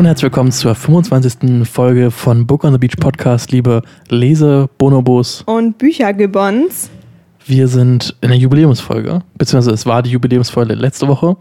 Hallo 0.00 0.06
und 0.06 0.12
herzlich 0.12 0.32
willkommen 0.32 0.50
zur 0.50 0.74
25. 0.74 1.68
Folge 1.68 2.10
von 2.10 2.46
Book 2.46 2.64
on 2.64 2.72
the 2.72 2.78
Beach 2.78 2.96
Podcast, 2.98 3.52
liebe 3.52 3.82
Lese, 4.08 4.70
Bonobos. 4.78 5.42
Und 5.42 5.76
Büchergebons. 5.76 6.88
Wir 7.44 7.68
sind 7.68 8.16
in 8.22 8.30
der 8.30 8.38
Jubiläumsfolge, 8.38 9.20
beziehungsweise 9.36 9.74
es 9.74 9.84
war 9.84 10.02
die 10.02 10.08
Jubiläumsfolge 10.08 10.72
letzte 10.72 11.06
Woche. 11.06 11.36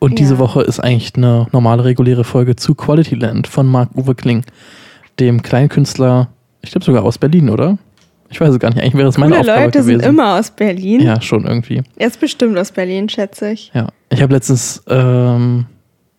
Und 0.00 0.10
Ja. 0.10 0.16
diese 0.16 0.38
Woche 0.38 0.62
ist 0.62 0.80
eigentlich 0.80 1.12
eine 1.14 1.46
normale, 1.52 1.84
reguläre 1.84 2.24
Folge 2.24 2.56
zu 2.56 2.74
Quality 2.74 3.14
Land 3.14 3.46
von 3.46 3.68
Marc-Uwe 3.68 4.16
Kling, 4.16 4.44
dem 5.20 5.42
Kleinkünstler, 5.42 6.30
ich 6.62 6.72
glaube 6.72 6.84
sogar 6.84 7.04
aus 7.04 7.18
Berlin, 7.18 7.48
oder? 7.48 7.78
Ich 8.28 8.40
weiß 8.40 8.54
es 8.54 8.58
gar 8.58 8.70
nicht. 8.70 8.80
Eigentlich 8.82 8.94
wäre 8.96 9.08
es 9.08 9.18
meine 9.18 9.36
Coole 9.36 9.42
Aufgabe 9.52 9.66
Leute 9.66 9.78
gewesen. 9.78 10.00
sind 10.00 10.08
immer 10.08 10.40
aus 10.40 10.50
Berlin. 10.50 11.00
Ja, 11.00 11.20
schon 11.20 11.46
irgendwie. 11.46 11.84
Er 11.94 12.08
ist 12.08 12.18
bestimmt 12.18 12.58
aus 12.58 12.72
Berlin, 12.72 13.08
schätze 13.08 13.52
ich. 13.52 13.70
Ja, 13.72 13.86
ich 14.10 14.20
habe 14.20 14.34
letztens, 14.34 14.82
ähm, 14.88 15.66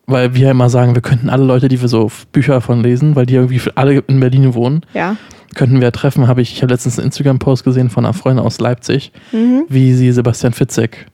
weil 0.07 0.35
wir 0.35 0.41
ja 0.45 0.51
immer 0.51 0.69
sagen, 0.69 0.93
wir 0.95 1.01
könnten 1.01 1.29
alle 1.29 1.43
Leute, 1.43 1.67
die 1.67 1.81
wir 1.81 1.87
so 1.87 2.11
Bücher 2.31 2.61
von 2.61 2.81
lesen, 2.83 3.15
weil 3.15 3.25
die 3.25 3.35
irgendwie 3.35 3.59
alle 3.75 4.03
in 4.07 4.19
Berlin 4.19 4.53
wohnen, 4.53 4.81
Ja. 4.93 5.15
könnten 5.55 5.81
wir 5.81 5.91
treffen. 5.91 6.27
Habe 6.27 6.41
ich, 6.41 6.53
ich 6.53 6.61
habe 6.61 6.71
letztens 6.73 6.99
einen 6.99 7.07
Instagram-Post 7.07 7.63
gesehen 7.63 7.89
von 7.89 8.05
einer 8.05 8.13
Freundin 8.13 8.45
aus 8.45 8.59
Leipzig, 8.59 9.11
Mhm. 9.31 9.63
wie 9.69 9.93
sie 9.93 10.11
Sebastian 10.11 10.53
Fitzek 10.53 11.07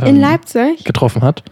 In 0.00 0.06
ähm, 0.16 0.20
Leipzig? 0.20 0.84
getroffen 0.84 1.22
hat. 1.22 1.42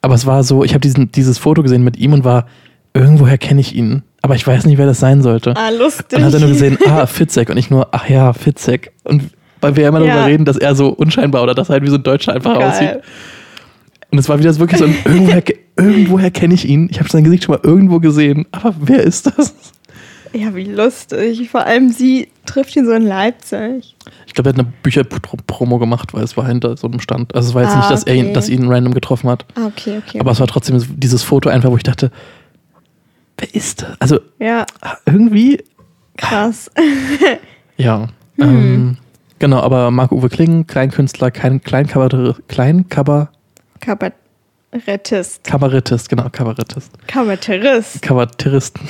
Aber 0.00 0.14
es 0.14 0.24
war 0.26 0.44
so, 0.44 0.62
ich 0.64 0.72
habe 0.72 0.80
diesen 0.80 1.10
dieses 1.12 1.38
Foto 1.38 1.62
gesehen 1.62 1.82
mit 1.82 1.96
ihm 1.96 2.12
und 2.12 2.24
war, 2.24 2.46
irgendwoher 2.94 3.36
kenne 3.36 3.60
ich 3.60 3.74
ihn, 3.74 4.02
aber 4.22 4.34
ich 4.36 4.46
weiß 4.46 4.64
nicht, 4.64 4.78
wer 4.78 4.86
das 4.86 5.00
sein 5.00 5.22
sollte. 5.22 5.54
Ah, 5.56 5.68
lustig. 5.70 6.18
Und 6.18 6.24
hat 6.24 6.32
er 6.34 6.40
nur 6.40 6.48
gesehen, 6.50 6.78
ah, 6.86 7.06
Fitzek. 7.06 7.50
Und 7.50 7.56
ich 7.56 7.68
nur, 7.70 7.88
ach 7.92 8.08
ja, 8.08 8.32
Fitzek. 8.32 8.92
Und 9.04 9.24
weil 9.60 9.74
wir 9.76 9.82
ja 9.82 9.88
immer 9.88 10.00
Ja. 10.00 10.14
darüber 10.14 10.26
reden, 10.26 10.44
dass 10.44 10.56
er 10.56 10.74
so 10.76 10.88
unscheinbar 10.88 11.42
oder 11.42 11.54
dass 11.54 11.68
er 11.68 11.74
halt 11.74 11.82
wie 11.84 11.88
so 11.90 11.96
ein 11.96 12.02
Deutscher 12.04 12.32
einfach 12.32 12.56
aussieht. 12.56 13.00
Und 14.10 14.18
es 14.18 14.28
war 14.28 14.38
wieder 14.38 14.52
so 14.52 14.60
wirklich 14.60 14.78
so, 14.78 14.86
ein, 14.86 14.96
irgendwoher, 15.04 15.42
irgendwoher 15.76 16.30
kenne 16.30 16.54
ich 16.54 16.68
ihn. 16.68 16.88
Ich 16.90 16.98
habe 17.00 17.08
sein 17.08 17.24
Gesicht 17.24 17.44
schon 17.44 17.54
mal 17.54 17.60
irgendwo 17.62 18.00
gesehen. 18.00 18.46
Aber 18.52 18.74
wer 18.80 19.02
ist 19.02 19.26
das? 19.26 19.54
Ja, 20.32 20.54
wie 20.54 20.64
lustig. 20.64 21.48
Vor 21.50 21.64
allem 21.64 21.90
sie 21.90 22.28
trifft 22.46 22.76
ihn 22.76 22.84
so 22.84 22.92
in 22.92 23.06
Leipzig. 23.06 23.96
Ich 24.26 24.34
glaube, 24.34 24.50
er 24.50 24.52
hat 24.54 24.60
eine 24.60 24.72
Bücherpromo 24.82 25.78
gemacht, 25.78 26.12
weil 26.14 26.22
es 26.22 26.36
war 26.36 26.46
hinter 26.46 26.76
so 26.76 26.86
einem 26.86 27.00
Stand. 27.00 27.34
Also 27.34 27.50
es 27.50 27.54
war 27.54 27.62
jetzt 27.62 27.72
Ah, 27.72 27.78
nicht, 27.78 27.90
dass 27.90 28.04
er 28.04 28.14
ihn, 28.14 28.26
okay. 28.26 28.32
dass 28.34 28.48
ihn 28.48 28.68
random 28.68 28.94
getroffen 28.94 29.30
hat. 29.30 29.46
Ah, 29.54 29.66
okay, 29.66 30.00
okay. 30.06 30.20
Aber 30.20 30.30
es 30.30 30.40
war 30.40 30.46
trotzdem 30.46 30.82
dieses 30.96 31.22
Foto 31.22 31.48
einfach, 31.48 31.70
wo 31.70 31.76
ich 31.76 31.82
dachte, 31.82 32.10
wer 33.38 33.54
ist 33.54 33.82
das? 33.82 34.00
Also 34.00 34.20
ja, 34.38 34.66
irgendwie, 35.06 35.62
krass. 36.16 36.70
ja. 37.76 38.08
Hm. 38.36 38.48
Ähm, 38.48 38.96
genau, 39.38 39.60
aber 39.60 39.90
Marc-Uwe 39.90 40.28
Kling, 40.28 40.66
Kleinkünstler, 40.66 41.30
kein 41.30 41.62
Kleinkabarett, 41.62 42.36
Kleinkabar, 42.48 43.32
Kabarettist. 43.80 45.44
Kabarettist, 45.44 46.08
genau, 46.08 46.28
Kabarettist. 46.30 46.90
Kabarettist. 47.06 48.02
Kabarettisten. 48.02 48.86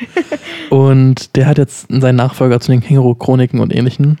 und 0.70 1.36
der 1.36 1.46
hat 1.46 1.58
jetzt 1.58 1.86
seinen 1.88 2.16
Nachfolger 2.16 2.60
zu 2.60 2.70
den 2.72 2.80
Känguru-Chroniken 2.80 3.60
und 3.60 3.74
ähnlichen 3.74 4.18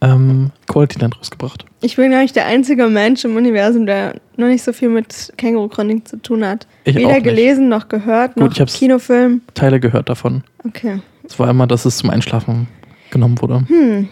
ähm, 0.00 0.50
Quality 0.66 0.98
Land 0.98 1.18
rausgebracht. 1.18 1.64
Ich 1.82 1.96
bin, 1.96 2.10
glaube 2.10 2.24
ich, 2.24 2.32
der 2.32 2.46
einzige 2.46 2.86
Mensch 2.88 3.24
im 3.24 3.36
Universum, 3.36 3.86
der 3.86 4.14
noch 4.36 4.46
nicht 4.46 4.62
so 4.62 4.72
viel 4.72 4.88
mit 4.88 5.32
Känguru-Chronik 5.36 6.08
zu 6.08 6.16
tun 6.20 6.44
hat. 6.44 6.66
Ich 6.84 6.96
Weder 6.96 7.20
gelesen 7.20 7.68
noch 7.68 7.88
gehört, 7.88 8.34
Gut, 8.34 8.44
noch 8.44 8.52
ich 8.52 8.60
hab's- 8.60 8.74
Kinofilm. 8.78 9.42
Teile 9.54 9.80
gehört 9.80 10.08
davon. 10.08 10.42
Okay. 10.66 11.00
Es 11.24 11.38
war 11.38 11.48
immer, 11.50 11.66
dass 11.66 11.84
es 11.84 11.98
zum 11.98 12.10
Einschlafen 12.10 12.66
genommen 13.10 13.40
wurde. 13.40 13.64
Hm. 13.68 14.08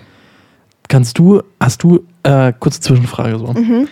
Kannst 0.88 1.18
du, 1.18 1.42
hast 1.60 1.82
du, 1.82 2.06
äh, 2.22 2.52
kurze 2.58 2.80
Zwischenfrage 2.80 3.38
so. 3.38 3.52
Mhm. 3.52 3.88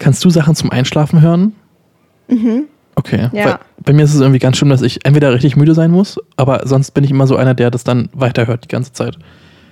Kannst 0.00 0.24
du 0.24 0.30
Sachen 0.30 0.56
zum 0.56 0.72
Einschlafen 0.72 1.20
hören? 1.20 1.54
Mhm. 2.26 2.64
Okay. 2.96 3.28
Ja. 3.32 3.60
Bei 3.84 3.92
mir 3.92 4.02
ist 4.02 4.14
es 4.14 4.20
irgendwie 4.20 4.40
ganz 4.40 4.56
schlimm, 4.56 4.70
dass 4.70 4.82
ich 4.82 5.06
entweder 5.06 5.32
richtig 5.32 5.56
müde 5.56 5.74
sein 5.74 5.90
muss, 5.90 6.18
aber 6.36 6.66
sonst 6.66 6.90
bin 6.90 7.04
ich 7.04 7.10
immer 7.10 7.26
so 7.26 7.36
einer, 7.36 7.54
der 7.54 7.70
das 7.70 7.84
dann 7.84 8.08
weiterhört 8.12 8.64
die 8.64 8.68
ganze 8.68 8.92
Zeit. 8.92 9.16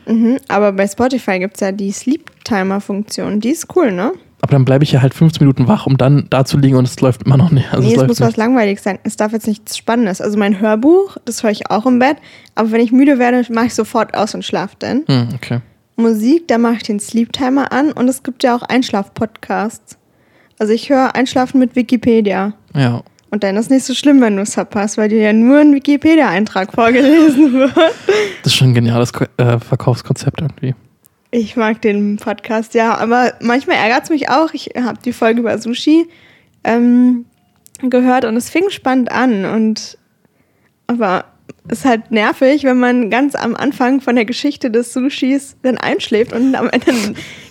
Mhm. 0.07 0.39
Aber 0.49 0.73
bei 0.73 0.87
Spotify 0.87 1.39
gibt 1.39 1.57
es 1.57 1.61
ja 1.61 1.73
die 1.73 1.91
Sleep-Timer-Funktion. 1.91 3.41
Die 3.41 3.51
ist 3.51 3.75
cool, 3.77 3.93
ne? 3.93 4.13
Aber 4.41 4.53
dann 4.53 4.65
bleibe 4.65 4.85
ich 4.85 4.93
ja 4.93 5.03
halt 5.03 5.15
15 5.15 5.45
Minuten 5.45 5.67
wach, 5.67 5.87
um 5.87 5.99
dann 5.99 6.27
da 6.31 6.45
zu 6.45 6.59
liegen 6.59 6.77
und 6.77 6.87
es 6.87 7.01
läuft 7.01 7.25
immer 7.25 7.37
noch 7.37 7.51
nicht. 7.51 7.73
Also 7.73 7.87
nee, 7.87 7.95
es 7.95 8.03
es 8.03 8.09
muss 8.09 8.21
was 8.21 8.29
nicht. 8.29 8.37
langweilig 8.37 8.81
sein. 8.81 8.99
Es 9.03 9.17
darf 9.17 9.33
jetzt 9.33 9.49
nichts 9.49 9.77
Spannendes. 9.77 10.21
Also 10.21 10.39
mein 10.39 10.61
Hörbuch, 10.61 11.17
das 11.25 11.43
höre 11.43 11.51
ich 11.51 11.71
auch 11.71 11.87
im 11.87 11.99
Bett. 11.99 12.17
Aber 12.55 12.71
wenn 12.71 12.81
ich 12.81 12.93
müde 12.93 13.19
werde, 13.19 13.43
mache 13.53 13.67
ich 13.67 13.75
sofort 13.75 14.17
aus 14.17 14.35
und 14.35 14.45
schlafe 14.45 14.77
dann. 14.79 15.03
Hm, 15.07 15.29
okay. 15.35 15.61
Musik, 15.97 16.47
da 16.47 16.59
mache 16.59 16.75
ich 16.75 16.83
den 16.85 17.01
Sleep-Timer 17.01 17.73
an. 17.73 17.91
Und 17.91 18.09
es 18.09 18.23
gibt 18.23 18.45
ja 18.45 18.55
auch 18.55 18.63
Einschlaf-Podcasts. 18.63 19.98
Also 20.59 20.73
ich 20.73 20.91
höre 20.91 21.15
Einschlafen 21.15 21.61
mit 21.61 21.77
Wikipedia. 21.77 22.53
Ja. 22.75 23.03
Und 23.31 23.45
dann 23.45 23.57
ist 23.57 23.67
es 23.67 23.71
nicht 23.71 23.85
so 23.85 23.95
schlimm, 23.95 24.21
wenn 24.21 24.37
du 24.37 24.43
es 24.43 24.55
verpasst, 24.55 24.97
weil 24.97 25.09
dir 25.09 25.21
ja 25.21 25.33
nur 25.33 25.59
ein 25.59 25.75
Wikipedia-Eintrag 25.75 26.73
vorgelesen 26.73 27.53
wird. 27.55 27.77
Das 27.77 28.53
ist 28.53 28.55
schon 28.55 28.71
ein 28.71 28.75
geniales 28.75 29.13
äh, 29.37 29.59
Verkaufskonzept 29.59 30.41
irgendwie. 30.41 30.75
Ich 31.31 31.57
mag 31.57 31.83
den 31.83 32.17
Podcast, 32.17 32.73
ja, 32.73 32.97
aber 32.97 33.35
manchmal 33.41 33.77
ärgert 33.77 34.05
es 34.05 34.11
mich 34.11 34.31
auch. 34.31 34.55
Ich 34.55 34.71
habe 34.81 34.99
die 35.05 35.13
Folge 35.13 35.41
über 35.41 35.59
Sushi 35.59 36.09
ähm, 36.65 37.27
gehört 37.83 38.25
und 38.25 38.35
es 38.37 38.49
fing 38.49 38.71
spannend 38.71 39.13
an. 39.13 39.45
Und 39.45 39.99
aber 40.87 41.27
ist 41.71 41.85
halt 41.85 42.11
nervig, 42.11 42.65
wenn 42.65 42.79
man 42.79 43.11
ganz 43.11 43.35
am 43.35 43.55
Anfang 43.57 44.01
von 44.01 44.17
der 44.17 44.25
Geschichte 44.25 44.71
des 44.71 44.93
Sushis 44.93 45.57
dann 45.63 45.79
einschläft 45.79 46.33
und 46.33 46.55
am 46.55 46.69
Ende 46.71 46.93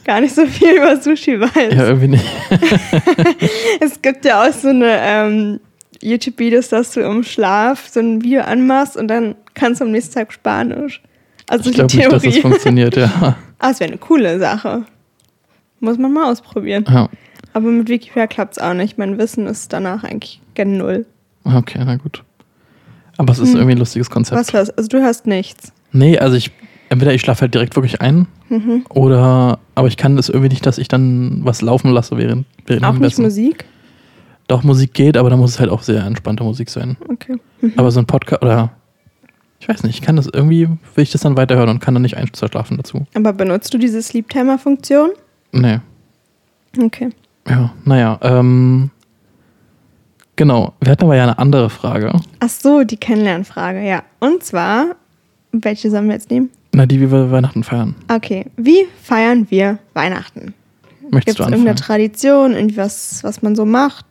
gar 0.06 0.22
nicht 0.22 0.34
so 0.36 0.46
viel 0.46 0.72
über 0.78 0.98
Sushi 1.00 1.40
weiß. 1.40 1.74
Ja, 1.74 1.88
irgendwie 1.88 2.08
nicht. 2.10 2.26
Es 3.80 4.02
gibt 4.02 4.26
ja 4.26 4.44
auch 4.48 4.52
so 4.54 4.70
eine 4.70 4.98
ähm, 5.02 5.60
YouTube-Videos, 6.02 6.70
dass 6.70 6.92
du 6.92 7.02
im 7.02 7.24
Schlaf 7.24 7.88
so 7.88 8.00
ein 8.00 8.24
Video 8.24 8.42
anmachst 8.42 8.98
und 8.98 9.08
dann 9.08 9.36
kannst 9.54 9.82
du 9.82 9.86
am 9.86 9.92
nächsten 9.92 10.14
Tag 10.16 10.34
Spanisch. 10.34 11.02
Also 11.50 11.70
Ich 11.70 11.76
die 11.76 11.82
glaube 11.82 11.96
nicht, 11.96 12.12
dass 12.12 12.22
Theorie. 12.22 12.34
das 12.36 12.42
funktioniert, 12.42 12.96
ja. 12.98 13.38
Ah, 13.60 13.72
es 13.72 13.80
wäre 13.80 13.90
eine 13.90 13.98
coole 13.98 14.38
Sache. 14.38 14.84
Muss 15.80 15.98
man 15.98 16.14
mal 16.14 16.32
ausprobieren. 16.32 16.86
ja. 16.88 17.10
Aber 17.54 17.70
mit 17.72 17.90
Wikipedia 17.90 18.28
klappt 18.28 18.58
es 18.58 18.60
auch 18.64 18.76
nicht. 18.76 19.00
Mein 19.00 19.18
Wissen 19.18 19.48
ist 19.48 19.74
danach 19.74 20.04
eigentlich 20.04 20.42
gen 20.54 20.78
Null. 20.78 21.08
Okay, 21.44 21.80
na 21.84 21.96
gut. 21.96 22.24
Aber 23.18 23.34
es 23.34 23.40
ist 23.40 23.54
irgendwie 23.54 23.72
ein 23.74 23.78
lustiges 23.80 24.10
Konzept. 24.10 24.40
Was 24.40 24.54
hörst 24.54 24.78
Also 24.78 24.88
du 24.90 25.02
hörst 25.02 25.26
nichts. 25.26 25.72
Nee, 25.92 26.18
also 26.20 26.36
ich, 26.36 26.52
entweder 26.90 27.14
ich 27.14 27.22
schlafe 27.22 27.42
halt 27.42 27.54
direkt 27.54 27.76
wirklich 27.76 28.02
ein 28.02 28.28
Mhm. 28.50 28.86
oder, 28.90 29.60
aber 29.76 29.88
ich 29.90 29.98
kann 29.98 30.16
das 30.16 30.30
irgendwie 30.30 30.50
nicht, 30.50 30.66
dass 30.66 30.78
ich 30.78 30.88
dann 30.88 31.42
was 31.44 31.62
laufen 31.62 31.92
lasse 31.92 32.16
während, 32.18 32.46
während 32.66 32.86
Auch 32.86 32.94
nicht. 32.94 33.20
Musik? 33.20 33.66
Doch, 34.48 34.64
Musik 34.64 34.94
geht, 34.94 35.18
aber 35.18 35.30
da 35.30 35.36
muss 35.36 35.52
es 35.52 35.60
halt 35.60 35.70
auch 35.70 35.82
sehr 35.82 36.06
entspannte 36.06 36.44
Musik 36.44 36.70
sein. 36.70 36.96
Okay. 37.10 37.36
Aber 37.76 37.92
so 37.92 38.00
ein 38.00 38.06
Podcast 38.06 38.42
oder, 38.42 38.72
ich 39.60 39.68
weiß 39.68 39.84
nicht, 39.84 39.96
ich 39.96 40.02
kann 40.02 40.16
das 40.16 40.30
irgendwie, 40.32 40.68
will 40.68 41.04
ich 41.04 41.12
das 41.12 41.22
dann 41.22 41.36
weiterhören 41.36 41.68
und 41.68 41.80
kann 41.82 41.94
dann 41.94 42.04
nicht 42.04 42.16
einschlafen 42.16 42.78
dazu. 42.78 43.06
Aber 43.16 43.34
benutzt 43.34 43.74
du 43.74 43.78
diese 43.78 44.02
Sleep-Timer-Funktion? 44.02 45.10
Nee. 45.52 45.80
Okay. 46.82 47.10
Ja, 47.50 47.74
naja, 47.84 48.18
ähm, 48.22 48.92
genau. 50.38 50.74
Wir 50.80 50.92
hatten 50.94 51.04
aber 51.04 51.16
ja 51.18 51.24
eine 51.24 51.38
andere 51.38 51.70
Frage. 51.70 52.14
Ach 52.40 52.50
so, 52.50 52.84
die 52.86 52.96
Kennenlernfrage, 52.98 53.86
ja. 53.86 54.04
Und 54.20 54.44
zwar, 54.44 54.96
welche 55.52 55.90
sollen 55.92 56.08
wir 56.08 56.14
jetzt 56.14 56.32
nehmen? 56.32 56.50
Na, 56.74 56.86
die, 56.86 57.02
wie 57.02 57.12
wir 57.12 57.30
Weihnachten 57.32 57.64
feiern. 57.64 57.96
Okay. 58.08 58.46
Wie 58.56 58.86
feiern 59.04 59.48
wir 59.50 59.80
Weihnachten? 59.94 60.54
Möchtest 61.12 61.38
Gibt 61.38 61.40
du 61.40 61.44
es 61.44 61.50
irgendeine 61.50 61.72
anfangen? 61.72 61.76
Tradition, 61.78 62.54
irgendwas, 62.54 63.24
was 63.24 63.42
man 63.42 63.56
so 63.56 63.66
macht? 63.66 64.06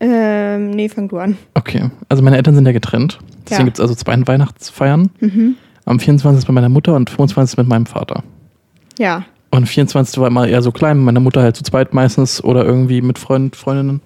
Ähm, 0.00 0.70
nee, 0.70 0.88
fang 0.88 1.08
du 1.08 1.18
an. 1.18 1.36
Okay, 1.54 1.90
also 2.08 2.22
meine 2.22 2.36
Eltern 2.36 2.54
sind 2.54 2.66
ja 2.66 2.72
getrennt. 2.72 3.18
Deswegen 3.44 3.60
Ja. 3.60 3.64
gibt 3.66 3.76
es 3.78 3.80
also 3.80 3.94
zwei 3.94 4.16
Weihnachtsfeiern. 4.26 5.10
Mhm. 5.20 5.54
Am 5.84 5.98
24. 6.00 6.46
mit 6.48 6.54
meiner 6.54 6.68
Mutter 6.68 6.94
und 6.94 7.08
25. 7.10 7.56
mit 7.58 7.68
meinem 7.68 7.86
Vater. 7.86 8.22
Ja. 8.98 9.24
Und 9.50 9.66
24. 9.68 10.18
war 10.18 10.26
immer 10.28 10.46
eher 10.48 10.62
so 10.62 10.72
klein, 10.72 10.96
mit 10.98 11.06
meiner 11.06 11.20
Mutter 11.20 11.42
halt 11.42 11.56
zu 11.56 11.62
zweit 11.62 11.94
meistens 11.94 12.42
oder 12.42 12.64
irgendwie 12.64 13.00
mit 13.02 13.18
Freund, 13.18 13.54
Freundinnen. 13.56 14.00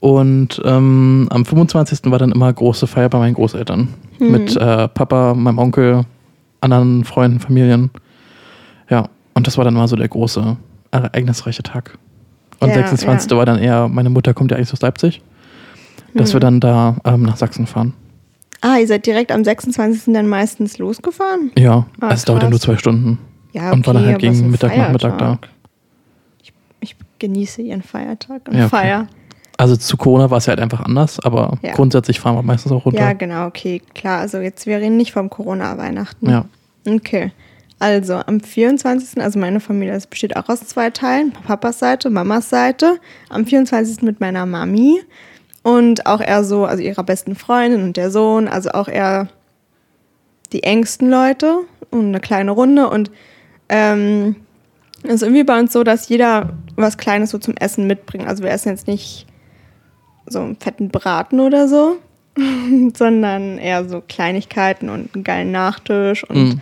Und 0.00 0.60
ähm, 0.64 1.28
am 1.30 1.44
25. 1.44 2.00
war 2.10 2.18
dann 2.18 2.32
immer 2.32 2.50
große 2.52 2.86
Feier 2.86 3.08
bei 3.10 3.18
meinen 3.18 3.34
Großeltern. 3.34 3.88
Mhm. 4.18 4.30
Mit 4.30 4.56
äh, 4.56 4.88
Papa, 4.88 5.34
meinem 5.34 5.58
Onkel, 5.58 6.02
anderen 6.62 7.04
Freunden, 7.04 7.38
Familien. 7.40 7.90
Ja, 8.88 9.08
und 9.34 9.46
das 9.46 9.58
war 9.58 9.64
dann 9.64 9.74
mal 9.74 9.88
so 9.88 9.96
der 9.96 10.08
große, 10.08 10.56
ereignisreiche 10.90 11.62
Tag. 11.62 11.98
Und 12.60 12.68
Ja, 12.70 12.74
26. 12.76 13.30
war 13.32 13.44
dann 13.46 13.58
eher, 13.58 13.88
meine 13.88 14.10
Mutter 14.10 14.32
kommt 14.34 14.50
ja 14.50 14.56
eigentlich 14.56 14.72
aus 14.72 14.80
Leipzig, 14.80 15.22
dass 16.14 16.30
Mhm. 16.30 16.32
wir 16.34 16.40
dann 16.40 16.60
da 16.60 16.96
ähm, 17.04 17.22
nach 17.22 17.36
Sachsen 17.36 17.66
fahren. 17.66 17.92
Ah, 18.62 18.76
ihr 18.78 18.86
seid 18.86 19.06
direkt 19.06 19.32
am 19.32 19.44
26. 19.44 20.12
dann 20.14 20.26
meistens 20.28 20.76
losgefahren? 20.78 21.50
Ja, 21.58 21.86
Ah, 22.00 22.10
es 22.12 22.24
dauert 22.26 22.42
ja 22.42 22.50
nur 22.50 22.60
zwei 22.60 22.76
Stunden. 22.76 23.18
Ja, 23.52 23.72
Und 23.72 23.86
war 23.86 23.94
dann 23.94 24.04
halt 24.06 24.18
gegen 24.18 24.50
Mittag, 24.50 24.76
Nachmittag 24.76 25.18
da. 25.18 25.24
Feiertag. 25.26 25.48
Ich, 26.42 26.52
ich 26.80 26.96
genieße 27.18 27.62
ihren 27.62 27.82
Feiertag 27.82 28.48
und 28.48 28.54
Ja, 28.56 28.66
okay. 28.66 28.68
Feier. 28.76 29.06
Also 29.60 29.76
zu 29.76 29.98
Corona 29.98 30.30
war 30.30 30.38
es 30.38 30.46
ja 30.46 30.50
halt 30.52 30.60
einfach 30.60 30.80
anders, 30.80 31.20
aber 31.20 31.58
Ja. 31.60 31.74
grundsätzlich 31.74 32.18
fahren 32.18 32.34
wir 32.34 32.42
meistens 32.42 32.72
auch 32.72 32.86
runter. 32.86 32.98
Ja, 32.98 33.12
genau, 33.12 33.46
okay, 33.46 33.82
klar. 33.94 34.20
Also 34.20 34.38
jetzt, 34.38 34.64
wir 34.66 34.78
reden 34.78 34.96
nicht 34.96 35.12
vom 35.12 35.28
Corona-Weihnachten. 35.28 36.30
Ja. 36.30 36.46
Okay. 36.88 37.30
Also 37.78 38.14
am 38.14 38.40
24., 38.40 39.22
also 39.22 39.38
meine 39.38 39.60
Familie, 39.60 39.92
das 39.92 40.06
besteht 40.06 40.34
auch 40.34 40.48
aus 40.48 40.60
zwei 40.60 40.88
Teilen. 40.88 41.32
Papas 41.32 41.78
Seite, 41.78 42.08
Mamas 42.08 42.48
Seite. 42.48 43.00
Am 43.28 43.44
24. 43.44 44.00
mit 44.00 44.18
meiner 44.18 44.46
Mami. 44.46 45.02
Und 45.62 46.06
auch 46.06 46.22
eher 46.22 46.42
so, 46.42 46.64
also 46.64 46.82
ihrer 46.82 47.04
besten 47.04 47.34
Freundin 47.34 47.82
und 47.82 47.98
der 47.98 48.10
Sohn, 48.10 48.48
also 48.48 48.70
auch 48.70 48.88
eher 48.88 49.28
die 50.54 50.62
engsten 50.62 51.10
Leute 51.10 51.58
und 51.90 52.06
eine 52.06 52.20
kleine 52.20 52.52
Runde. 52.52 52.88
Und 52.88 53.10
ähm, 53.68 54.36
es 55.02 55.16
ist 55.16 55.22
irgendwie 55.22 55.44
bei 55.44 55.60
uns 55.60 55.74
so, 55.74 55.84
dass 55.84 56.08
jeder 56.08 56.54
was 56.76 56.96
Kleines 56.96 57.28
so 57.28 57.36
zum 57.36 57.56
Essen 57.58 57.86
mitbringt. 57.86 58.26
Also 58.26 58.42
wir 58.42 58.50
essen 58.50 58.70
jetzt 58.70 58.86
nicht 58.86 59.26
so 60.30 60.40
einen 60.40 60.56
fetten 60.56 60.88
Braten 60.88 61.40
oder 61.40 61.68
so, 61.68 61.96
sondern 62.96 63.58
eher 63.58 63.88
so 63.88 64.00
Kleinigkeiten 64.06 64.88
und 64.88 65.14
einen 65.14 65.24
geilen 65.24 65.52
Nachtisch 65.52 66.24
und 66.24 66.36
Mhm. 66.36 66.60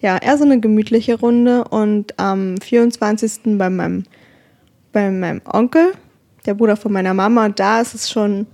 ja, 0.00 0.16
eher 0.18 0.38
so 0.38 0.44
eine 0.44 0.60
gemütliche 0.60 1.18
Runde. 1.18 1.64
Und 1.64 2.18
am 2.18 2.56
24. 2.58 3.58
bei 3.58 3.68
meinem, 3.70 4.04
bei 4.92 5.10
meinem 5.10 5.40
Onkel, 5.44 5.92
der 6.46 6.54
Bruder 6.54 6.76
von 6.76 6.92
meiner 6.92 7.14
Mama, 7.14 7.48
da 7.48 7.80
ist 7.80 7.94
es 7.94 8.10
schon 8.10 8.46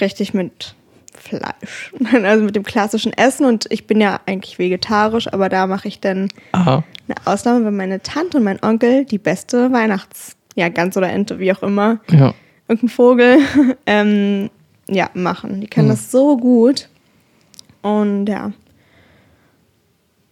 richtig 0.00 0.34
mit 0.34 0.74
Fleisch. 1.14 1.92
Also 2.24 2.44
mit 2.44 2.56
dem 2.56 2.62
klassischen 2.64 3.12
Essen. 3.12 3.44
Und 3.44 3.66
ich 3.70 3.86
bin 3.86 4.00
ja 4.00 4.20
eigentlich 4.26 4.58
vegetarisch, 4.58 5.32
aber 5.32 5.48
da 5.48 5.66
mache 5.66 5.88
ich 5.88 6.00
dann 6.00 6.28
Aha. 6.52 6.82
eine 7.08 7.16
Ausnahme, 7.26 7.64
weil 7.66 7.72
meine 7.72 8.00
Tante 8.02 8.38
und 8.38 8.44
mein 8.44 8.62
Onkel 8.62 9.04
die 9.04 9.18
beste 9.18 9.70
Weihnachts-, 9.72 10.36
ja, 10.54 10.68
Gans 10.68 10.96
oder 10.96 11.10
Ente, 11.10 11.38
wie 11.38 11.52
auch 11.52 11.62
immer, 11.62 12.00
Ja. 12.10 12.32
Irgendein 12.70 12.88
Vogel, 12.88 13.38
ähm, 13.86 14.48
ja, 14.88 15.10
machen. 15.14 15.60
Die 15.60 15.66
können 15.66 15.88
Mhm. 15.88 15.92
das 15.92 16.10
so 16.10 16.36
gut. 16.36 16.88
Und 17.82 18.26
ja. 18.26 18.52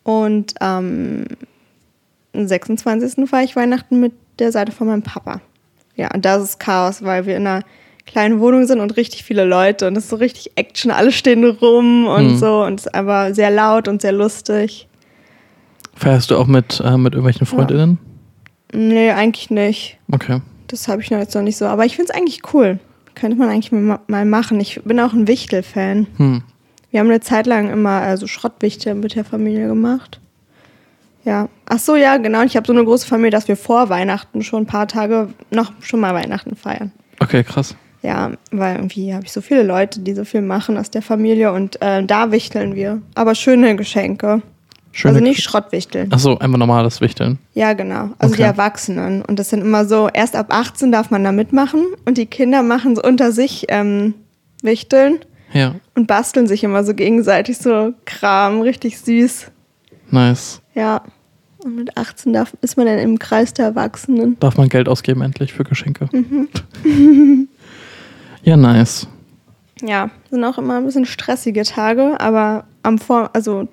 Und 0.04 0.60
am 0.62 1.24
26. 2.34 3.28
feiere 3.28 3.44
ich 3.44 3.56
Weihnachten 3.56 4.00
mit 4.00 4.12
der 4.38 4.52
Seite 4.52 4.72
von 4.72 4.86
meinem 4.86 5.02
Papa. 5.02 5.40
Ja, 5.96 6.08
und 6.14 6.24
das 6.24 6.42
ist 6.42 6.60
Chaos, 6.60 7.02
weil 7.02 7.26
wir 7.26 7.36
in 7.36 7.46
einer 7.46 7.64
kleinen 8.06 8.40
Wohnung 8.40 8.66
sind 8.66 8.80
und 8.80 8.96
richtig 8.96 9.24
viele 9.24 9.44
Leute 9.44 9.86
und 9.86 9.96
es 9.96 10.04
ist 10.04 10.10
so 10.10 10.16
richtig 10.16 10.52
Action, 10.56 10.90
alle 10.90 11.12
stehen 11.12 11.44
rum 11.44 12.06
und 12.06 12.32
Mhm. 12.32 12.36
so 12.38 12.62
und 12.64 12.80
es 12.80 12.86
ist 12.86 12.94
aber 12.94 13.34
sehr 13.34 13.50
laut 13.50 13.86
und 13.88 14.00
sehr 14.00 14.12
lustig. 14.12 14.88
Feierst 15.94 16.30
du 16.30 16.36
auch 16.38 16.46
mit, 16.46 16.80
äh, 16.80 16.96
mit 16.96 17.12
irgendwelchen 17.14 17.46
Freundinnen? 17.46 17.98
Nee, 18.72 19.10
eigentlich 19.10 19.50
nicht. 19.50 19.98
Okay. 20.12 20.40
Das 20.68 20.86
habe 20.88 21.02
ich 21.02 21.10
noch 21.10 21.18
jetzt 21.18 21.34
noch 21.34 21.42
nicht 21.42 21.56
so. 21.56 21.66
Aber 21.66 21.84
ich 21.84 21.96
finde 21.96 22.12
es 22.12 22.16
eigentlich 22.16 22.42
cool. 22.52 22.78
Könnte 23.14 23.36
man 23.36 23.48
eigentlich 23.48 23.72
mal 23.72 24.24
machen. 24.24 24.60
Ich 24.60 24.80
bin 24.84 25.00
auch 25.00 25.12
ein 25.12 25.26
Wichtel-Fan. 25.26 26.06
Hm. 26.16 26.42
Wir 26.90 27.00
haben 27.00 27.08
eine 27.08 27.20
Zeit 27.20 27.46
lang 27.46 27.70
immer 27.70 28.00
also 28.00 28.26
Schrottwichtel 28.26 28.94
mit 28.94 29.14
der 29.14 29.24
Familie 29.24 29.66
gemacht. 29.66 30.20
Ja. 31.24 31.48
Ach 31.66 31.78
so, 31.78 31.96
ja, 31.96 32.16
genau. 32.16 32.42
Ich 32.42 32.56
habe 32.56 32.66
so 32.66 32.72
eine 32.72 32.84
große 32.84 33.06
Familie, 33.06 33.30
dass 33.30 33.48
wir 33.48 33.56
vor 33.56 33.88
Weihnachten 33.88 34.42
schon 34.42 34.62
ein 34.62 34.66
paar 34.66 34.88
Tage 34.88 35.28
noch 35.50 35.72
schon 35.80 36.00
mal 36.00 36.14
Weihnachten 36.14 36.56
feiern. 36.56 36.92
Okay, 37.20 37.42
krass. 37.42 37.76
Ja, 38.02 38.30
weil 38.52 38.76
irgendwie 38.76 39.12
habe 39.12 39.24
ich 39.24 39.32
so 39.32 39.40
viele 39.40 39.64
Leute, 39.64 40.00
die 40.00 40.14
so 40.14 40.24
viel 40.24 40.40
machen 40.40 40.78
aus 40.78 40.90
der 40.90 41.02
Familie 41.02 41.52
und 41.52 41.82
äh, 41.82 42.04
da 42.04 42.30
wichteln 42.30 42.74
wir. 42.74 43.02
Aber 43.14 43.34
schöne 43.34 43.74
Geschenke. 43.76 44.40
Schöne 44.92 45.14
also 45.14 45.24
nicht 45.24 45.42
Schrottwichteln. 45.42 46.12
Achso, 46.12 46.36
einfach 46.38 46.58
normales 46.58 47.00
Wichteln. 47.00 47.38
Ja, 47.54 47.72
genau. 47.74 48.10
Also 48.18 48.34
die 48.34 48.40
Okay. 48.42 48.50
Erwachsenen. 48.50 49.22
Und 49.22 49.38
das 49.38 49.50
sind 49.50 49.60
immer 49.60 49.84
so, 49.84 50.08
erst 50.12 50.34
ab 50.34 50.46
18 50.50 50.90
darf 50.92 51.10
man 51.10 51.22
da 51.24 51.30
mitmachen 51.32 51.84
und 52.04 52.18
die 52.18 52.26
Kinder 52.26 52.62
machen 52.62 52.96
so 52.96 53.02
unter 53.02 53.30
sich 53.32 53.66
ähm, 53.68 54.14
Wichteln 54.62 55.20
Ja, 55.52 55.74
und 55.94 56.06
basteln 56.06 56.46
sich 56.46 56.64
immer 56.64 56.82
so 56.84 56.94
gegenseitig 56.94 57.58
so 57.58 57.92
Kram, 58.06 58.60
richtig 58.62 58.98
süß. 58.98 59.50
nice. 60.10 60.60
Ja. 60.74 61.02
Und 61.64 61.74
mit 61.74 61.96
18 61.96 62.32
darf, 62.32 62.52
ist 62.60 62.76
man 62.76 62.86
dann 62.86 62.98
im 63.00 63.18
Kreis 63.18 63.52
der 63.52 63.66
Erwachsenen. 63.66 64.36
Darf 64.38 64.56
man 64.56 64.68
Geld 64.68 64.88
ausgeben 64.88 65.22
endlich 65.22 65.52
für 65.52 65.64
Geschenke. 65.64 66.08
Mhm. 66.12 66.48
ja, 68.42 68.56
nice. 68.56 69.08
Ja, 69.82 70.10
sind 70.30 70.44
auch 70.44 70.56
immer 70.58 70.76
ein 70.78 70.84
bisschen 70.84 71.04
stressige 71.04 71.62
Tage, 71.64 72.20
aber 72.20 72.64
am 72.82 72.98
Vor, 72.98 73.30
also 73.32 73.68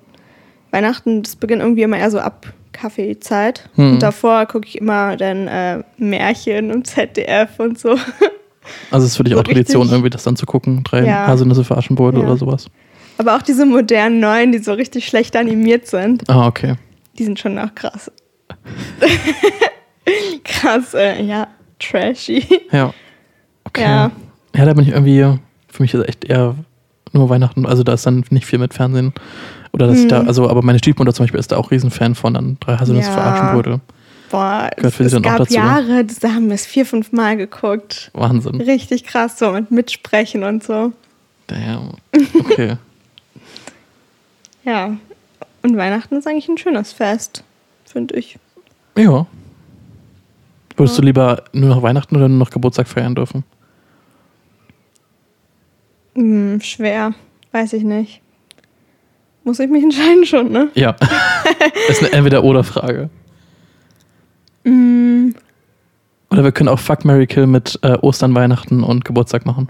Weihnachten, 0.70 1.22
das 1.22 1.36
beginnt 1.36 1.62
irgendwie 1.62 1.82
immer 1.82 1.98
eher 1.98 2.10
so 2.10 2.18
ab 2.18 2.46
Kaffeezeit. 2.72 3.68
Hm. 3.76 3.92
Und 3.94 4.02
davor 4.02 4.46
gucke 4.46 4.66
ich 4.68 4.78
immer 4.78 5.16
dann 5.16 5.48
äh, 5.48 5.82
Märchen 5.96 6.70
im 6.70 6.84
ZDF 6.84 7.58
und 7.58 7.78
so. 7.78 7.96
Also 8.90 9.04
es 9.04 9.12
ist 9.12 9.16
für 9.16 9.22
dich 9.22 9.34
So 9.34 9.38
auch 9.38 9.44
Tradition, 9.44 9.82
richtig- 9.82 9.92
irgendwie 9.94 10.10
das 10.10 10.24
dann 10.24 10.34
zu 10.34 10.44
gucken. 10.44 10.82
Drei 10.82 11.04
Ja. 11.06 11.28
Haselnüsse 11.28 11.62
für 11.62 11.76
Aschenbrödel 11.76 12.20
Ja. 12.22 12.26
oder 12.26 12.36
sowas. 12.36 12.66
Aber 13.16 13.36
auch 13.36 13.42
diese 13.42 13.64
modernen 13.64 14.18
neuen, 14.18 14.50
die 14.50 14.58
so 14.58 14.72
richtig 14.72 15.06
schlecht 15.06 15.36
animiert 15.36 15.86
sind, 15.86 16.28
Ah, 16.28 16.48
okay. 16.48 16.74
die 17.16 17.22
sind 17.24 17.38
schon 17.38 17.56
auch 17.60 17.72
krass. 17.76 18.10
krass, 20.44 20.94
äh, 20.94 21.22
ja, 21.22 21.48
trashy. 21.78 22.44
Ja. 22.72 22.92
Okay. 23.64 23.82
Ja. 23.82 24.10
Ja, 24.56 24.64
da 24.64 24.72
bin 24.72 24.84
ich 24.84 24.90
irgendwie, 24.90 25.20
für 25.68 25.82
mich 25.82 25.92
ist 25.94 26.08
echt 26.08 26.24
eher 26.24 26.54
nur 27.12 27.28
Weihnachten, 27.28 27.66
also 27.66 27.82
da 27.82 27.92
ist 27.94 28.06
dann 28.06 28.24
nicht 28.30 28.46
viel 28.46 28.58
mit 28.58 28.74
Fernsehen. 28.74 29.12
Oder 29.76 29.88
dass 29.88 29.98
ich 29.98 30.08
da, 30.08 30.20
Hm. 30.20 30.28
also, 30.28 30.48
aber 30.48 30.62
meine 30.62 30.78
Stiefmutter 30.78 31.12
zum 31.12 31.24
Beispiel 31.24 31.38
ist 31.38 31.52
da 31.52 31.56
auch 31.58 31.70
Riesenfan 31.70 32.14
von 32.14 32.32
dann 32.34 32.56
drei 32.60 32.76
Haselnüsse 32.78 33.10
für 33.12 33.18
Ja. 33.18 33.32
Aschenbrödel. 33.34 33.80
Boah, 34.30 34.70
Gehört 34.74 34.92
es, 34.92 34.96
für 34.96 35.08
sie 35.08 35.16
es 35.16 35.22
gab 35.22 35.36
dazu. 35.36 35.52
Jahre, 35.54 36.04
da 36.04 36.28
haben 36.30 36.46
wir 36.48 36.54
es 36.54 36.64
vier, 36.66 36.84
fünf 36.86 37.12
Mal 37.12 37.36
geguckt. 37.36 38.10
Wahnsinn. 38.14 38.60
Richtig 38.60 39.04
krass, 39.04 39.38
so 39.38 39.52
mit 39.52 39.70
Mitsprechen 39.70 40.42
und 40.44 40.64
so. 40.64 40.92
Damn. 41.46 41.92
Okay. 42.40 42.76
Ja. 44.64 44.96
Und 45.62 45.76
Weihnachten 45.76 46.16
ist 46.16 46.26
eigentlich 46.26 46.48
ein 46.48 46.58
schönes 46.58 46.92
Fest, 46.92 47.44
finde 47.84 48.16
ich. 48.16 48.36
ja. 48.98 49.26
Würdest 50.76 50.96
Ja. 50.96 51.00
du 51.02 51.06
lieber 51.06 51.44
nur 51.52 51.68
noch 51.68 51.82
Weihnachten 51.82 52.16
oder 52.16 52.28
nur 52.28 52.38
noch 52.38 52.50
Geburtstag 52.50 52.88
feiern 52.88 53.14
dürfen? 53.14 53.44
Hm, 56.14 56.60
schwer, 56.62 57.14
weiß 57.52 57.74
ich 57.74 57.82
nicht. 57.84 58.20
Muss 59.46 59.60
ich 59.60 59.70
mich 59.70 59.84
entscheiden 59.84 60.26
schon, 60.26 60.50
ne? 60.50 60.70
Ja. 60.74 60.96
das 60.98 61.08
ist 61.88 62.02
eine 62.02 62.12
Entweder-Oder-Frage. 62.12 63.10
Hm, 64.64 65.36
Oder 66.32 66.42
wir 66.42 66.50
können 66.50 66.68
auch 66.68 66.80
Fuck, 66.80 67.04
Mary 67.04 67.28
Kill 67.28 67.46
mit 67.46 67.78
äh, 67.82 67.92
Ostern, 68.02 68.34
Weihnachten 68.34 68.82
und 68.82 69.04
Geburtstag 69.04 69.46
machen. 69.46 69.68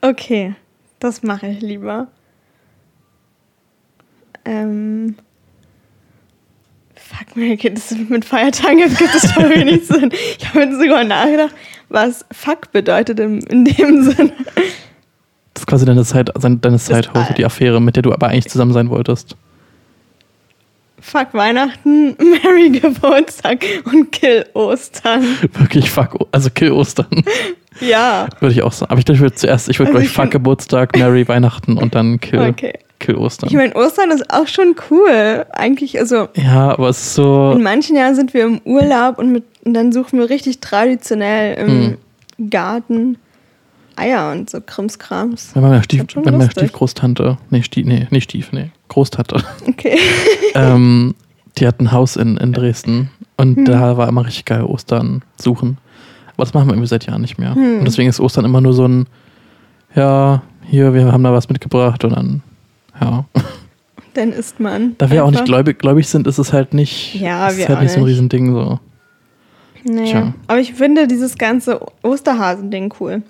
okay, 0.00 0.54
das 1.00 1.22
mache 1.22 1.48
ich 1.48 1.60
lieber. 1.60 2.06
Ähm. 4.46 5.16
Fuck, 6.94 7.36
Mary 7.36 7.58
Kid, 7.58 7.76
das 7.76 7.94
mit 8.08 8.24
Feiertagen 8.24 8.78
gibt 8.96 9.14
es 9.14 9.30
voll 9.32 9.50
wenig 9.50 9.86
Sinn. 9.86 10.10
Ich 10.38 10.48
habe 10.48 10.60
jetzt 10.60 10.80
sogar 10.80 11.04
nachgedacht, 11.04 11.54
was 11.90 12.24
Fuck 12.32 12.72
bedeutet 12.72 13.20
in, 13.20 13.40
in 13.42 13.66
dem 13.66 14.02
Sinne. 14.02 14.32
Quasi 15.72 15.86
deine 15.86 16.04
Zeit, 16.04 16.30
deine 16.38 16.58
deine 16.58 16.76
Zeithose, 16.76 17.32
die 17.32 17.46
Affäre, 17.46 17.80
mit 17.80 17.96
der 17.96 18.02
du 18.02 18.12
aber 18.12 18.28
eigentlich 18.28 18.46
zusammen 18.46 18.74
sein 18.74 18.90
wolltest. 18.90 19.36
Fuck 21.00 21.28
Weihnachten, 21.32 22.08
Mary 22.18 22.78
Geburtstag 22.78 23.64
und 23.86 24.12
Kill 24.12 24.44
Ostern. 24.52 25.24
Wirklich 25.54 25.90
Fuck, 25.90 26.28
also 26.30 26.50
Kill 26.50 26.72
Ostern. 26.72 27.06
Ja, 27.80 28.28
würde 28.40 28.52
ich 28.52 28.62
auch 28.62 28.72
sagen. 28.72 28.90
Aber 28.90 28.98
ich 28.98 29.06
glaube, 29.06 29.16
ich 29.16 29.22
würde 29.22 29.34
zuerst, 29.34 29.70
ich 29.70 29.78
würde, 29.78 29.92
Also 29.92 29.92
glaube 29.92 30.04
ich 30.04 30.10
ich, 30.10 30.14
Fuck 30.14 30.30
Geburtstag, 30.30 30.94
Mary 30.94 31.26
Weihnachten 31.26 31.78
und 31.78 31.94
dann 31.94 32.20
Kill, 32.20 32.50
okay. 32.50 32.74
Kill 32.98 33.14
Ostern. 33.14 33.48
Ich 33.48 33.56
meine, 33.56 33.74
Ostern 33.74 34.10
ist 34.10 34.30
auch 34.30 34.46
schon 34.46 34.74
cool. 34.90 35.46
Eigentlich, 35.52 35.98
also 35.98 36.28
ja, 36.34 36.72
aber 36.72 36.90
es 36.90 37.00
ist 37.00 37.14
so. 37.14 37.52
in 37.56 37.62
manchen 37.62 37.96
Jahren 37.96 38.14
sind 38.14 38.34
wir 38.34 38.44
im 38.44 38.60
Urlaub 38.66 39.16
und, 39.16 39.32
mit, 39.32 39.44
und 39.64 39.72
dann 39.72 39.90
suchen 39.90 40.18
wir 40.18 40.28
richtig 40.28 40.60
traditionell 40.60 41.54
im 41.66 42.50
Garten 42.50 43.16
Eier 43.96 44.32
und 44.32 44.50
so 44.50 44.60
Krimskrams. 44.60 45.50
Wenn 45.54 45.62
meine, 45.62 45.82
Stief, 45.82 46.04
schon 46.10 46.24
wenn 46.24 46.32
meine 46.34 46.44
lustig. 46.44 46.64
Stiefgroßtante, 46.64 47.38
nee, 47.50 47.62
Stief, 47.62 47.86
nee, 47.86 48.06
nicht 48.10 48.24
Stief, 48.24 48.52
nee, 48.52 48.70
Großtante, 48.88 49.42
Okay. 49.68 49.98
ähm, 50.54 51.14
die 51.58 51.66
hat 51.66 51.80
ein 51.80 51.92
Haus 51.92 52.16
in, 52.16 52.36
in 52.38 52.52
Dresden 52.52 53.10
und 53.36 53.56
Hm. 53.56 53.64
da 53.66 53.96
war 53.96 54.08
immer 54.08 54.24
richtig 54.26 54.44
geil 54.46 54.62
Ostern 54.62 55.22
suchen. 55.36 55.78
Aber 56.34 56.44
das 56.44 56.54
machen 56.54 56.68
wir 56.68 56.72
irgendwie 56.72 56.88
seit 56.88 57.06
Jahren 57.06 57.20
nicht 57.20 57.38
mehr. 57.38 57.54
Hm. 57.54 57.80
Und 57.80 57.84
deswegen 57.84 58.08
ist 58.08 58.20
Ostern 58.20 58.44
immer 58.44 58.60
nur 58.60 58.72
so 58.72 58.86
ein, 58.86 59.06
ja, 59.94 60.42
hier, 60.64 60.94
wir 60.94 61.12
haben 61.12 61.22
da 61.24 61.32
was 61.32 61.48
mitgebracht 61.48 62.04
und 62.04 62.12
dann, 62.12 62.42
ja. 63.00 63.24
Dann 64.14 64.30
isst 64.32 64.60
man. 64.60 64.94
Da 64.98 65.10
wir 65.10 65.24
auch 65.24 65.30
nicht 65.30 65.46
gläubig, 65.46 65.78
gläubig 65.78 66.06
sind, 66.06 66.26
ist 66.26 66.36
es 66.36 66.52
halt 66.52 66.74
nicht, 66.74 67.14
Ja, 67.14 67.48
ist 67.48 67.56
wir 67.56 67.68
halt 67.68 67.78
auch 67.78 67.82
nicht 67.82 67.92
so 67.92 68.00
ein. 68.00 68.04
Riesending 68.04 68.52
so. 68.52 68.78
Naja. 69.84 70.04
Tja. 70.06 70.34
Aber 70.48 70.60
ich 70.60 70.74
finde 70.74 71.08
dieses 71.08 71.38
ganze 71.38 71.80
Osterhasen-Ding 72.02 72.92
cool. 73.00 73.22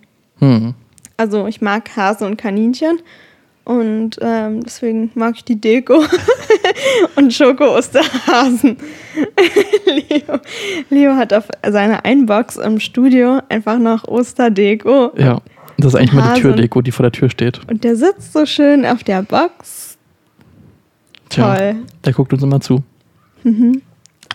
Hm. 0.42 0.74
Also 1.16 1.46
ich 1.46 1.60
mag 1.60 1.94
Hasen 1.96 2.26
und 2.26 2.36
Kaninchen 2.36 2.98
und 3.64 4.18
ähm, 4.20 4.64
deswegen 4.64 5.12
mag 5.14 5.34
ich 5.36 5.44
die 5.44 5.60
Deko 5.60 6.02
und 7.16 7.32
Schoko-Osterhasen. 7.32 8.76
Leo, 9.86 10.40
Leo 10.90 11.14
hat 11.14 11.32
auf 11.32 11.44
seiner 11.64 12.04
Einbox 12.04 12.56
im 12.56 12.80
Studio 12.80 13.40
einfach 13.48 13.78
noch 13.78 14.08
Osterdeko 14.08 15.12
Ja, 15.16 15.40
das 15.78 15.94
ist 15.94 15.94
eigentlich 15.94 16.12
mal 16.12 16.34
die. 16.34 16.40
Türdeko, 16.40 16.82
die 16.82 16.90
vor 16.90 17.04
der 17.04 17.12
Tür 17.12 17.30
steht. 17.30 17.60
und 17.70 17.84
der 17.84 17.94
sitzt 17.94 18.32
so 18.32 18.44
schön 18.44 18.84
auf 18.84 19.04
der 19.04 19.22
Box. 19.22 19.96
Tja, 21.28 21.54
Toll. 21.56 21.76
der 22.04 22.12
guckt 22.14 22.32
uns 22.32 22.42
immer 22.42 22.60
zu. 22.60 22.82
Mhm. 23.44 23.80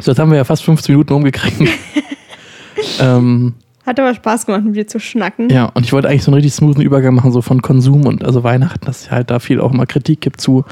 So, 0.02 0.12
jetzt 0.12 0.20
haben 0.20 0.32
wir 0.32 0.38
ja 0.38 0.46
fast 0.46 0.64
15 0.64 0.94
Minuten 0.96 1.12
umgekriegt. 1.14 1.62
ähm, 3.02 3.56
Hat 3.88 4.00
aber 4.00 4.14
Spaß 4.14 4.46
gemacht, 4.46 4.64
mit 4.66 4.76
dir 4.76 4.86
zu 4.86 5.00
schnacken. 5.00 5.50
Ja, 5.50 5.72
und 5.74 5.86
ich 5.86 5.94
wollte 5.94 6.10
eigentlich 6.10 6.24
so 6.24 6.30
einen 6.32 6.36
richtig 6.36 6.54
smoothen 6.54 6.84
Übergang 6.84 7.16
machen, 7.16 7.32
so 7.32 7.42
von 7.42 7.62
Konsum 7.62 8.06
und 8.06 8.24
also 8.24 8.44
Weihnachten, 8.44 8.86
dass 8.86 9.04
es 9.04 9.12
halt 9.12 9.32
da 9.32 9.40
viel 9.40 9.62
auch 9.62 9.72
immer 9.74 9.86
Kritik 9.86 10.20
gibt 10.22 10.42
zu, 10.42 10.66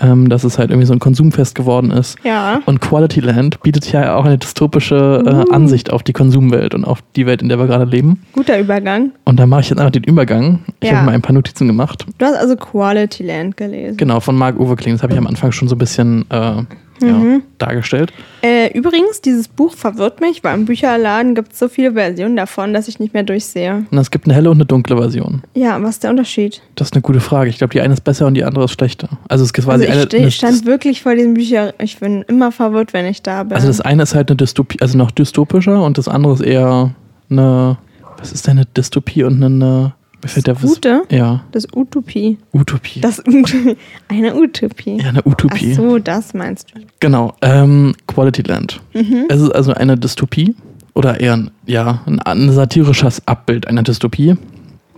ähm, 0.00 0.28
dass 0.28 0.44
es 0.44 0.58
halt 0.58 0.70
irgendwie 0.70 0.86
so 0.86 0.92
ein 0.92 0.98
Konsumfest 1.00 1.54
geworden 1.56 1.90
ist. 1.90 2.16
Ja. 2.24 2.60
Und 2.66 2.80
Quality 2.80 3.20
Land 3.20 3.60
bietet 3.62 3.90
ja 3.92 4.14
auch 4.16 4.24
eine 4.24 4.38
dystopische 4.38 5.22
äh, 5.26 5.30
Uh. 5.50 5.52
Ansicht 5.52 5.92
auf 5.92 6.02
die 6.04 6.12
Konsumwelt 6.12 6.74
und 6.74 6.84
auf 6.84 7.00
die 7.16 7.26
Welt, 7.26 7.42
in 7.42 7.48
der 7.48 7.58
wir 7.58 7.66
gerade 7.66 7.84
leben. 7.84 8.22
Guter 8.32 8.58
Übergang. 8.60 9.10
Und 9.24 9.38
da 9.40 9.46
mache 9.46 9.62
ich 9.62 9.70
jetzt 9.70 9.78
einfach 9.80 9.92
den 9.92 10.04
Übergang. 10.04 10.60
Ich 10.80 10.90
Ja. 10.90 10.96
habe 10.96 11.06
mal 11.06 11.12
ein 11.12 11.22
paar 11.22 11.32
Notizen 11.34 11.66
gemacht. 11.66 12.06
Du 12.18 12.24
hast 12.26 12.36
also 12.36 12.56
Quality 12.56 13.24
Land 13.24 13.56
gelesen. 13.56 13.96
Genau, 13.96 14.20
von 14.20 14.36
Marc-Uwe 14.36 14.76
Kling. 14.76 14.94
Das 14.94 15.02
habe 15.02 15.12
ich 15.12 15.18
am 15.18 15.26
Anfang 15.26 15.50
schon 15.52 15.66
so 15.68 15.74
ein 15.74 15.78
bisschen 15.78 16.24
äh, 16.30 16.62
ja, 17.06 17.12
Mhm. 17.14 17.42
dargestellt. 17.58 18.12
Äh, 18.42 18.76
übrigens, 18.76 19.20
dieses 19.20 19.48
Buch 19.48 19.74
verwirrt 19.74 20.20
mich, 20.20 20.42
weil 20.44 20.54
im 20.54 20.64
Bücherladen 20.64 21.34
gibt 21.34 21.52
es 21.52 21.58
so 21.58 21.68
viele 21.68 21.92
Versionen 21.92 22.36
davon, 22.36 22.74
dass 22.74 22.88
ich 22.88 22.98
nicht 22.98 23.14
mehr 23.14 23.22
durchsehe. 23.22 23.84
Und 23.90 23.98
es 23.98 24.10
gibt 24.10 24.26
eine 24.26 24.34
helle 24.34 24.50
und 24.50 24.56
eine 24.58 24.66
dunkle 24.66 24.96
Version. 24.96 25.42
Ja, 25.54 25.82
was 25.82 25.90
ist 25.90 26.04
der 26.04 26.10
Unterschied? 26.10 26.60
Das 26.74 26.88
ist 26.88 26.94
eine 26.94 27.02
gute 27.02 27.20
Frage. 27.20 27.48
Ich 27.50 27.58
glaube, 27.58 27.72
die 27.72 27.80
eine 27.80 27.94
ist 27.94 28.02
besser 28.04 28.26
und 28.26 28.34
die 28.34 28.44
andere 28.44 28.64
ist 28.64 28.72
schlechter. 28.72 29.08
Also 29.28 29.42
es 29.44 29.48
ist 29.48 29.54
quasi 29.54 29.70
Also 29.70 29.84
ich 29.84 29.90
eine, 29.90 30.02
ste- 30.02 30.16
eine 30.18 30.30
stand 30.30 30.66
wirklich 30.66 31.02
vor 31.02 31.14
diesem 31.14 31.34
Bücher. 31.34 31.74
Ich 31.80 31.98
bin 31.98 32.22
immer 32.28 32.52
verwirrt, 32.52 32.92
wenn 32.92 33.06
ich 33.06 33.22
da 33.22 33.42
bin. 33.44 33.52
Also 33.54 33.68
das 33.68 33.80
eine 33.80 34.02
ist 34.02 34.14
halt 34.14 34.30
eine 34.30 34.36
Dystopie, 34.36 34.78
also 34.80 34.98
noch 34.98 35.10
dystopischer 35.10 35.82
und 35.82 35.98
das 35.98 36.08
andere 36.08 36.34
ist 36.34 36.40
eher 36.42 36.94
eine, 37.30 37.78
was 38.18 38.32
ist 38.32 38.46
denn 38.46 38.58
eine 38.58 38.66
Dystopie 38.66 39.24
und 39.24 39.42
eine, 39.42 39.94
fällt 40.32 40.46
der 40.46 40.56
was? 40.56 40.62
Gute? 40.62 41.02
Ja, 41.10 41.44
Das 41.52 41.66
Utopie. 41.74 42.38
Utopie. 42.52 43.00
Das 43.00 43.20
Ut 43.26 43.54
eine 44.08 44.34
Utopie. 44.36 44.98
ja, 45.00 45.08
eine 45.10 45.22
Utopie. 45.26 45.70
Ach 45.72 45.76
so, 45.76 45.98
das 45.98 46.34
meinst 46.34 46.70
du. 46.74 46.80
Genau, 47.00 47.34
ähm, 47.42 47.94
Quality 48.06 48.42
Land. 48.42 48.80
Mhm. 48.94 49.24
Es 49.28 49.40
ist 49.40 49.50
also 49.54 49.72
eine 49.74 49.96
Dystopie 49.96 50.54
oder 50.94 51.20
eher 51.20 51.36
ein, 51.36 51.50
ja, 51.66 52.02
ein, 52.06 52.20
ein 52.20 52.50
satirisches 52.52 53.26
Abbild 53.26 53.66
einer 53.68 53.82
Dystopie. 53.82 54.36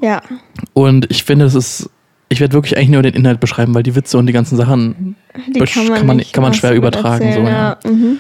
Ja. 0.02 0.21
Und 0.75 1.11
ich 1.11 1.25
finde, 1.25 1.47
es 1.47 1.54
ist, 1.54 1.90
ich 2.28 2.40
werde 2.40 2.52
wirklich 2.54 2.76
eigentlich 2.76 2.90
nur 2.90 3.02
den 3.02 3.14
Inhalt 3.14 3.40
beschreiben, 3.40 3.75
weil 3.75 3.83
die 3.83 3.95
Witze 3.95 4.18
und 4.18 4.26
die 4.26 4.33
ganzen 4.33 4.56
Sachen 4.56 5.16
Die 5.54 5.61
kann 5.61 5.87
man- 6.06 6.18
kann 6.21 6.42
man 6.42 6.50
was 6.50 6.56
schwer 6.59 6.71
gut 6.71 6.78
übertragen, 6.78 7.25
erzählen, 7.25 7.47
so, 7.47 7.50
ja. 7.50 7.76
Mhm. 7.85 8.18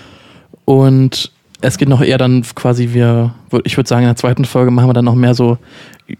Und 0.64 1.32
es 1.60 1.78
geht 1.78 1.88
noch 1.88 2.02
eher 2.02 2.18
dann 2.18 2.42
quasi, 2.54 2.90
wir, 2.92 3.34
ich 3.64 3.76
würde 3.76 3.88
sagen, 3.88 4.02
in 4.02 4.08
der 4.08 4.16
zweiten 4.16 4.44
Folge 4.44 4.70
machen 4.70 4.88
wir 4.88 4.92
dann 4.94 5.04
noch 5.04 5.14
mehr 5.14 5.34
so, 5.34 5.58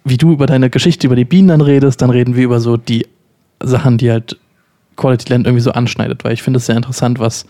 wie 0.05 0.17
du 0.17 0.33
über 0.33 0.47
deine 0.47 0.71
Geschichte, 0.71 1.07
über 1.07 1.17
die 1.17 1.25
Bienen 1.25 1.49
dann 1.49 1.61
redest, 1.61 2.03
dann 2.03 2.11
reden 2.11 2.37
wir 2.37 2.45
über 2.45 2.61
so 2.61 2.77
die 2.77 3.07
Sachen, 3.63 3.99
die 3.99 4.11
halt 4.11 4.39
Quality 4.97 5.31
Land 5.33 5.47
irgendwie 5.47 5.63
so 5.63 5.73
anschneidet, 5.73 6.25
weil 6.25 6.33
ich 6.33 6.43
finde 6.43 6.57
es 6.59 6.67
sehr 6.67 6.77
interessant, 6.77 7.19
was 7.19 7.47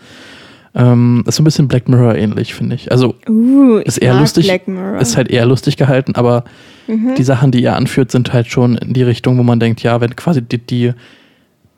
ähm, 0.75 1.23
ist 1.25 1.35
so 1.35 1.41
ein 1.41 1.45
bisschen 1.45 1.67
Black 1.67 1.87
Mirror 1.87 2.15
ähnlich, 2.15 2.53
finde 2.53 2.75
ich. 2.75 2.91
Also 2.91 3.15
Uh, 3.27 3.77
ist 3.77 3.97
eher 3.97 4.13
lustig, 4.19 4.51
ist 4.99 5.17
halt 5.17 5.29
eher 5.29 5.45
lustig 5.45 5.77
gehalten, 5.77 6.15
aber 6.15 6.43
Mhm. 6.87 7.15
die 7.15 7.23
Sachen, 7.23 7.51
die 7.51 7.61
ihr 7.61 7.75
anführt, 7.75 8.11
sind 8.11 8.31
halt 8.33 8.47
schon 8.47 8.77
in 8.77 8.93
die 8.93 9.03
Richtung, 9.03 9.37
wo 9.37 9.43
man 9.43 9.59
denkt, 9.59 9.83
ja, 9.83 9.99
wenn 10.01 10.15
quasi 10.15 10.41
die, 10.41 10.57
die 10.57 10.93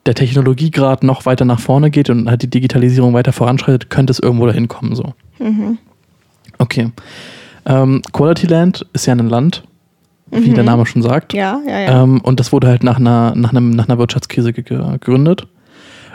der 0.06 0.14
Technologiegrad 0.14 1.02
noch 1.02 1.26
weiter 1.26 1.44
nach 1.44 1.60
vorne 1.60 1.90
geht 1.90 2.10
und 2.10 2.28
halt 2.30 2.42
die 2.42 2.50
Digitalisierung 2.50 3.12
weiter 3.12 3.32
voranschreitet, 3.32 3.90
könnte 3.90 4.12
es 4.12 4.18
irgendwo 4.18 4.46
dahin 4.46 4.68
kommen 4.68 4.94
so. 4.94 5.14
Mhm. 5.38 5.78
Okay. 6.60 6.90
Ähm, 7.66 8.02
Quality 8.12 8.46
Land 8.46 8.86
ist 8.92 9.06
ja 9.06 9.14
ein 9.14 9.28
Land, 9.28 9.64
wie 10.30 10.50
Mhm. 10.50 10.54
der 10.54 10.64
Name 10.64 10.86
schon 10.86 11.02
sagt. 11.02 11.32
Ja, 11.32 11.58
ja, 11.66 11.80
ja. 11.80 12.02
Ähm, 12.02 12.20
und 12.20 12.38
das 12.40 12.52
wurde 12.52 12.68
halt 12.68 12.84
nach 12.84 12.98
einer, 12.98 13.34
nach 13.34 13.50
einem, 13.50 13.70
nach 13.70 13.88
einer 13.88 13.98
Wirtschaftskrise 13.98 14.52
ge- 14.52 14.64
gegründet. 14.92 15.46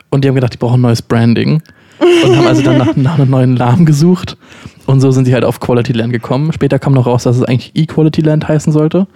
Und 0.09 0.23
die 0.23 0.27
haben 0.29 0.35
gedacht, 0.35 0.53
die 0.53 0.57
brauchen 0.57 0.81
neues 0.81 1.01
Branding. 1.01 1.61
Und 1.99 2.35
haben 2.37 2.47
also 2.47 2.61
dann 2.61 2.77
nach, 2.77 2.93
nach 2.95 3.15
einem 3.19 3.29
neuen 3.29 3.53
Namen 3.55 3.85
gesucht. 3.85 4.37
Und 4.85 5.01
so 5.01 5.11
sind 5.11 5.25
sie 5.25 5.33
halt 5.33 5.43
auf 5.45 5.59
Quality 5.59 5.93
Land 5.93 6.13
gekommen. 6.13 6.53
Später 6.53 6.77
kam 6.79 6.93
noch 6.93 7.07
raus, 7.07 7.23
dass 7.23 7.37
es 7.37 7.43
eigentlich 7.43 7.71
Equality 7.75 8.21
Land 8.21 8.47
heißen 8.47 8.71
sollte. 8.71 9.07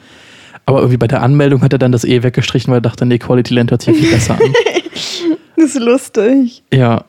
Aber 0.65 0.79
irgendwie 0.79 0.97
bei 0.97 1.07
der 1.07 1.21
Anmeldung 1.23 1.61
hat 1.61 1.73
er 1.73 1.79
dann 1.79 1.91
das 1.91 2.03
E 2.03 2.21
weggestrichen, 2.23 2.71
weil 2.71 2.79
er 2.79 2.81
dachte, 2.81 3.05
nee, 3.05 3.17
Quality 3.19 3.53
Land 3.53 3.71
hört 3.71 3.81
sich 3.81 3.95
viel 3.97 4.11
besser 4.11 4.33
an. 4.35 4.39
das 5.55 5.65
ist 5.75 5.79
lustig. 5.79 6.63
Ja, 6.73 7.05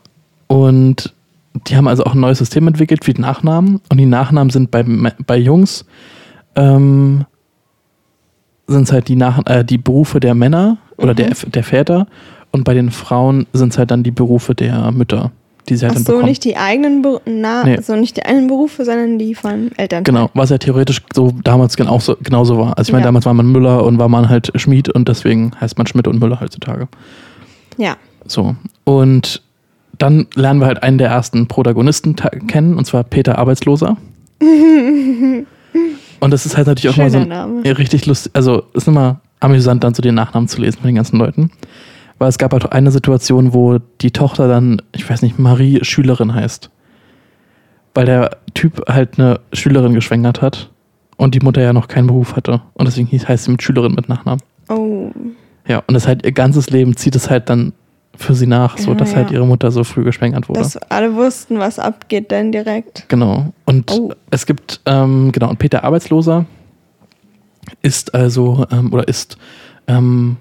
und 0.46 1.12
die 1.66 1.76
haben 1.76 1.88
also 1.88 2.04
auch 2.04 2.14
ein 2.14 2.20
neues 2.20 2.38
System 2.38 2.66
entwickelt 2.68 3.04
für 3.04 3.12
die 3.12 3.20
Nachnamen. 3.20 3.80
Und 3.88 3.98
die 3.98 4.06
Nachnamen 4.06 4.50
sind 4.50 4.70
bei, 4.70 4.82
bei 4.84 5.36
Jungs 5.36 5.84
ähm, 6.56 7.24
sind 8.66 8.82
es 8.84 8.92
halt 8.92 9.08
die, 9.08 9.16
Nach 9.16 9.40
äh, 9.46 9.64
die 9.64 9.78
Berufe 9.78 10.20
der 10.20 10.34
Männer 10.34 10.78
oder 10.96 11.12
Mhm. 11.12 11.16
der, 11.16 11.28
der 11.46 11.64
Väter. 11.64 12.06
Und 12.52 12.64
bei 12.64 12.74
den 12.74 12.90
Frauen 12.90 13.46
sind 13.52 13.72
es 13.72 13.78
halt 13.78 13.90
dann 13.90 14.02
die 14.02 14.10
Berufe 14.10 14.54
der 14.54 14.90
Mütter, 14.92 15.30
die 15.68 15.76
sie 15.76 15.84
halt 15.86 15.92
Ach 15.92 15.96
dann 15.96 16.04
so, 16.04 16.12
bekommen. 16.12 16.28
nicht 16.28 16.44
die 16.44 16.56
eigenen 16.56 17.04
Na, 17.26 17.64
Nee. 17.64 17.76
also 17.76 17.94
nicht 17.96 18.16
die 18.16 18.24
eigenen 18.24 18.48
Berufe, 18.48 18.84
sondern 18.84 19.18
die 19.18 19.34
von 19.34 19.70
Eltern. 19.76 20.04
Genau, 20.04 20.30
was 20.34 20.50
ja 20.50 20.58
theoretisch 20.58 21.02
so 21.12 21.32
damals 21.44 21.76
genauso, 21.76 22.16
genauso 22.22 22.58
war. 22.58 22.76
Also 22.78 22.90
ich 22.90 22.92
meine, 22.92 23.02
Ja. 23.02 23.08
damals 23.08 23.24
war 23.26 23.34
man 23.34 23.46
Müller 23.50 23.84
und 23.84 23.98
war 23.98 24.08
man 24.08 24.28
halt 24.28 24.50
Schmied 24.54 24.88
und 24.88 25.08
deswegen 25.08 25.52
heißt 25.60 25.78
man 25.78 25.86
Schmidt 25.86 26.06
und 26.08 26.20
Müller 26.20 26.40
heutzutage. 26.40 26.88
Ja. 27.76 27.96
So. 28.26 28.54
Und 28.84 29.42
dann 30.00 30.26
lernen 30.34 30.60
wir 30.60 30.66
halt 30.66 30.82
einen 30.82 30.98
der 30.98 31.08
ersten 31.10 31.46
Protagonisten 31.46 32.16
ta- 32.16 32.30
kennen, 32.48 32.74
und 32.76 32.86
zwar 32.86 33.04
Peter 33.04 33.38
Arbeitsloser. 33.38 33.96
und 36.20 36.30
das 36.30 36.46
ist 36.46 36.56
halt 36.56 36.66
natürlich 36.66 36.92
auch 36.94 36.96
mal 36.98 37.10
so 37.10 37.18
ein 37.18 37.24
Schöner 37.24 37.46
Name. 37.46 37.62
ja, 37.64 37.72
richtig 37.72 38.06
lustig. 38.06 38.32
Also 38.34 38.64
ist 38.74 38.88
immer 38.88 39.20
amüsant, 39.40 39.84
dann 39.84 39.94
so 39.94 40.02
den 40.02 40.14
Nachnamen 40.14 40.48
zu 40.48 40.60
lesen 40.60 40.78
von 40.80 40.88
den 40.88 40.96
ganzen 40.96 41.18
Leuten. 41.18 41.50
Weil 42.18 42.28
es 42.28 42.38
gab 42.38 42.52
halt 42.52 42.64
auch 42.66 42.70
eine 42.70 42.90
Situation, 42.90 43.54
wo 43.54 43.78
die 44.00 44.10
Tochter 44.10 44.46
dann, 44.48 44.82
ich 44.92 45.08
weiß 45.08 45.22
nicht, 45.22 45.38
Marie 45.38 45.78
Schülerin 45.82 46.34
heißt. 46.34 46.70
Weil 47.94 48.06
der 48.06 48.36
Typ 48.54 48.82
halt 48.88 49.18
eine 49.18 49.40
Schülerin 49.52 49.94
geschwängert 49.94 50.42
hat 50.42 50.70
und 51.16 51.34
die 51.34 51.40
Mutter 51.40 51.62
ja 51.62 51.72
noch 51.72 51.88
keinen 51.88 52.06
Beruf 52.06 52.36
hatte. 52.36 52.60
Und 52.74 52.86
deswegen 52.86 53.08
heißt 53.10 53.44
sie 53.44 53.50
mit 53.50 53.62
Schülerin 53.62 53.94
mit 53.94 54.08
Nachnamen. 54.08 54.42
Oh. 54.68 55.10
Ja, 55.66 55.82
und 55.86 55.94
das 55.94 56.06
halt 56.06 56.24
ihr 56.24 56.32
ganzes 56.32 56.70
Leben 56.70 56.96
zieht 56.96 57.16
es 57.16 57.30
halt 57.30 57.48
dann 57.48 57.72
für 58.22 58.34
sie 58.34 58.46
nach, 58.46 58.76
so 58.78 58.90
Ja, 58.90 58.96
dass 58.96 59.14
halt 59.16 59.30
ja. 59.30 59.36
ihre 59.38 59.46
Mutter 59.46 59.70
so 59.70 59.82
früh 59.84 60.04
geschwängert 60.04 60.48
wurde. 60.48 60.60
Dass 60.60 60.76
alle 60.76 61.14
wussten, 61.14 61.58
was 61.58 61.78
abgeht, 61.78 62.30
denn 62.30 62.52
direkt. 62.52 63.06
genau. 63.08 63.52
Und 63.64 63.90
Oh. 63.90 64.12
es 64.30 64.46
gibt, 64.46 64.80
ähm, 64.86 65.32
genau, 65.32 65.48
und 65.50 65.58
Peter 65.58 65.84
Arbeitsloser 65.84 66.44
ist 67.82 68.14
also, 68.14 68.66
ähm, 68.70 68.92
oder 68.92 69.06
ist 69.08 69.36
ähm, 69.86 70.36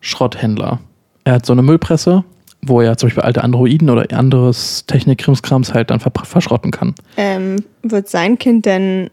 Schrotthändler. 0.00 0.80
Er 1.24 1.34
hat 1.34 1.46
so 1.46 1.52
eine 1.52 1.62
Müllpresse, 1.62 2.24
wo 2.62 2.80
er 2.80 2.96
zum 2.96 3.08
Beispiel 3.08 3.22
alte 3.24 3.42
Androiden 3.42 3.90
oder 3.90 4.06
anderes 4.16 4.84
Technik-Krimskrams 4.86 5.74
halt 5.74 5.90
dann 5.90 6.00
ver 6.00 6.12
verschrotten 6.24 6.70
kann. 6.70 6.94
Ähm, 7.16 7.56
wird 7.82 8.08
sein 8.08 8.38
Kind 8.38 8.66
denn 8.66 9.10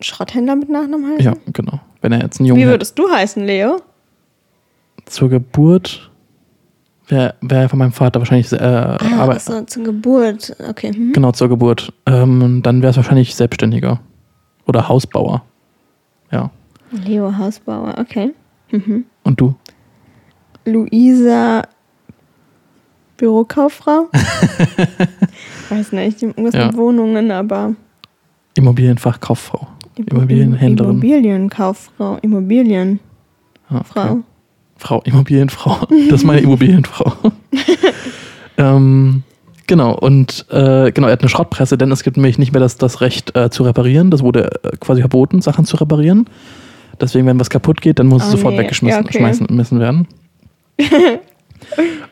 Schrotthändler 0.00 0.56
mit 0.56 0.68
Nachnamen 0.68 1.12
heißen? 1.12 1.24
Ja, 1.24 1.32
genau. 1.52 1.80
Wenn 2.00 2.12
er 2.12 2.22
jetzt 2.22 2.40
einen 2.40 2.46
Jungen 2.48 2.60
Wie 2.62 2.66
würdest 2.66 2.98
du 2.98 3.08
heißen, 3.10 3.44
Leo? 3.44 3.78
zur 5.06 5.28
Geburt 5.30 6.10
wäre 7.08 7.34
wär 7.40 7.68
von 7.68 7.78
meinem 7.78 7.92
Vater 7.92 8.20
wahrscheinlich, 8.20 8.52
äh, 8.52 8.56
Ah, 8.56 8.98
aber 9.18 9.38
so, 9.38 9.62
zur 9.62 9.82
Geburt. 9.84 10.56
Okay. 10.68 10.92
Hm. 10.92 11.12
Genau, 11.12 11.32
zur 11.32 11.48
Geburt. 11.48 11.92
Ähm, 12.06 12.60
dann 12.62 12.82
wäre 12.82 12.90
es 12.90 12.96
wahrscheinlich 12.96 13.34
Selbstständiger. 13.34 14.00
Oder 14.66 14.88
Hausbauer. 14.88 15.42
Ja. 16.30 16.50
Leo 16.90 17.36
Hausbauer, 17.36 17.94
okay. 17.98 18.32
Mhm. 18.70 19.04
Und 19.24 19.40
du? 19.40 19.54
Luisa 20.64 21.62
Bürokauffrau? 23.16 24.08
Weiß 25.68 25.92
nicht, 25.92 26.22
irgendwas 26.22 26.54
Ja. 26.54 26.66
mit 26.66 26.76
Wohnungen, 26.76 27.30
aber 27.30 27.74
Immobilienfachkauffrau. 28.54 29.66
Immobilienhändlerin. 29.96 30.92
Immobilienkauffrau, 30.92 32.18
Immobilienfrau. 32.22 33.00
Ah, 33.70 33.82
okay. 34.12 34.20
Frau, 34.82 35.00
Immobilienfrau. 35.04 35.86
Das 36.10 36.20
ist 36.20 36.26
meine 36.26 36.40
Immobilienfrau. 36.40 37.12
ähm, 38.58 39.22
genau, 39.68 39.94
und 39.94 40.44
äh, 40.50 40.90
genau, 40.92 41.06
er 41.06 41.12
hat 41.12 41.20
eine 41.20 41.28
Schrottpresse, 41.28 41.78
denn 41.78 41.92
es 41.92 42.02
gibt 42.02 42.16
nämlich 42.16 42.36
nicht 42.38 42.52
mehr 42.52 42.60
das, 42.60 42.76
das 42.78 43.00
Recht 43.00 43.36
äh, 43.36 43.48
zu 43.50 43.62
reparieren. 43.62 44.10
Das 44.10 44.22
wurde 44.22 44.50
äh, 44.64 44.76
quasi 44.80 45.00
verboten, 45.00 45.40
Sachen 45.40 45.64
zu 45.64 45.76
reparieren. 45.76 46.26
Deswegen, 47.00 47.26
wenn 47.26 47.38
was 47.40 47.48
kaputt 47.48 47.80
geht, 47.80 47.98
dann 48.00 48.08
muss 48.08 48.22
es 48.22 48.28
Oh, 48.28 48.32
sofort 48.32 48.54
nee. 48.54 48.60
weggeschmissen 48.60 49.04
Ja, 49.08 49.24
okay. 49.24 49.78
werden. 49.78 50.08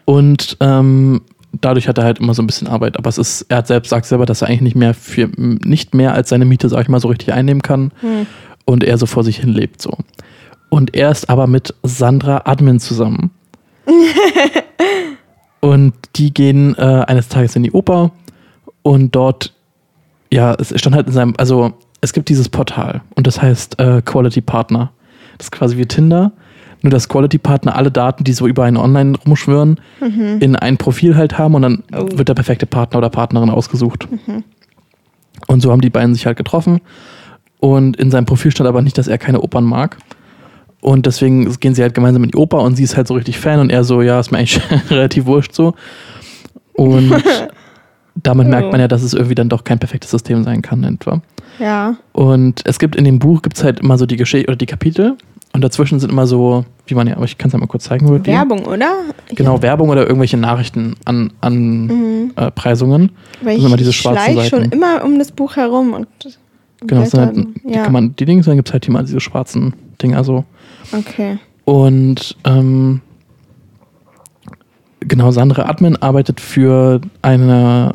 und 0.05 0.57
ähm, 0.61 1.21
dadurch 1.61 1.89
hat 1.89 1.99
er 1.99 2.05
halt 2.05 2.19
immer 2.21 2.35
so 2.35 2.43
ein 2.43 2.47
bisschen 2.47 2.69
Arbeit. 2.69 2.97
Aber 2.99 3.09
es 3.09 3.19
ist, 3.19 3.43
er 3.49 3.59
hat 3.59 3.67
selbst 3.67 3.91
sagt 3.91 4.07
selber, 4.07 4.27
dass 4.27 4.43
er 4.43 4.49
eigentlich 4.49 4.63
nicht 4.63 4.77
mehr 4.77 4.95
für 4.95 5.29
nicht 5.37 5.95
mehr 5.95 6.15
als 6.15 6.29
seine 6.29 6.45
Miete, 6.45 6.69
sag 6.69 6.83
ich 6.83 6.89
mal, 6.89 7.01
so 7.01 7.09
richtig 7.09 7.33
einnehmen 7.33 7.63
kann 7.63 7.91
Hm. 8.01 8.27
und 8.65 8.85
er 8.85 8.97
so 8.97 9.07
vor 9.07 9.25
sich 9.25 9.39
hin 9.39 9.51
lebt 9.51 9.83
so. 9.83 9.97
Und 10.71 10.95
er 10.97 11.11
ist 11.11 11.29
aber 11.29 11.47
mit 11.47 11.75
Sandra 11.83 12.43
Admin 12.47 12.81
zusammen. 12.81 13.31
und 15.61 15.93
die 16.17 16.33
gehen 16.33 16.75
äh, 16.79 17.05
eines 17.07 17.29
Tages 17.29 17.57
in 17.57 17.63
die 17.63 17.73
Oper 17.73 18.13
und 18.83 19.15
dort, 19.15 19.53
ja, 20.33 20.55
es 20.55 20.73
stand 20.79 20.97
halt 20.97 21.07
in 21.09 21.13
seinem, 21.13 21.35
also 21.39 21.73
es 22.01 22.13
gibt 22.13 22.29
dieses 22.29 22.49
Portal 22.49 23.03
und 23.15 23.27
das 23.27 23.43
heißt 23.43 23.79
äh, 23.81 24.01
Quality 24.03 24.41
Partner. 24.41 24.91
Das 25.39 25.47
ist 25.47 25.51
quasi 25.51 25.77
wie 25.77 25.87
Tinder, 25.87 26.33
nur 26.83 26.91
dass 26.91 27.09
Quality 27.09 27.39
Partner 27.39 27.75
alle 27.77 27.91
Daten, 27.91 28.25
die 28.25 28.33
so 28.33 28.47
über 28.47 28.65
einen 28.65 28.77
online 28.77 29.19
rumschwören, 29.27 29.81
in 30.41 30.57
ein 30.57 30.77
Profil 30.79 31.17
halt 31.17 31.37
haben 31.39 31.55
und 31.55 31.63
dann 31.63 31.83
Oh. 31.95 32.07
wird 32.15 32.29
der 32.29 32.35
perfekte 32.35 32.67
Partner 32.67 32.99
oder 32.99 33.11
Partnerin 33.11 33.51
ausgesucht. 33.51 34.07
Und 35.47 35.61
so 35.61 35.71
haben 35.73 35.81
die 35.81 35.91
beiden 35.91 36.15
sich 36.15 36.27
halt 36.27 36.37
getroffen 36.37 36.81
Und 37.59 37.97
in 37.97 38.11
seinem 38.11 38.27
Profil 38.27 38.51
stand 38.51 38.69
aber 38.69 38.83
nicht, 38.83 38.97
dass 38.99 39.09
er 39.09 39.19
keine 39.19 39.41
Opern 39.41 39.65
mag. 39.65 39.97
Und 40.83 41.05
deswegen 41.07 41.51
gehen 41.61 41.75
sie 41.75 41.83
halt 41.83 41.95
gemeinsam 41.95 42.25
in 42.25 42.31
die 42.31 42.37
Oper 42.39 42.63
und 42.63 42.77
sie 42.77 42.85
ist 42.85 42.97
halt 42.97 43.07
so 43.07 43.15
richtig 43.15 43.39
Fan 43.39 43.61
und 43.61 43.71
er 43.71 43.85
so, 43.85 44.01
ja, 44.03 44.19
ist 44.19 44.31
mir 44.33 44.39
eigentlich 44.39 44.61
relativ 44.91 45.27
wurscht 45.27 45.53
so. 45.55 45.75
Und 46.75 47.13
damit 48.23 48.47
Oh. 48.47 48.51
merkt 48.51 48.73
man 48.73 48.81
ja, 48.81 48.89
dass 48.89 49.03
es 49.03 49.15
irgendwie 49.15 49.35
dann 49.35 49.49
doch 49.49 49.65
kein 49.65 49.79
perfektes 49.79 50.11
System 50.11 50.45
sein 50.45 50.63
kann, 50.63 50.83
etwa. 50.85 51.21
Ja. 51.59 51.97
Und 52.13 52.63
es 52.65 52.79
gibt 52.79 52.97
in 52.97 53.05
dem 53.05 53.19
Buch 53.19 53.43
gibt's 53.43 53.63
halt 53.63 53.81
immer 53.81 53.99
so 53.99 54.07
die 54.07 54.17
Geschichte 54.17 54.49
oder 54.49 54.57
die 54.57 54.67
Kapitel 54.67 55.17
und 55.53 55.63
dazwischen 55.63 56.01
sind 56.01 56.11
immer 56.11 56.27
so, 56.27 56.65
wie 56.87 56.95
man 56.95 57.07
ja, 57.09 57.17
aber 57.17 57.25
ich 57.25 57.37
kann 57.37 57.49
es 57.49 57.53
ja 57.53 57.59
mal 57.59 57.67
kurz 57.67 57.85
zeigen. 57.85 58.09
würde. 58.09 58.25
Werbung, 58.27 58.65
oder? 58.67 58.93
Genau, 59.35 59.61
Werbung 59.61 59.91
oder 59.91 60.03
irgendwelche 60.07 60.37
Nachrichten 60.39 60.95
an, 61.05 61.33
an 61.41 61.87
Mhm. 61.87 62.33
äh, 62.37 62.51
Preisungen. 62.53 63.11
Weil 63.43 63.57
sind 63.57 63.67
immer 63.67 63.75
ich 63.75 63.81
diese 63.81 63.93
schwarzen 63.93 64.33
schleich 64.33 64.49
schon 64.49 64.61
Seiten. 64.61 64.73
immer 64.73 65.05
um 65.05 65.19
das 65.19 65.33
Buch 65.33 65.57
herum 65.57 65.93
und 65.93 66.07
Genau, 66.87 67.03
halt, 67.03 67.11
blättern. 67.13 67.55
die 67.63 67.75
ja. 67.75 67.83
kann 67.85 67.93
man, 67.93 68.17
die 68.17 68.25
Dinge, 68.25 68.41
dann 68.43 68.57
gibt's 68.57 68.73
halt 68.73 68.89
immer 68.89 69.03
diese 69.03 69.21
schwarzen 69.21 69.75
Dinger 70.01 70.25
so. 70.25 70.45
Okay. 70.93 71.39
Und 71.65 72.37
ähm, 72.45 73.01
genau, 75.01 75.31
Sandra 75.31 75.69
Admin 75.69 75.97
arbeitet 75.97 76.41
für 76.41 77.01
eine, 77.23 77.95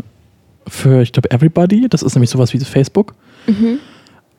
für, 0.68 1.01
ich 1.01 1.12
glaube, 1.12 1.32
Everybody. 1.32 1.88
Das 1.89 2.01
ist 2.04 2.15
nämlich 2.15 2.30
sowas 2.30 2.54
wie 2.54 2.60
Facebook. 2.60 3.13
Mhm. 3.48 3.80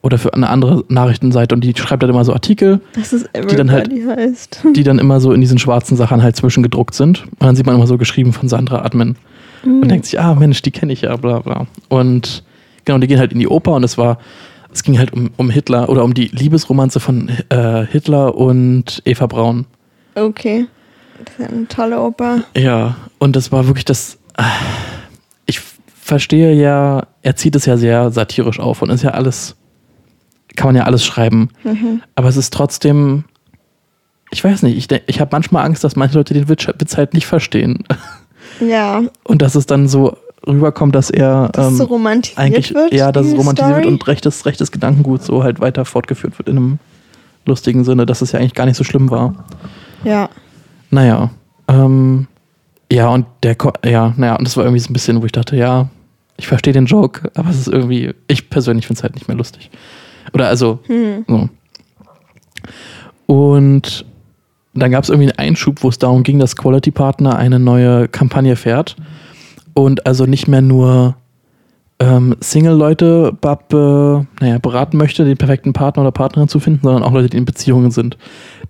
Oder 0.03 0.19
für 0.19 0.33
eine 0.35 0.49
andere 0.50 0.85
Nachrichtenseite. 0.88 1.55
Und 1.55 1.65
die 1.65 1.75
schreibt 1.76 2.03
halt 2.03 2.11
immer 2.11 2.25
so 2.25 2.33
Artikel, 2.33 2.81
Die 2.95 3.57
dann 3.57 3.71
halt- 3.73 3.91
heißt. 3.91 4.61
die 4.76 4.85
dann 4.85 4.99
immer 5.00 5.21
so 5.21 5.33
in 5.33 5.41
diesen 5.41 5.59
schwarzen 5.59 5.97
Sachen 5.97 6.23
halt 6.23 6.37
zwischengedruckt 6.37 6.95
sind. 6.95 7.25
Und 7.25 7.43
dann 7.43 7.57
sieht 7.57 7.67
man 7.67 7.75
immer 7.75 7.87
so 7.88 7.99
geschrieben 7.99 8.33
von 8.33 8.49
Sandra 8.49 8.83
Admin. 8.85 9.17
Mhm. 9.65 9.83
Und 9.83 9.88
denkt 9.91 10.07
sich, 10.07 10.21
ah 10.21 10.35
Mensch, 10.35 10.62
die 10.62 10.71
kenne 10.71 10.93
ich 10.93 11.00
ja, 11.00 11.17
bla 11.17 11.41
bla. 11.41 11.67
Und 11.88 12.45
genau, 12.85 12.99
die 12.99 13.09
gehen 13.09 13.19
halt 13.19 13.33
in 13.33 13.41
die 13.41 13.49
Oper 13.49 13.73
und 13.73 13.83
es 13.85 13.99
war, 13.99 14.19
es 14.76 14.83
ging 14.83 14.99
halt 14.99 15.12
um, 15.12 15.30
um 15.37 15.49
Hitler 15.50 15.88
oder 15.88 16.04
um 16.04 16.12
die 16.14 16.26
Liebesromanze 16.28 17.00
von 17.00 17.30
äh, 17.49 17.87
Hitler 17.87 18.35
und 18.35 19.02
Eva 19.04 19.26
Braun. 19.26 19.66
Okay. 20.14 20.66
Das 21.25 21.38
ist 21.38 21.52
eine 21.52 21.66
tolle 21.68 22.00
Oper. 22.00 22.42
Ja, 22.54 22.97
und 23.18 23.37
das 23.37 23.50
war 23.52 23.66
wirklich 23.66 23.87
das. 23.87 24.18
äh, 24.37 24.42
Ich 25.47 25.61
verstehe 26.00 26.52
ja, 26.52 27.06
er 27.23 27.37
zieht 27.37 27.56
es 27.56 27.64
ja 27.66 27.76
sehr 27.78 28.11
satirisch 28.11 28.61
auf 28.61 28.83
und 28.83 28.90
ist 28.90 29.02
ja 29.02 29.11
alles, 29.12 29.56
kann 30.56 30.68
man 30.68 30.76
ja 30.76 30.85
alles 30.85 31.04
schreiben. 31.04 31.49
Mhm. 31.64 32.02
Aber 32.14 32.28
es 32.28 32.37
ist 32.37 32.52
trotzdem, 32.52 33.25
ich 34.30 34.45
weiß 34.45 34.62
nicht, 34.62 34.76
ich, 34.76 35.02
ich 35.06 35.21
habe 35.21 35.30
manchmal 35.33 35.64
Angst, 35.64 35.85
dass 35.85 35.97
manche 35.97 36.16
Leute 36.18 36.35
den 36.35 36.49
Witz, 36.50 36.66
Witz 36.66 36.97
halt 36.99 37.14
nicht 37.14 37.26
verstehen. 37.26 37.85
Ja, 38.61 39.02
Und 39.25 39.40
dass 39.42 39.54
es 39.54 39.66
dann 39.66 39.88
so 39.88 40.16
rüberkommt, 40.47 40.95
dass 40.95 41.11
er 41.11 41.49
dass 41.53 41.69
ähm, 41.69 41.76
so 41.76 41.85
romantisiert 41.85 42.38
eigentlich, 42.38 42.75
wird. 42.75 42.93
ja, 42.93 43.12
dass 43.12 43.26
es 43.26 43.37
romantisiert 43.37 43.75
wird 43.76 43.85
Story. 43.85 43.95
und 43.95 44.07
rechtes, 44.07 44.47
rechtes 44.47 44.73
Gedankengut 44.73 45.23
so 45.23 45.43
halt 45.43 45.61
weiter 45.61 45.85
fortgeführt 45.85 46.38
wird 46.38 46.49
in 46.49 46.57
einem 46.57 46.79
lustigen 47.45 47.85
Sinne, 47.85 48.07
dass 48.07 48.23
es 48.23 48.33
ja 48.33 48.41
eigentlich 48.41 48.55
gar 48.55 48.67
nicht 48.67 48.76
so 48.76 48.85
schlimm 48.85 49.11
war. 49.11 49.35
Ja. 50.05 50.29
Naja, 50.91 51.31
ähm, 51.69 52.26
ja, 52.91 53.09
und 53.09 53.26
der, 53.43 53.57
ja, 53.85 54.15
naja, 54.17 54.37
und 54.37 54.47
das 54.47 54.57
war 54.57 54.65
irgendwie 54.65 54.81
so 54.81 54.91
ein 54.91 54.93
bisschen, 54.93 55.21
wo 55.21 55.26
ich 55.26 55.33
dachte, 55.33 55.57
ja, 55.57 55.88
ich 56.37 56.47
verstehe 56.47 56.73
den 56.73 56.87
Joke, 56.87 57.31
aber 57.35 57.50
es 57.50 57.59
ist 57.59 57.69
irgendwie, 57.69 58.15
ich 58.29 58.50
persönlich 58.50 58.87
finde 58.87 58.99
es 58.99 59.03
halt 59.03 59.15
nicht 59.15 59.26
mehr 59.26 59.37
lustig. 59.37 59.71
Oder 60.33 60.49
also, 60.49 60.81
Hm. 60.87 61.25
so. 61.26 61.49
Und 63.26 64.05
dann 64.75 64.91
gab 64.91 65.03
es 65.05 65.11
irgendwie 65.11 65.31
einen 65.31 65.38
Einschub, 65.38 65.83
wo 65.83 65.88
es 65.88 65.99
darum 65.99 66.23
ging, 66.23 66.38
dass 66.38 66.55
Quality 66.57 66.91
Partner 66.91 67.37
eine 67.37 67.59
neue 67.59 68.09
Kampagne 68.09 68.55
fährt 68.57 68.97
und 69.76 70.06
also 70.06 70.25
nicht 70.25 70.49
mehr 70.49 70.62
nur 70.62 71.16
ähm, 71.98 72.35
Single-Leute 72.40 73.37
äh, 73.42 74.42
naja, 74.42 74.59
beraten 74.59 74.96
möchte, 74.96 75.27
den 75.27 75.37
perfekten 75.37 75.74
Partner 75.74 76.03
oder 76.03 76.12
Partnerin 76.12 76.48
zu 76.48 76.61
finden, 76.61 76.81
sondern 76.83 77.03
auch 77.03 77.12
Leute, 77.12 77.29
die 77.29 77.37
in 77.37 77.44
Beziehungen 77.44 77.90
sind. 77.90 78.16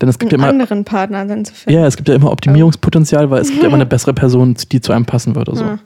Denn 0.00 0.08
es 0.08 0.18
gibt 0.18 0.32
ja 0.32 0.38
Einen 0.38 0.44
immer 0.44 0.52
anderen 0.52 0.84
Partner 0.84 1.24
dann 1.24 1.44
zu 1.44 1.54
finden. 1.54 1.78
ja, 1.78 1.86
es 1.86 1.96
gibt 1.96 2.08
ja 2.08 2.14
immer 2.16 2.32
Optimierungspotenzial, 2.32 3.30
weil 3.30 3.40
es 3.40 3.50
gibt 3.50 3.62
ja 3.62 3.68
immer 3.68 3.76
eine 3.76 3.86
bessere 3.86 4.14
Person, 4.14 4.56
die 4.72 4.80
zu 4.80 4.92
einem 4.92 5.04
passen 5.04 5.36
würde. 5.36 5.54
So. 5.54 5.64
Ah. 5.64 5.78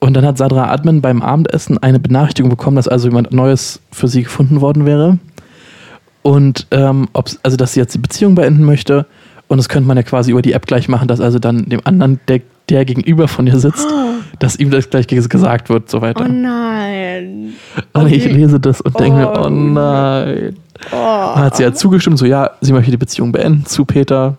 Und 0.00 0.14
dann 0.14 0.26
hat 0.26 0.36
Sadra 0.36 0.70
Admin 0.70 1.00
beim 1.00 1.22
Abendessen 1.22 1.78
eine 1.78 1.98
Benachrichtigung 1.98 2.50
bekommen, 2.50 2.76
dass 2.76 2.88
also 2.88 3.08
jemand 3.08 3.32
Neues 3.32 3.80
für 3.90 4.08
sie 4.08 4.22
gefunden 4.24 4.60
worden 4.60 4.84
wäre. 4.84 5.18
Und 6.20 6.66
ähm, 6.72 7.08
also 7.42 7.56
dass 7.56 7.72
sie 7.72 7.80
jetzt 7.80 7.94
die 7.94 7.98
Beziehung 7.98 8.34
beenden 8.34 8.64
möchte. 8.64 9.06
Und 9.48 9.56
das 9.56 9.70
könnte 9.70 9.88
man 9.88 9.96
ja 9.96 10.02
quasi 10.02 10.30
über 10.30 10.42
die 10.42 10.52
App 10.52 10.66
gleich 10.66 10.88
machen, 10.88 11.08
dass 11.08 11.20
also 11.20 11.38
dann 11.38 11.70
dem 11.70 11.80
anderen, 11.84 12.20
der, 12.28 12.40
der 12.70 12.84
gegenüber 12.84 13.28
von 13.28 13.46
ihr 13.46 13.58
sitzt, 13.58 13.86
dass 14.38 14.56
ihm 14.56 14.70
das 14.70 14.88
gleich 14.90 15.06
ges- 15.06 15.28
gesagt 15.28 15.68
wird, 15.68 15.90
so 15.90 16.00
weiter. 16.00 16.24
Oh 16.28 16.32
nein. 16.32 17.54
und 17.92 18.06
ich 18.12 18.24
lese 18.24 18.58
das 18.60 18.80
und 18.80 18.98
denke 18.98 19.18
mir, 19.18 19.32
Oh, 19.36 19.44
oh 19.46 19.48
nein. 19.50 20.56
Oh. 20.92 20.96
Dann 21.34 21.44
hat 21.44 21.56
sie 21.56 21.64
halt 21.64 21.76
zugestimmt, 21.78 22.18
so 22.18 22.24
ja, 22.26 22.50
sie 22.60 22.72
möchte 22.72 22.90
die 22.90 22.96
Beziehung 22.96 23.32
beenden 23.32 23.66
zu 23.66 23.84
Peter. 23.84 24.36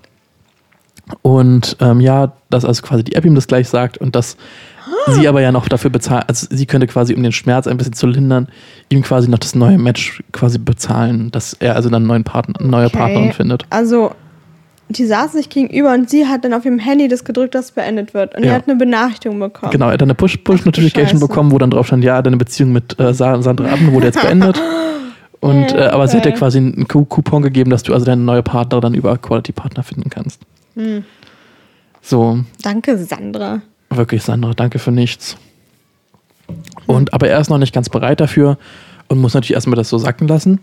Und 1.22 1.76
ähm, 1.82 2.00
ja, 2.00 2.32
dass 2.50 2.63
also 2.65 2.82
quasi 2.82 3.04
die 3.04 3.15
App 3.15 3.26
ihm 3.26 3.36
das 3.36 3.48
gleich 3.48 3.67
sagt 3.70 3.98
und 3.98 4.15
dass 4.15 4.38
sie 5.08 5.28
aber 5.28 5.41
ja 5.41 5.52
noch 5.52 5.67
dafür 5.67 5.89
bezahlt, 5.89 6.26
also 6.28 6.48
sie 6.50 6.65
könnte 6.65 6.88
quasi, 6.88 7.13
um 7.13 7.24
den 7.24 7.32
Schmerz 7.32 7.67
ein 7.67 7.78
bisschen 7.78 7.94
zu 7.94 8.08
lindern, 8.08 8.48
ihm 8.89 9.02
quasi 9.02 9.30
noch 9.30 9.39
das 9.39 9.56
neue 9.56 9.78
Match 9.78 10.24
quasi 10.32 10.58
bezahlen, 10.58 11.32
dass 11.32 11.54
er 11.54 11.76
also 11.76 11.89
dann 11.89 12.04
einen 12.04 12.08
neuen 12.08 12.24
Partner, 12.24 12.60
eine 12.60 12.70
neue 12.70 12.86
Okay. 12.88 12.98
Partnerin 12.98 13.34
findet. 13.34 13.65
Also, 13.70 14.12
die 14.97 15.06
saßen 15.06 15.38
sich 15.39 15.49
gegenüber 15.49 15.93
und 15.93 16.10
sie 16.10 16.27
hat 16.27 16.43
dann 16.45 16.54
auf 16.54 16.65
ihrem 16.65 16.80
Handy 16.80 17.08
das 17.08 17.23
gedrückt, 17.23 17.56
dass 17.56 17.65
es 17.65 17.71
beendet 17.71 18.13
wird. 18.13 18.36
Und 18.36 18.43
Ja. 18.43 18.51
er 18.51 18.56
hat 18.58 18.67
eine 18.67 18.77
Benachrichtigung 18.77 19.39
bekommen. 19.39 19.71
Genau, 19.71 19.88
er 19.88 19.93
hat 19.93 20.01
eine 20.01 20.13
Push- 20.13 20.43
Push-Notification 20.43 21.19
Scheiße. 21.19 21.27
bekommen, 21.27 21.51
wo 21.51 21.58
dann 21.58 21.69
drauf 21.71 21.88
stand, 21.88 22.04
ja, 22.04 22.21
deine 22.21 22.38
Beziehung 22.38 22.71
mit 22.71 22.99
äh, 22.99 23.13
Sa- 23.13 23.41
Sandra 23.41 23.69
Abend 23.71 23.91
wurde 23.91 24.08
jetzt 24.08 24.21
beendet. 24.21 24.60
Und, 25.39 25.71
äh, 25.73 25.88
aber 25.88 26.08
sie 26.08 26.17
hat 26.17 26.25
dir 26.25 26.34
quasi 26.34 26.60
einen 26.60 26.88
Coupon 26.88 27.41
gegeben, 27.41 27.71
dass 27.71 27.82
du 27.82 27.93
also 27.93 28.06
deine 28.06 28.21
neue 28.21 28.43
Partner 28.43 28.80
dann 28.80 28.93
über 28.93 29.17
Quality 29.17 29.51
Partner 29.54 29.82
finden 29.82 30.10
kannst. 30.12 30.39
Hm. 30.75 31.04
So, 32.01 32.39
Danke, 32.62 32.97
Sandra. 32.97 33.62
Wirklich, 33.89 34.21
Sandra, 34.23 34.54
danke 34.54 34.77
für 34.80 34.91
nichts. 34.91 35.38
Und 36.86 37.13
aber 37.13 37.27
er 37.27 37.39
ist 37.39 37.49
noch 37.49 37.58
nicht 37.58 37.73
ganz 37.73 37.89
bereit 37.89 38.19
dafür 38.19 38.58
und 39.08 39.19
muss 39.19 39.34
natürlich 39.34 39.54
erstmal 39.54 39.75
das 39.75 39.89
so 39.89 39.97
sacken 39.97 40.27
lassen. 40.27 40.60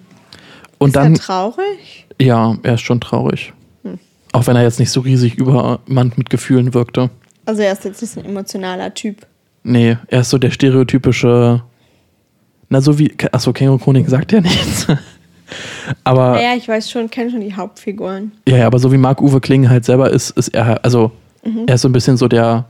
Und 0.79 0.89
ist 0.91 0.97
dann, 0.97 1.15
er 1.15 1.19
traurig? 1.19 2.07
ja, 2.21 2.57
er 2.63 2.75
ist 2.75 2.83
schon 2.83 3.01
traurig. 3.01 3.53
Auch 4.33 4.47
wenn 4.47 4.57
er 4.57 4.63
jetzt 4.63 4.79
nicht 4.79 4.91
so 4.91 5.01
riesig 5.01 5.37
übermannt 5.37 6.19
mit 6.19 6.31
Gefühlen 6.31 6.75
wirkte. 6.75 7.11
Also, 7.47 7.63
er 7.63 7.73
ist 7.73 7.85
jetzt 7.85 8.03
nicht 8.03 8.13
so 8.13 8.21
ein 8.21 8.27
emotionaler 8.27 8.93
Typ. 8.95 9.27
Nee, 9.65 9.97
er 10.09 10.21
ist 10.21 10.31
so 10.31 10.39
der 10.39 10.51
stereotypische. 10.51 11.63
Na, 12.69 12.81
so 12.81 12.99
wie. 12.99 13.13
Achso, 13.33 13.53
Känguru 13.53 13.79
Chronik 13.79 14.09
sagt 14.09 14.33
ja 14.33 14.41
nichts. 14.41 14.87
aber, 16.05 16.41
Ja, 16.43 16.55
ich 16.55 16.69
weiß 16.69 16.91
schon, 16.91 17.11
kenne 17.11 17.31
schon 17.31 17.41
die 17.41 17.55
Hauptfiguren. 17.55 18.33
ja, 18.49 18.59
ja, 18.59 18.67
aber 18.67 18.79
so 18.79 18.93
wie 18.93 18.99
Marc-Uwe 18.99 19.41
Kling 19.41 19.69
halt 19.69 19.85
selber 19.85 20.11
ist, 20.11 20.31
ist 20.31 20.49
er 20.49 20.67
halt. 20.67 20.85
Also, 20.85 21.11
Mhm. 21.45 21.65
er 21.67 21.77
ist 21.77 21.83
so 21.83 21.89
ein 21.89 21.93
bisschen 21.93 22.17
so 22.17 22.29
der. 22.29 22.67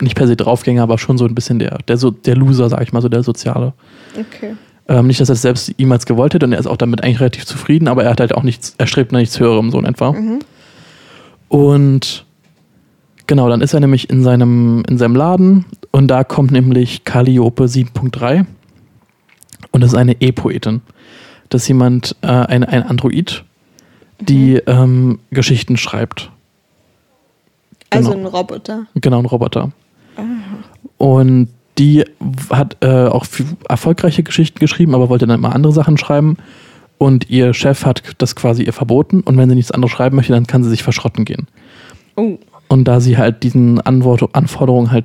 Nicht 0.00 0.16
per 0.16 0.26
se 0.26 0.34
Draufgänger, 0.36 0.82
aber 0.82 0.98
schon 0.98 1.18
so 1.18 1.24
ein 1.24 1.34
bisschen 1.36 1.58
der, 1.60 1.78
der, 1.88 1.96
so, 1.96 2.10
der 2.10 2.34
Loser, 2.36 2.68
sag 2.68 2.82
ich 2.82 2.92
mal, 2.92 3.00
so 3.00 3.08
der 3.08 3.22
Soziale. 3.22 3.72
Okay. 4.18 4.54
Ähm, 4.86 5.06
nicht, 5.06 5.20
dass 5.20 5.30
er 5.30 5.34
es 5.34 5.42
selbst 5.42 5.72
jemals 5.78 6.04
gewollt 6.04 6.34
hätte 6.34 6.44
und 6.44 6.52
er 6.52 6.58
ist 6.58 6.66
auch 6.66 6.76
damit 6.76 7.02
eigentlich 7.02 7.20
relativ 7.20 7.46
zufrieden, 7.46 7.88
aber 7.88 8.04
er 8.04 8.10
hat 8.10 8.20
halt 8.20 8.34
auch 8.34 8.42
nichts, 8.42 8.74
er 8.76 8.86
strebt 8.86 9.12
nach 9.12 9.20
nichts 9.20 9.40
Höherem, 9.40 9.70
so 9.70 9.78
in 9.78 9.86
etwa. 9.86 10.12
Mhm. 10.12 10.40
Und 11.48 12.24
genau, 13.26 13.48
dann 13.48 13.60
ist 13.62 13.72
er 13.72 13.80
nämlich 13.80 14.10
in 14.10 14.22
seinem, 14.22 14.82
in 14.88 14.98
seinem 14.98 15.16
Laden 15.16 15.64
und 15.90 16.08
da 16.08 16.22
kommt 16.22 16.50
nämlich 16.50 17.04
Calliope 17.04 17.64
7.3 17.64 18.44
und 19.70 19.80
das 19.80 19.92
ist 19.92 19.98
eine 19.98 20.20
E-Poetin. 20.20 20.82
Das 21.48 21.62
ist 21.62 21.68
jemand, 21.68 22.16
äh, 22.22 22.26
ein, 22.26 22.64
ein 22.64 22.82
Android, 22.82 23.44
die 24.20 24.56
ähm, 24.66 25.18
Geschichten 25.30 25.76
schreibt. 25.76 26.30
Also 27.90 28.10
Genau. 28.10 28.22
ein 28.22 28.26
Roboter. 28.26 28.86
Genau, 28.94 29.18
ein 29.20 29.26
Roboter. 29.26 29.70
Und 30.98 31.48
die 31.78 32.04
hat 32.50 32.76
äh, 32.80 33.06
auch 33.06 33.26
erfolgreiche 33.68 34.22
Geschichten 34.22 34.58
geschrieben, 34.58 34.94
aber 34.94 35.08
wollte 35.08 35.26
dann 35.26 35.38
immer 35.38 35.54
andere 35.54 35.72
Sachen 35.72 35.98
schreiben. 35.98 36.36
Und 36.98 37.28
ihr 37.28 37.52
Chef 37.54 37.84
hat 37.84 38.02
das 38.18 38.36
quasi 38.36 38.62
ihr 38.62 38.72
verboten. 38.72 39.20
Und 39.20 39.36
wenn 39.36 39.48
sie 39.48 39.56
nichts 39.56 39.72
anderes 39.72 39.92
schreiben 39.92 40.16
möchte, 40.16 40.32
dann 40.32 40.46
kann 40.46 40.62
sie 40.62 40.70
sich 40.70 40.82
verschrotten 40.82 41.24
gehen. 41.24 41.48
Oh. 42.16 42.38
Und 42.68 42.84
da 42.84 43.00
sie 43.00 43.18
halt 43.18 43.42
diesen 43.42 43.80
Anwort 43.80 44.34
Anforderungen 44.34 44.90
halt 44.90 45.04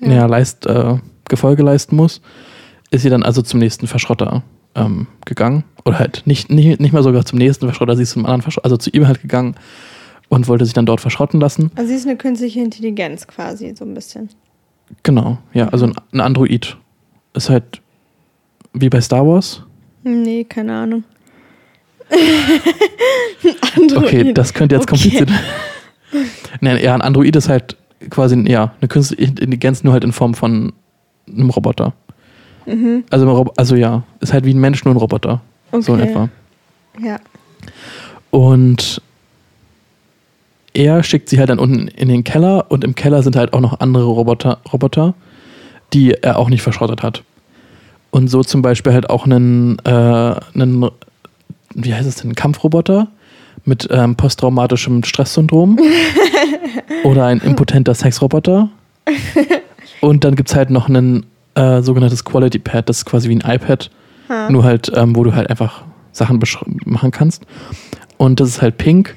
Ja. 0.00 0.08
naja, 0.08 0.26
leist, 0.26 0.66
äh, 0.66 0.96
Gefolge 1.28 1.62
leisten 1.62 1.96
muss, 1.96 2.22
ist 2.90 3.02
sie 3.02 3.10
dann 3.10 3.22
also 3.22 3.42
zum 3.42 3.60
nächsten 3.60 3.86
Verschrotter 3.86 4.42
ähm, 4.74 5.06
gegangen. 5.26 5.64
Oder 5.84 5.98
halt 5.98 6.22
nicht, 6.24 6.50
nicht, 6.50 6.80
nicht 6.80 6.92
mal 6.92 7.02
sogar 7.02 7.24
zum 7.24 7.38
nächsten 7.38 7.66
Verschrotter, 7.66 7.96
sie 7.96 8.02
ist 8.04 8.12
zum 8.12 8.24
anderen 8.24 8.42
Verschrotter, 8.42 8.64
also 8.64 8.76
zu 8.76 8.90
ihm 8.90 9.06
halt 9.06 9.20
gegangen 9.20 9.54
und 10.28 10.48
wollte 10.48 10.64
sich 10.64 10.74
dann 10.74 10.86
dort 10.86 11.00
verschrotten 11.00 11.40
lassen. 11.40 11.70
Also, 11.76 11.88
sie 11.88 11.96
ist 11.96 12.06
eine 12.06 12.16
künstliche 12.16 12.60
Intelligenz 12.60 13.26
quasi, 13.26 13.74
so 13.76 13.84
ein 13.84 13.94
bisschen. 13.94 14.30
Genau, 15.02 15.38
ja, 15.52 15.68
also 15.68 15.86
ein, 15.86 15.94
ein 16.12 16.20
Android. 16.20 16.76
Ist 17.34 17.50
halt 17.50 17.80
wie 18.72 18.88
bei 18.88 19.00
Star 19.00 19.26
Wars. 19.26 19.62
Nee, 20.02 20.44
keine 20.44 20.74
Ahnung. 20.76 21.04
Android. 23.76 23.96
Okay, 24.04 24.32
das 24.32 24.54
könnte 24.54 24.74
jetzt 24.76 24.90
Okay. 24.90 24.96
kompliziert. 24.98 25.30
nee, 26.60 26.82
ja, 26.82 26.94
ein 26.94 27.02
Android 27.02 27.36
ist 27.36 27.48
halt 27.48 27.76
quasi 28.10 28.36
ja, 28.48 28.74
eine 28.80 28.88
künstliche 28.88 29.24
Intelligenz, 29.24 29.84
nur 29.84 29.92
halt 29.92 30.04
in 30.04 30.12
Form 30.12 30.34
von 30.34 30.72
einem 31.26 31.50
Roboter. 31.50 31.92
Mhm. 32.66 33.04
Also, 33.10 33.40
ein 33.42 33.50
also 33.56 33.76
ja, 33.76 34.02
ist 34.20 34.32
halt 34.32 34.44
wie 34.44 34.54
ein 34.54 34.60
Mensch, 34.60 34.84
nur 34.84 34.94
ein 34.94 34.98
Roboter. 34.98 35.40
So 35.72 35.94
in 35.94 36.00
Okay. 36.00 36.10
etwa. 36.10 36.28
Ja. 37.00 37.18
Und 38.30 39.02
er 40.78 41.02
schickt 41.02 41.28
sie 41.28 41.40
halt 41.40 41.50
dann 41.50 41.58
unten 41.58 41.88
in 41.88 42.08
den 42.08 42.22
Keller 42.22 42.66
und 42.68 42.84
im 42.84 42.94
Keller 42.94 43.24
sind 43.24 43.34
halt 43.34 43.52
auch 43.52 43.60
noch 43.60 43.80
andere 43.80 44.04
Roboter, 44.04 44.58
Roboter 44.72 45.14
die 45.92 46.12
er 46.12 46.38
auch 46.38 46.50
nicht 46.50 46.62
verschrottet 46.62 47.02
hat. 47.02 47.24
Und 48.10 48.28
so 48.28 48.44
zum 48.44 48.62
Beispiel 48.62 48.92
halt 48.92 49.10
auch 49.10 49.24
einen, 49.24 49.78
äh, 49.84 49.90
einen 49.90 50.88
wie 51.74 51.94
heißt 51.94 52.06
es 52.06 52.16
denn, 52.16 52.34
Kampfroboter 52.34 53.08
mit 53.64 53.88
ähm, 53.90 54.14
posttraumatischem 54.14 55.02
Stresssyndrom 55.02 55.80
oder 57.04 57.26
ein 57.26 57.40
impotenter 57.40 57.94
Sexroboter. 57.94 58.68
Und 60.00 60.24
dann 60.24 60.36
gibt 60.36 60.50
es 60.50 60.54
halt 60.54 60.70
noch 60.70 60.88
ein 60.88 61.26
äh, 61.54 61.82
sogenanntes 61.82 62.24
Quality 62.24 62.60
Pad, 62.60 62.88
das 62.88 62.98
ist 62.98 63.04
quasi 63.04 63.28
wie 63.28 63.36
ein 63.36 63.50
iPad, 63.56 63.90
Ha. 64.28 64.50
nur 64.50 64.62
halt, 64.62 64.92
ähm, 64.94 65.16
wo 65.16 65.24
du 65.24 65.34
halt 65.34 65.50
einfach 65.50 65.82
Sachen 66.12 66.40
machen 66.84 67.10
kannst. 67.10 67.46
Und 68.16 68.40
das 68.40 68.48
ist 68.48 68.62
halt 68.62 68.76
pink. 68.76 69.16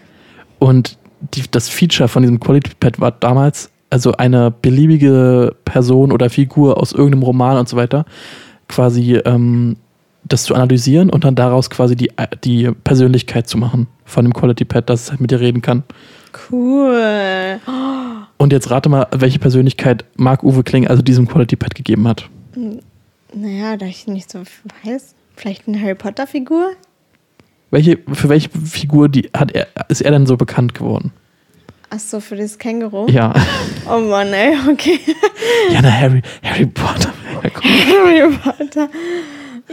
Und 0.57 0.97
die, 1.33 1.43
das 1.49 1.69
Feature 1.69 2.07
von 2.07 2.23
diesem 2.23 2.39
Quality 2.39 2.71
Pad 2.79 2.99
war 2.99 3.11
damals, 3.11 3.69
also 3.89 4.13
eine 4.13 4.51
beliebige 4.51 5.55
Person 5.65 6.11
oder 6.11 6.29
Figur 6.29 6.79
aus 6.79 6.91
irgendeinem 6.91 7.23
Roman 7.23 7.57
und 7.57 7.69
so 7.69 7.77
weiter, 7.77 8.05
quasi 8.67 9.15
ähm, 9.25 9.77
das 10.23 10.43
zu 10.43 10.55
analysieren 10.55 11.09
und 11.09 11.23
dann 11.23 11.35
daraus 11.35 11.69
quasi 11.69 11.95
die, 11.95 12.11
die 12.43 12.71
Persönlichkeit 12.83 13.47
zu 13.47 13.57
machen 13.57 13.87
von 14.05 14.25
dem 14.25 14.33
Quality 14.33 14.65
Pad, 14.65 14.89
dass 14.89 15.03
es 15.03 15.11
halt 15.11 15.21
mit 15.21 15.31
dir 15.31 15.39
reden 15.39 15.61
kann. 15.61 15.83
Cool. 16.49 17.59
Und 18.37 18.53
jetzt 18.53 18.71
rate 18.71 18.89
mal, 18.89 19.07
welche 19.11 19.39
Persönlichkeit 19.39 20.05
Marc-Uwe 20.15 20.63
Kling 20.63 20.87
also 20.87 21.01
diesem 21.01 21.27
Quality 21.27 21.55
Pad 21.55 21.75
gegeben 21.75 22.07
hat. 22.07 22.29
Naja, 23.33 23.77
da 23.77 23.85
ich 23.85 24.07
nicht 24.07 24.31
so 24.31 24.39
weiß. 24.85 25.15
Vielleicht 25.35 25.67
eine 25.67 25.81
Harry 25.81 25.95
Potter-Figur? 25.95 26.71
Welche, 27.71 27.97
für 28.11 28.29
welche 28.29 28.49
Figur 28.49 29.09
die, 29.09 29.29
hat 29.35 29.51
er, 29.53 29.67
ist 29.87 30.01
er 30.01 30.11
denn 30.11 30.25
so 30.25 30.37
bekannt 30.37 30.73
geworden? 30.75 31.11
Achso, 31.89 32.19
für 32.19 32.35
das 32.35 32.57
Känguru? 32.57 33.07
Ja. 33.09 33.33
Oh 33.89 33.99
Mann, 33.99 34.27
ey, 34.33 34.55
okay. 34.71 34.99
Ja, 35.71 35.81
na, 35.81 35.91
Harry, 35.91 36.21
Harry 36.43 36.65
Potter. 36.65 37.11
Harry 37.43 38.31
Potter. 38.43 38.89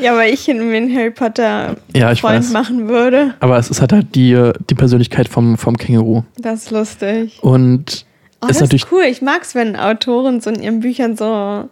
Ja, 0.01 0.17
weil 0.17 0.33
ich 0.33 0.47
mir 0.49 0.55
einen 0.55 0.95
Harry 0.97 1.11
Potter 1.11 1.77
Ja, 1.95 2.15
Freund 2.15 2.45
weiß. 2.45 2.51
machen 2.53 2.89
würde. 2.89 3.35
Aber 3.41 3.59
es 3.59 3.69
ist 3.71 3.81
halt, 3.81 3.93
halt 3.93 4.15
die, 4.15 4.53
die 4.71 4.75
Persönlichkeit 4.75 5.29
vom, 5.29 5.59
vom 5.59 5.77
Känguru. 5.77 6.23
Das 6.39 6.65
ist 6.65 6.71
lustig. 6.71 7.39
Und 7.43 8.05
Oh, 8.41 8.47
ist 8.47 8.51
das 8.61 8.61
natürlich. 8.61 8.85
ist 8.85 8.93
cool. 8.93 9.03
Ich 9.03 9.21
mag 9.23 9.43
es, 9.43 9.57
wenn 9.57 9.75
Autoren 9.75 10.41
so 10.41 10.51
in 10.51 10.63
ihren 10.63 10.79
Büchern 10.81 11.17
so 11.17 11.69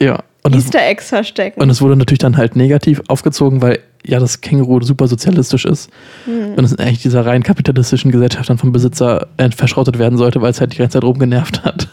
Ja. 0.00 0.20
Und 0.42 0.54
das, 0.54 0.64
Easter 0.64 0.82
Eggs 0.86 1.08
verstecken. 1.08 1.60
und 1.60 1.68
es 1.70 1.82
wurde 1.82 1.96
natürlich 1.96 2.18
dann 2.20 2.36
halt 2.36 2.56
negativ 2.56 3.02
aufgezogen, 3.08 3.60
weil 3.60 3.80
ja 4.06 4.18
das 4.18 4.40
Känguru 4.40 4.80
super 4.82 5.06
sozialistisch 5.06 5.66
ist. 5.66 5.90
Hm. 6.24 6.54
Und 6.54 6.64
es 6.64 6.72
in 6.72 6.78
eigentlich 6.80 7.02
dieser 7.02 7.26
rein 7.26 7.42
kapitalistischen 7.42 8.10
Gesellschaft 8.10 8.48
dann 8.48 8.56
vom 8.58 8.72
Besitzer 8.72 9.26
äh, 9.36 9.50
verschrottet 9.50 9.98
werden 9.98 10.16
sollte, 10.16 10.40
weil 10.40 10.50
es 10.50 10.60
halt 10.60 10.72
die 10.72 10.78
ganze 10.78 10.94
Zeit 10.94 11.04
rumgenervt 11.04 11.62
hat. 11.64 11.88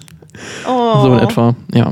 oh, 0.68 1.02
So 1.04 1.14
in 1.14 1.20
etwa. 1.20 1.56
Ja. 1.74 1.92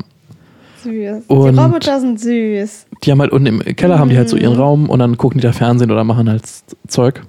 Süß. 0.83 1.23
Und- 1.27 1.53
Die 1.55 1.59
Roboter 1.59 1.99
sind 1.99 2.19
süß. 2.21 2.85
Die 3.03 3.11
haben 3.11 3.19
halt 3.19 3.31
unten 3.33 3.47
im 3.47 3.75
Keller, 3.75 3.99
haben 3.99 4.09
die 4.09 4.17
halt 4.17 4.29
so 4.29 4.35
Mhm. 4.37 4.41
ihren 4.43 4.55
Raum 4.55 4.89
und 4.89 4.99
dann 4.99 5.17
gucken 5.17 5.39
die 5.41 5.45
da 5.45 5.51
Fernsehen 5.51 5.91
oder 5.91 6.03
machen 6.05 6.29
halt 6.29 6.43
Zeug. 6.87 7.21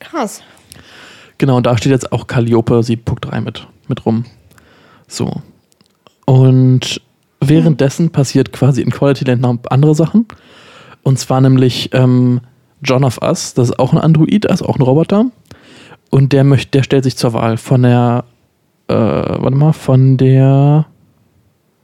Krass. 0.00 0.42
Genau, 1.38 1.56
und 1.58 1.66
da 1.66 1.76
steht 1.78 1.92
jetzt 1.92 2.10
auch 2.12 2.26
Calliope 2.26 2.82
7.3 2.82 3.40
mit, 3.42 3.66
mit 3.86 4.04
rum. 4.06 4.24
So. 5.06 5.30
Und 6.24 7.00
währenddessen 7.48 8.10
passiert 8.10 8.52
quasi 8.52 8.82
in 8.82 8.90
Quality 8.90 9.24
Land 9.24 9.42
noch 9.42 9.58
andere 9.70 9.94
Sachen. 9.94 10.26
Und 11.02 11.18
zwar 11.18 11.40
nämlich 11.40 11.90
ähm, 11.92 12.40
John 12.82 13.04
of 13.04 13.20
Us, 13.22 13.54
das 13.54 13.70
ist 13.70 13.78
auch 13.78 13.92
ein 13.92 13.98
Android, 13.98 14.48
also 14.48 14.66
auch 14.66 14.76
ein 14.76 14.82
Roboter. 14.82 15.26
Und 16.10 16.32
der 16.32 16.44
möchte, 16.44 16.70
der 16.70 16.82
stellt 16.82 17.04
sich 17.04 17.16
zur 17.16 17.32
Wahl 17.32 17.56
von 17.56 17.82
der, 17.82 18.24
äh, 18.88 18.94
warte 18.94 19.56
mal, 19.56 19.72
von 19.72 20.16
der, 20.16 20.86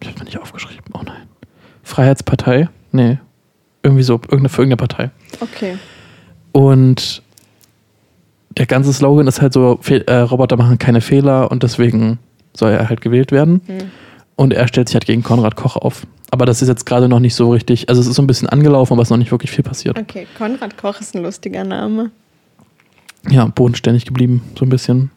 ich 0.01 0.09
habe 0.09 0.25
nicht 0.25 0.39
aufgeschrieben, 0.39 0.93
oh 0.93 1.01
nein, 1.05 1.27
Freiheitspartei? 1.83 2.69
Nee, 2.93 3.19
irgendwie 3.83 4.03
so, 4.03 4.15
irgendeine, 4.15 4.49
für 4.49 4.63
irgendeine 4.63 4.89
Partei. 4.89 5.11
Okay. 5.41 5.79
Und 6.53 7.23
der 8.57 8.67
ganze 8.67 8.93
Slogan 8.93 9.27
ist 9.27 9.41
halt 9.41 9.53
so, 9.53 9.79
Fe 9.81 10.07
äh, 10.07 10.19
Roboter 10.19 10.57
machen 10.57 10.79
keine 10.79 11.01
Fehler 11.01 11.51
und 11.51 11.63
deswegen 11.63 12.19
soll 12.55 12.73
er 12.73 12.89
halt 12.89 13.01
gewählt 13.01 13.33
werden. 13.33 13.63
Hm. 13.67 13.79
Und 14.39 14.53
er 14.53 14.69
stellt 14.69 14.89
sich 14.89 14.95
halt 14.95 15.05
gegen 15.05 15.25
Konrad 15.25 15.57
Koch 15.57 15.75
auf. 15.75 16.07
Aber 16.31 16.47
das 16.47 16.63
ist 16.63 16.69
jetzt 16.69 16.87
gerade 16.87 17.09
noch 17.09 17.19
nicht 17.19 17.35
so 17.35 17.51
richtig, 17.51 17.89
also 17.89 18.01
es 18.01 18.07
ist 18.07 18.15
so 18.15 18.23
ein 18.23 18.29
bisschen 18.29 18.49
angelaufen, 18.49 18.93
aber 18.93 19.03
es 19.03 19.09
ist 19.09 19.11
noch 19.11 19.17
nicht 19.17 19.33
wirklich 19.33 19.51
viel 19.51 19.65
passiert. 19.65 19.99
Okay, 19.99 20.29
Konrad 20.39 20.79
Koch 20.79 21.01
ist 21.01 21.17
ein 21.17 21.25
lustiger 21.25 21.65
Name. 21.65 22.13
Ja, 23.29 23.47
bodenständig 23.47 24.07
geblieben, 24.07 24.45
so 24.57 24.65
ein 24.65 24.69
bisschen. 24.69 25.11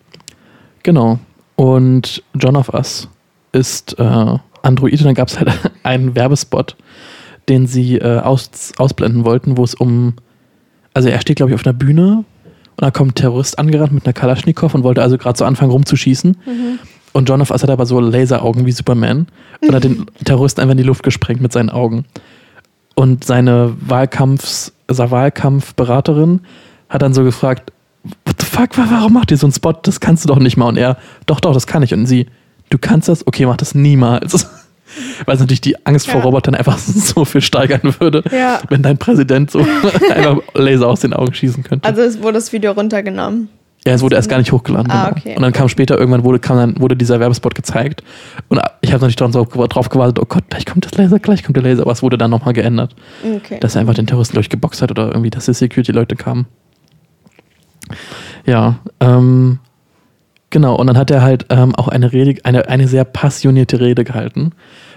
Genau. 0.81 1.19
Und 1.55 2.23
John 2.33 2.55
of 2.55 2.73
Us 2.73 3.09
ist 3.51 3.99
äh, 3.99 4.37
Android 4.63 4.93
und 4.93 5.05
dann 5.05 5.13
gab 5.13 5.27
es 5.27 5.37
halt 5.37 5.51
einen 5.83 6.15
Werbespot, 6.15 6.75
den 7.47 7.67
sie 7.67 7.97
äh, 7.97 8.21
aus, 8.21 8.71
ausblenden 8.77 9.23
wollten, 9.23 9.55
wo 9.55 9.63
es 9.63 9.75
um, 9.75 10.15
also 10.95 11.09
er 11.09 11.21
steht 11.21 11.35
glaube 11.35 11.51
ich 11.51 11.55
auf 11.55 11.63
einer 11.63 11.73
Bühne 11.73 12.25
und 12.25 12.25
da 12.81 12.89
kommt 12.89 13.11
ein 13.11 13.15
Terrorist 13.15 13.59
angerannt 13.59 13.91
mit 13.91 14.03
einer 14.07 14.13
Kalaschnikow 14.13 14.73
und 14.73 14.83
wollte 14.83 15.03
also 15.03 15.19
gerade 15.19 15.37
so 15.37 15.45
anfangen 15.45 15.69
rumzuschießen. 15.69 16.37
Und 17.13 17.27
John 17.27 17.41
of 17.41 17.51
Us 17.51 17.61
hat 17.63 17.69
aber 17.69 17.85
so 17.85 17.99
Laseraugen 17.99 18.65
wie 18.65 18.71
Superman 18.71 19.27
und 19.61 19.75
hat 19.75 19.83
den 19.83 20.05
Terroristen 20.25 20.61
einfach 20.61 20.71
in 20.71 20.77
die 20.77 20.83
Luft 20.83 21.03
gesprengt 21.03 21.41
mit 21.41 21.51
seinen 21.51 21.69
Augen. 21.69 22.05
Und 22.95 23.23
seine 23.23 23.73
Wahlkampfs, 23.81 24.73
also 24.87 25.11
Wahlkampfberaterin 25.11 26.41
hat 26.89 27.01
dann 27.01 27.13
so 27.13 27.23
gefragt, 27.23 27.71
what 28.25 28.35
the 28.39 28.45
fuck, 28.45 28.77
wa- 28.77 28.87
warum 28.89 29.13
macht 29.13 29.31
ihr 29.31 29.37
so 29.37 29.45
einen 29.45 29.53
Spot? 29.53 29.73
Das 29.73 29.99
kannst 29.99 30.23
du 30.23 30.27
doch 30.27 30.39
nicht 30.39 30.57
mal. 30.57 30.67
Und 30.67 30.77
er, 30.77 30.97
doch, 31.25 31.39
doch, 31.39 31.53
das 31.53 31.67
kann 31.67 31.83
ich. 31.83 31.93
Und 31.93 32.05
sie, 32.05 32.27
du 32.69 32.77
kannst 32.77 33.09
das? 33.09 33.25
Okay, 33.27 33.45
mach 33.45 33.57
das 33.57 33.75
niemals. 33.75 34.47
Weil 35.25 35.35
es 35.35 35.39
natürlich 35.39 35.61
die 35.61 35.85
Angst 35.85 36.07
vor 36.09 36.19
Ja. 36.19 36.25
Robotern 36.25 36.53
einfach 36.53 36.77
so 36.77 37.23
viel 37.23 37.41
steigern 37.41 37.95
würde, 37.99 38.23
Ja. 38.31 38.59
wenn 38.69 38.83
dein 38.83 38.97
Präsident 38.97 39.49
so 39.51 39.59
einfach 40.13 40.37
Laser 40.53 40.87
aus 40.87 40.99
den 40.99 41.13
Augen 41.13 41.33
schießen 41.33 41.63
könnte. 41.63 41.87
Also 41.87 42.01
es 42.01 42.21
wurde 42.21 42.33
das 42.33 42.51
Video 42.51 42.73
runtergenommen. 42.73 43.47
Ja, 43.85 43.93
es 43.93 44.01
wurde 44.03 44.15
erst 44.15 44.29
gar 44.29 44.37
nicht 44.37 44.51
hochgeladen. 44.51 44.91
Ah, 44.91 45.05
genau. 45.09 45.17
okay. 45.17 45.35
Und 45.35 45.41
dann 45.41 45.53
kam 45.53 45.67
später 45.67 45.97
irgendwann 45.97 46.23
wurde, 46.23 46.37
kam 46.37 46.57
dann, 46.57 46.79
wurde 46.79 46.95
dieser 46.95 47.19
Werbespot 47.19 47.55
gezeigt. 47.55 48.03
Und 48.47 48.61
ich 48.81 48.93
habe 48.93 49.01
natürlich 49.01 49.15
drauf, 49.15 49.31
drauf 49.69 49.89
gewartet, 49.89 50.19
oh 50.19 50.25
Gott, 50.29 50.43
gleich 50.51 50.67
kommt 50.67 50.85
das 50.85 50.93
Laser, 50.95 51.17
gleich 51.17 51.43
kommt 51.43 51.55
der 51.57 51.63
Laser. 51.63 51.81
Aber 51.81 51.91
es 51.91 52.03
wurde 52.03 52.17
dann 52.17 52.29
nochmal 52.29 52.53
geändert, 52.53 52.95
Okay. 53.23 53.59
dass 53.59 53.73
er 53.75 53.81
einfach 53.81 53.95
den 53.95 54.05
Terroristen 54.05 54.35
durch 54.35 54.49
geboxt 54.49 54.83
hat 54.83 54.91
oder 54.91 55.07
irgendwie, 55.07 55.31
dass 55.31 55.45
die 55.45 55.53
Security-Leute 55.53 56.15
kamen. 56.15 56.45
Ja, 58.45 58.79
ähm, 58.99 59.59
genau. 60.51 60.75
Und 60.75 60.87
dann 60.87 60.97
hat 60.97 61.09
er 61.11 61.21
halt 61.23 61.47
ähm, 61.49 61.73
auch 61.75 61.87
eine 61.87 62.11
Rede, 62.13 62.39
eine, 62.43 62.67
eine 62.69 62.87
sehr 62.87 63.03
passionierte 63.03 63.79
Rede 63.79 64.03
gehalten, 64.03 64.51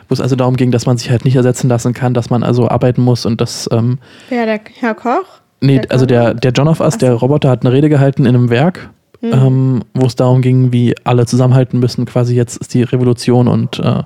wo 0.09 0.13
es 0.13 0.21
also 0.21 0.37
darum 0.37 0.57
ging, 0.57 0.71
dass 0.71 0.87
man 0.87 0.99
sich 0.99 1.11
halt 1.11 1.25
nicht 1.25 1.37
ersetzen 1.37 1.69
lassen 1.69 1.95
kann, 1.95 2.13
dass 2.15 2.31
man 2.31 2.43
also 2.43 2.69
arbeiten 2.69 3.01
muss 3.03 3.25
und 3.27 3.41
dass 3.41 3.69
ähm, 3.73 3.99
Wer, 4.29 4.45
der 4.47 4.61
Herr 4.81 4.95
Koch? 4.95 5.41
Nee, 5.65 5.81
Der 5.81 5.93
also 5.93 6.07
der, 6.07 6.35
der 6.35 6.53
John 6.53 6.69
of 6.69 6.81
Us, 6.81 6.95
Ach 6.95 6.99
der. 6.99 7.13
Roboter, 7.15 7.51
hat 7.51 7.65
eine 7.65 7.73
Rede 7.73 7.89
gehalten 7.89 8.27
in 8.27 8.35
einem 8.35 8.51
Werk, 8.51 8.91
Hm. 9.21 9.33
ähm, 9.33 9.83
wo 9.95 10.07
es 10.07 10.17
darum 10.17 10.43
ging, 10.43 10.73
wie 10.73 10.95
alle 11.05 11.25
zusammenhalten 11.27 11.79
müssen. 11.81 12.05
Quasi 12.05 12.35
jetzt 12.35 12.57
ist 12.59 12.75
die 12.75 12.83
Revolution 12.83 13.49
und 13.49 13.79
äh, 13.79 14.03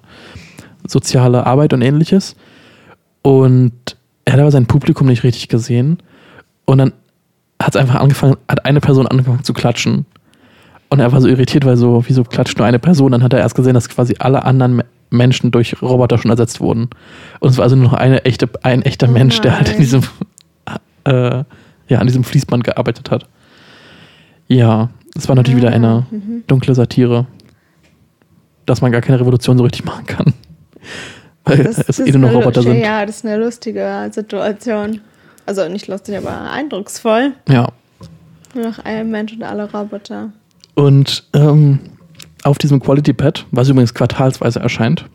soziale 0.87 1.45
Arbeit 1.47 1.73
und 1.73 1.83
ähnliches. 1.83 2.37
Und 3.23 3.73
er 4.25 4.35
hat 4.35 4.41
aber 4.41 4.51
sein 4.51 4.67
Publikum 4.67 5.07
nicht 5.07 5.25
richtig 5.25 5.49
gesehen. 5.49 5.99
Und 6.65 6.79
dann 6.79 6.93
hat 7.61 7.75
es 7.75 7.81
einfach 7.81 7.97
angefangen, 7.97 8.37
hat 8.49 8.65
eine 8.65 8.81
Person 8.81 9.07
angefangen 9.07 9.43
zu 9.43 9.53
klatschen. 9.53 10.07
Und 10.91 11.01
er 11.01 11.13
war 11.13 11.21
so 11.21 11.29
irritiert, 11.29 11.65
weil 11.65 11.77
so, 11.77 12.05
wieso 12.07 12.23
klatscht 12.25 12.59
nur 12.59 12.67
eine 12.67 12.79
Person? 12.79 13.13
Dann 13.13 13.23
hat 13.23 13.33
er 13.33 13.41
erst 13.41 13.55
gesehen, 13.55 13.75
dass 13.75 13.89
quasi 13.89 14.15
alle 14.19 14.45
anderen 14.45 14.77
Me- 14.77 14.85
Menschen 15.11 15.51
durch 15.51 15.83
Roboter 15.83 16.19
schon 16.19 16.31
ersetzt 16.31 16.61
wurden. 16.61 16.89
Und 17.41 17.51
es 17.51 17.57
war 17.57 17.65
also 17.65 17.77
nur 17.77 17.87
noch 17.87 17.93
eine 17.95 18.25
echte, 18.25 18.49
ein 18.63 18.83
echter 18.83 19.09
Oh 19.09 19.13
Mensch, 19.13 19.41
der 19.41 19.57
halt 19.57 19.71
in 19.71 19.79
diesem, 19.81 20.03
äh, 21.09 21.45
ja, 21.89 21.99
an 21.99 22.07
diesem 22.07 22.25
Fließband 22.25 22.65
gearbeitet 22.65 23.11
hat. 23.11 23.27
Ja, 24.47 24.91
es 25.17 25.29
war 25.29 25.37
natürlich 25.37 25.59
wieder 25.59 25.71
eine 25.71 26.07
Mhm. 26.11 26.45
dunkle 26.47 26.75
Satire, 26.75 27.27
dass 28.67 28.81
man 28.83 28.93
gar 28.93 29.01
keine 29.01 29.19
Revolution 29.21 29.57
so 29.59 29.65
richtig 29.65 29.85
machen 29.85 30.07
kann. 30.07 30.35
Weil 31.45 31.65
Das, 31.65 31.79
es 31.79 31.87
das 31.87 32.01
eh 32.01 32.13
nur 32.13 32.31
Roboter 32.31 32.63
sind. 32.63 32.79
Ja, 32.79 33.05
das 33.07 33.17
ist 33.17 33.27
eine 33.27 33.43
lustige 33.43 34.09
Situation. 34.13 35.01
Also 35.47 35.67
nicht 35.69 35.87
lustig, 35.89 36.17
aber 36.19 36.51
eindrucksvoll. 36.51 37.33
Ja. 37.49 37.69
Nur 38.55 38.65
noch 38.69 38.79
ein 38.81 39.11
Mensch 39.11 39.33
und 39.33 39.43
alle 39.43 39.71
Roboter. 39.73 40.31
Und 40.75 41.25
ähm, 41.35 41.79
auf 42.45 42.59
diesem 42.59 42.81
Quality 42.81 43.15
Pad, 43.15 43.47
was 43.51 43.69
übrigens 43.69 43.95
quartalsweise 43.95 44.61
erscheint, 44.61 45.07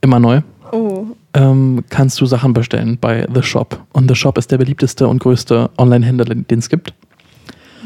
immer 0.00 0.18
neu, 0.20 0.40
Oh, 0.72 1.06
ähm, 1.36 1.84
kannst 1.90 2.20
du 2.20 2.26
Sachen 2.26 2.54
bestellen 2.54 2.98
bei 2.98 3.28
The 3.32 3.42
Shop. 3.42 3.84
Und 3.92 4.08
The 4.08 4.14
Shop 4.14 4.38
ist 4.38 4.50
der 4.50 4.58
beliebteste 4.58 5.06
und 5.06 5.18
größte 5.18 5.70
Online-Händler, 5.76 6.24
den 6.24 6.58
es 6.58 6.68
gibt. 6.68 6.94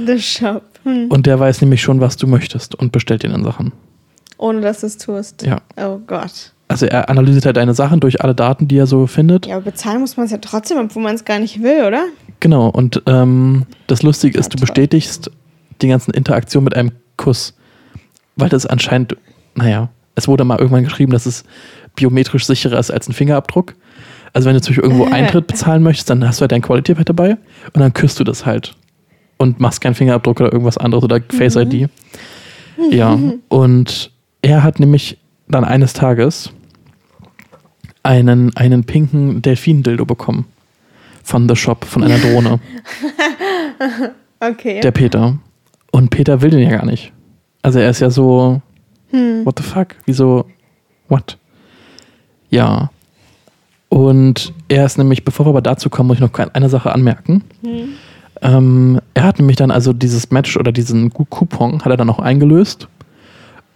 The 0.07 0.19
Shop. 0.19 0.63
Hm. 0.85 1.09
Und 1.09 1.27
der 1.27 1.39
weiß 1.39 1.61
nämlich 1.61 1.83
schon, 1.83 2.01
was 2.01 2.17
du 2.17 2.27
möchtest 2.27 2.75
und 2.75 2.93
bestellt 2.93 3.25
dir 3.25 3.29
dann 3.29 3.45
Sachen. 3.45 3.73
Ohne 4.39 4.61
dass 4.61 4.81
du 4.81 4.87
es 4.87 4.97
tust. 4.97 5.43
Ja. 5.43 5.61
Oh 5.77 5.99
Gott. 6.07 6.53
also 6.69 6.87
er 6.87 7.11
analysiert 7.11 7.45
halt 7.45 7.57
deine 7.57 7.75
Sachen 7.75 8.01
durch 8.01 8.23
alle 8.23 8.35
Daten, 8.35 8.69
die 8.69 8.79
er 8.79 8.87
so 8.87 9.07
findet. 9.07 9.47
Ja, 9.47 9.57
aber 9.57 9.67
bezahlen 9.67 10.01
muss 10.01 10.17
man 10.17 10.27
es 10.27 10.33
ja 10.33 10.39
trotzdem, 10.39 10.79
obwohl 10.79 11.03
man 11.03 11.17
es 11.17 11.25
gar 11.25 11.41
nicht 11.41 11.63
will, 11.63 11.85
oder? 11.85 12.05
Genau, 12.39 12.69
und 12.69 13.03
ähm, 13.07 13.67
das 13.89 14.03
Lustige 14.03 14.39
ist, 14.39 14.55
du 14.55 14.57
toll. 14.57 14.67
bestätigst 14.67 15.31
die 15.83 15.89
ganzen 15.89 16.13
Interaktionen 16.13 16.65
mit 16.65 16.77
einem 16.77 16.93
Kuss. 17.17 17.55
Weil 18.37 18.49
das 18.49 18.65
anscheinend, 18.65 19.17
naja, 19.55 19.91
es 20.15 20.29
wurde 20.29 20.45
mal 20.45 20.59
irgendwann 20.59 20.85
geschrieben, 20.85 21.13
dass 21.13 21.27
es 21.27 21.45
biometrisch 21.97 22.47
sicherer 22.47 22.79
ist 22.79 22.91
als 22.91 23.09
ein 23.09 23.13
Fingerabdruck. 23.13 23.75
Also 24.33 24.47
wenn 24.49 24.55
du 24.55 24.61
zum 24.61 24.75
Beispiel 24.75 24.91
irgendwo 24.91 25.05
Eintritt 25.13 25.47
bezahlen 25.47 25.83
möchtest, 25.83 26.11
dann 26.11 26.27
hast 26.27 26.39
du 26.39 26.43
halt 26.43 26.53
dein 26.53 26.63
Quality 26.63 26.95
Pad 26.95 27.09
dabei 27.09 27.37
und 27.73 27.81
dann 27.81 27.93
küsst 27.93 28.19
du 28.21 28.25
das 28.25 28.47
halt. 28.47 28.75
Und 29.37 29.59
machst 29.59 29.81
keinen 29.81 29.95
Fingerabdruck 29.95 30.41
oder 30.41 30.53
irgendwas 30.53 30.77
anderes 30.77 31.05
oder 31.05 31.21
Face 31.31 31.57
ID. 31.57 31.89
Ja, 32.91 33.19
und 33.49 34.11
er 34.43 34.63
hat 34.63 34.81
nämlich 34.81 35.19
dann 35.49 35.65
eines 35.65 35.93
Tages 35.93 36.53
einen, 38.03 38.55
einen 38.57 38.85
pinken 38.85 39.43
Delfin-Dildo 39.43 40.05
bekommen. 40.05 40.47
Von 41.23 41.49
The 41.49 41.57
Shop, 41.57 41.85
von 41.85 42.03
einer 42.03 42.19
Drohne. 42.19 42.61
Okay. 44.41 44.81
Der 44.81 44.91
Peter. 44.91 45.39
Und 45.93 46.09
Peter 46.11 46.41
will 46.41 46.51
den 46.51 46.61
ja 46.61 46.71
gar 46.71 46.87
nicht. 46.87 47.13
Also 47.63 47.79
er 47.79 47.91
ist 47.91 48.01
ja 48.01 48.09
so, 48.09 48.63
what 49.13 49.59
the 49.59 49.63
fuck? 49.63 49.89
Wieso, 50.07 50.47
what? 51.09 51.37
Ja. 52.51 52.91
Und 53.89 54.53
er 54.69 54.87
ist 54.87 54.99
nämlich, 54.99 55.25
bevor 55.25 55.47
wir 55.47 55.51
aber 55.51 55.63
dazu 55.63 55.91
kommen, 55.91 56.09
muss 56.09 56.19
ich 56.19 56.21
noch 56.21 56.33
eine 56.53 56.69
Sache 56.69 56.93
anmerken. 56.93 57.43
Ähm, 58.43 59.01
er 59.15 59.25
hat 59.25 59.39
nämlich 59.39 59.57
dann 59.57 59.71
also 59.71 59.93
dieses 59.93 60.31
Match 60.31 60.57
oder 60.57 60.73
diesen 60.73 61.13
Coupon 61.13 61.83
hat 61.83 61.91
er 61.91 61.97
dann 61.97 62.09
auch 62.09 62.21
eingelöst 62.21 62.89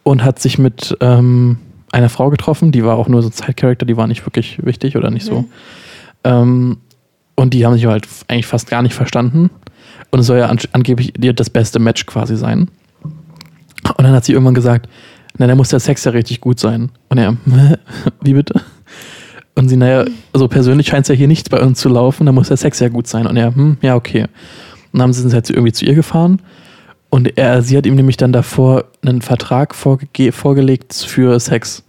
und 0.05 0.23
hat 0.23 0.39
sich 0.39 0.59
mit 0.59 0.97
ähm, 1.01 1.59
einer 1.93 2.09
Frau 2.09 2.31
getroffen, 2.31 2.73
die 2.73 2.85
war 2.85 2.97
auch 2.97 3.09
nur 3.09 3.23
so 3.23 3.29
ein 3.29 3.33
Side-Character, 3.33 3.87
die 3.87 3.97
war 3.97 4.07
nicht 4.07 4.25
wirklich 4.27 4.65
wichtig 4.65 4.97
oder 4.97 5.11
nicht 5.11 5.25
so. 5.25 5.45
Ähm, 6.25 6.79
und 7.35 7.55
die 7.55 7.67
haben 7.67 7.75
sich 7.75 7.87
halt 7.87 8.07
eigentlich 8.29 8.47
fast 8.47 8.71
gar 8.71 8.83
nicht 8.83 8.95
verstanden. 8.95 9.51
Und 10.11 10.21
es 10.21 10.27
soll 10.27 10.39
ja 10.39 10.47
an, 10.47 10.59
angeblich 10.73 11.13
das 11.17 11.51
beste 11.51 11.79
Match 11.79 12.07
quasi 12.07 12.37
sein. 12.37 12.69
Und 13.03 13.99
dann 13.99 14.13
hat 14.13 14.25
sie 14.25 14.33
irgendwann 14.33 14.55
gesagt, 14.55 14.89
na, 15.39 15.47
da 15.47 15.55
muss 15.55 15.69
der 15.69 15.81
Sex 15.81 16.05
ja 16.05 16.13
richtig 16.13 16.41
gut 16.41 16.61
sein. 16.61 16.91
Und 17.09 17.19
er, 17.19 17.37
wie 18.23 18.35
bitte? 18.35 18.61
Und 19.57 19.69
sie, 19.69 19.77
naja, 19.77 20.05
so 20.33 20.49
persönlich 20.49 20.89
scheint 20.89 21.05
es 21.05 21.09
ja 21.09 21.15
hier 21.15 21.29
nichts 21.29 21.49
bei 21.49 21.61
uns 21.61 21.81
zu 21.81 21.89
laufen, 21.89 22.27
da 22.27 22.33
muss 22.33 22.49
der 22.49 22.57
Sex 22.57 22.81
ja 22.81 22.89
gut 22.89 23.07
sein. 23.07 23.27
Und 23.27 23.37
er, 23.37 23.55
hm, 23.55 23.79
ja, 23.83 23.95
okay. 23.95 24.23
Und 24.23 24.29
dann 24.93 25.03
haben 25.03 25.13
sie 25.13 25.23
sind 25.23 25.33
halt 25.33 25.49
irgendwie 25.51 25.73
zu 25.73 25.85
ihr 25.85 25.95
gefahren. 25.95 26.41
Und 27.11 27.39
er, 27.39 27.63
sie 27.63 27.77
hat 27.77 27.87
ihm 27.87 27.95
nämlich 27.95 28.17
dann 28.17 28.33
davor 28.33 28.85
einen 29.03 29.23
Vertrag 29.23 29.75
vorge 29.75 30.33
vorgelegt 30.33 30.95
für 30.95 31.39
Sex, 31.39 31.85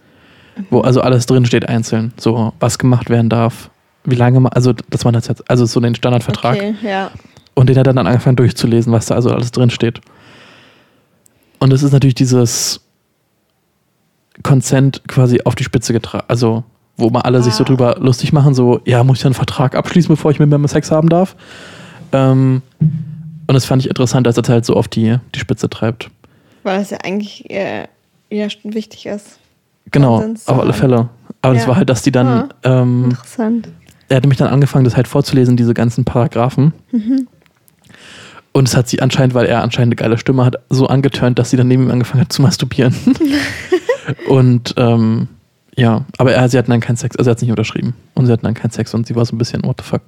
wo 0.70 0.82
also 0.82 1.02
alles 1.02 1.26
drin 1.26 1.46
steht 1.46 1.68
einzeln. 1.68 2.14
So, 2.18 2.54
was 2.60 2.78
gemacht 2.78 3.10
werden 3.10 3.30
darf, 3.30 3.72
wie 4.04 4.16
lange 4.16 4.40
man, 4.40 4.52
also 4.54 4.74
das 4.92 5.04
war 5.04 5.12
das 5.12 5.28
jetzt, 5.28 5.50
also 5.50 5.66
so 5.66 5.80
den 5.80 5.96
Standardvertrag. 5.96 6.58
Okay, 6.58 6.76
ja. 6.84 7.10
Und 7.56 7.70
den 7.70 7.78
hat 7.78 7.88
er 7.88 7.94
dann 7.94 8.06
angefangen 8.06 8.36
durchzulesen, 8.36 8.94
was 8.94 9.08
da 9.08 9.16
also 9.16 9.32
alles 9.32 9.52
drin 9.52 9.72
steht. 9.72 10.02
Und 11.58 11.74
es 11.74 11.82
ist 11.82 11.92
natürlich 11.92 12.16
dieses 12.16 12.85
Consent 14.44 15.02
quasi 15.08 15.42
auf 15.46 15.56
die 15.56 15.64
Spitze 15.64 15.94
getragen. 15.94 16.26
Also, 16.28 16.64
wo 16.98 17.10
mal 17.10 17.22
alle 17.22 17.42
sich 17.44 17.54
so 17.54 17.64
Ah. 17.64 17.68
drüber 17.68 17.96
lustig 18.00 18.32
machen, 18.34 18.54
so, 18.54 18.80
ja, 18.86 19.04
muss 19.04 19.18
ich 19.18 19.24
ja 19.24 19.28
einen 19.28 19.34
Vertrag 19.36 19.76
abschließen, 19.76 20.10
bevor 20.10 20.32
ich 20.32 20.40
mit 20.40 20.50
mir 20.50 20.68
Sex 20.68 20.92
haben 20.92 21.10
darf. 21.10 21.36
Ähm, 22.12 22.62
und 22.80 23.54
das 23.54 23.66
fand 23.66 23.82
ich 23.82 23.90
interessant, 23.90 24.26
dass 24.28 24.38
er 24.38 24.44
das 24.44 24.50
halt 24.50 24.66
so 24.66 24.76
auf 24.76 24.88
die, 24.88 25.18
die 25.34 25.40
Spitze 25.40 25.70
treibt. 25.70 26.10
Weil 26.64 26.80
das 26.80 26.90
ja 26.92 26.98
eigentlich 27.04 27.50
äh, 27.50 27.88
ja 28.30 28.50
schon 28.50 28.74
wichtig 28.74 29.06
ist. 29.06 29.38
Genau, 29.92 30.16
auf 30.16 30.50
alle 30.60 30.60
haben. 30.70 30.74
Fälle. 30.74 31.10
Aber 31.42 31.54
das 31.54 31.64
Ja. 31.64 31.70
war 31.70 31.76
halt, 31.76 31.90
dass 31.90 32.02
die 32.02 32.12
dann, 32.12 32.28
Ah. 32.28 32.50
ähm, 32.64 33.06
Interessant. 33.06 33.70
er 34.10 34.18
hat 34.18 34.24
nämlich 34.24 34.40
dann 34.40 34.48
angefangen, 34.48 34.86
das 34.86 34.96
halt 34.96 35.08
vorzulesen, 35.08 35.58
diese 35.58 35.74
ganzen 35.74 36.06
Paragraphen. 36.06 36.74
Und 38.52 38.68
es 38.68 38.76
hat 38.76 38.88
sie 38.88 39.02
anscheinend, 39.02 39.34
weil 39.36 39.46
er 39.46 39.62
anscheinend 39.62 39.92
eine 39.94 39.96
geile 39.98 40.18
Stimme 40.18 40.46
hat, 40.46 40.56
so 40.70 40.88
angeturnt, 40.88 41.38
dass 41.38 41.50
sie 41.50 41.58
dann 41.58 41.68
neben 41.68 41.84
ihm 41.84 41.92
angefangen 41.92 42.22
hat 42.22 42.32
zu 42.34 42.42
masturbieren. 42.42 42.96
und 44.30 44.74
ähm, 44.78 45.28
ja, 45.78 46.06
aber 46.18 46.32
er, 46.34 46.48
sie 46.50 46.58
hatten 46.58 46.72
dann 46.72 46.80
keinen 46.80 46.96
Sex, 46.96 47.16
also 47.18 47.30
er 47.30 47.32
hat 47.32 47.38
es 47.38 47.42
nicht 47.42 47.52
unterschrieben. 47.52 47.94
Und 48.14 48.26
sie 48.28 48.32
hatten 48.32 48.46
dann 48.46 48.54
keinen 48.54 48.72
Sex 48.72 48.94
und 48.94 49.08
sie 49.08 49.16
war 49.16 49.26
so 49.26 49.36
ein 49.36 49.38
bisschen, 49.38 49.64
what 49.64 49.78
the 49.82 49.84
fuck. 49.84 50.02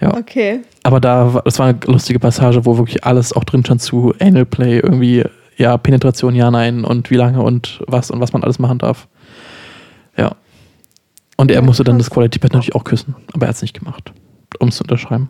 Ja. 0.00 0.14
Okay. 0.16 0.60
Aber 0.84 1.00
da, 1.00 1.34
war- 1.34 1.42
das 1.42 1.58
war 1.58 1.66
eine 1.66 1.78
lustige 1.86 2.18
Passage, 2.18 2.64
wo 2.64 2.76
wirklich 2.78 3.04
alles 3.04 3.32
auch 3.32 3.44
drin 3.44 3.64
stand 3.64 3.82
zu 3.82 4.14
Anal 4.20 4.44
Play, 4.46 4.78
irgendwie, 4.78 5.24
ja, 5.56 5.76
Penetration, 5.78 6.34
ja, 6.34 6.50
nein 6.50 6.84
und 6.84 7.10
wie 7.10 7.16
lange 7.16 7.42
und 7.42 7.82
was 7.88 8.10
und 8.10 8.20
was 8.20 8.32
man 8.32 8.42
alles 8.44 8.58
machen 8.58 8.78
darf. 8.78 9.08
Ja. 10.16 10.32
Und 11.36 11.50
er 11.50 11.56
Ja, 11.56 11.62
musste 11.62 11.82
dann 11.84 11.98
das 11.98 12.10
Quality 12.10 12.38
Pad 12.38 12.52
natürlich 12.52 12.74
auch 12.74 12.84
küssen, 12.84 13.16
aber 13.32 13.46
er 13.46 13.48
hat 13.48 13.56
es 13.56 13.62
nicht 13.62 13.78
gemacht, 13.78 14.12
um 14.60 14.68
es 14.68 14.76
zu 14.76 14.84
unterschreiben. 14.84 15.28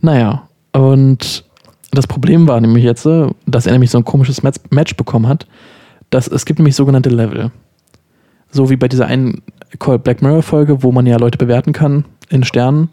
Naja, 0.00 0.48
und 0.72 1.44
das 1.90 2.06
Problem 2.06 2.48
war 2.48 2.60
nämlich 2.60 2.84
jetzt, 2.84 3.06
dass 3.46 3.66
er 3.66 3.72
nämlich 3.72 3.90
so 3.90 3.98
ein 3.98 4.04
komisches 4.04 4.42
Match 4.42 4.96
bekommen 4.96 5.28
hat, 5.28 5.46
dass 6.14 6.28
es 6.28 6.44
gibt 6.44 6.60
nämlich 6.60 6.76
sogenannte 6.76 7.10
Level. 7.10 7.50
So 8.50 8.70
wie 8.70 8.76
bei 8.76 8.86
dieser 8.88 9.06
einen 9.06 9.42
Call 9.80 9.98
Black 9.98 10.22
Mirror 10.22 10.42
Folge, 10.42 10.82
wo 10.84 10.92
man 10.92 11.06
ja 11.06 11.16
Leute 11.16 11.38
bewerten 11.38 11.72
kann 11.72 12.04
in 12.30 12.44
Sternen, 12.44 12.88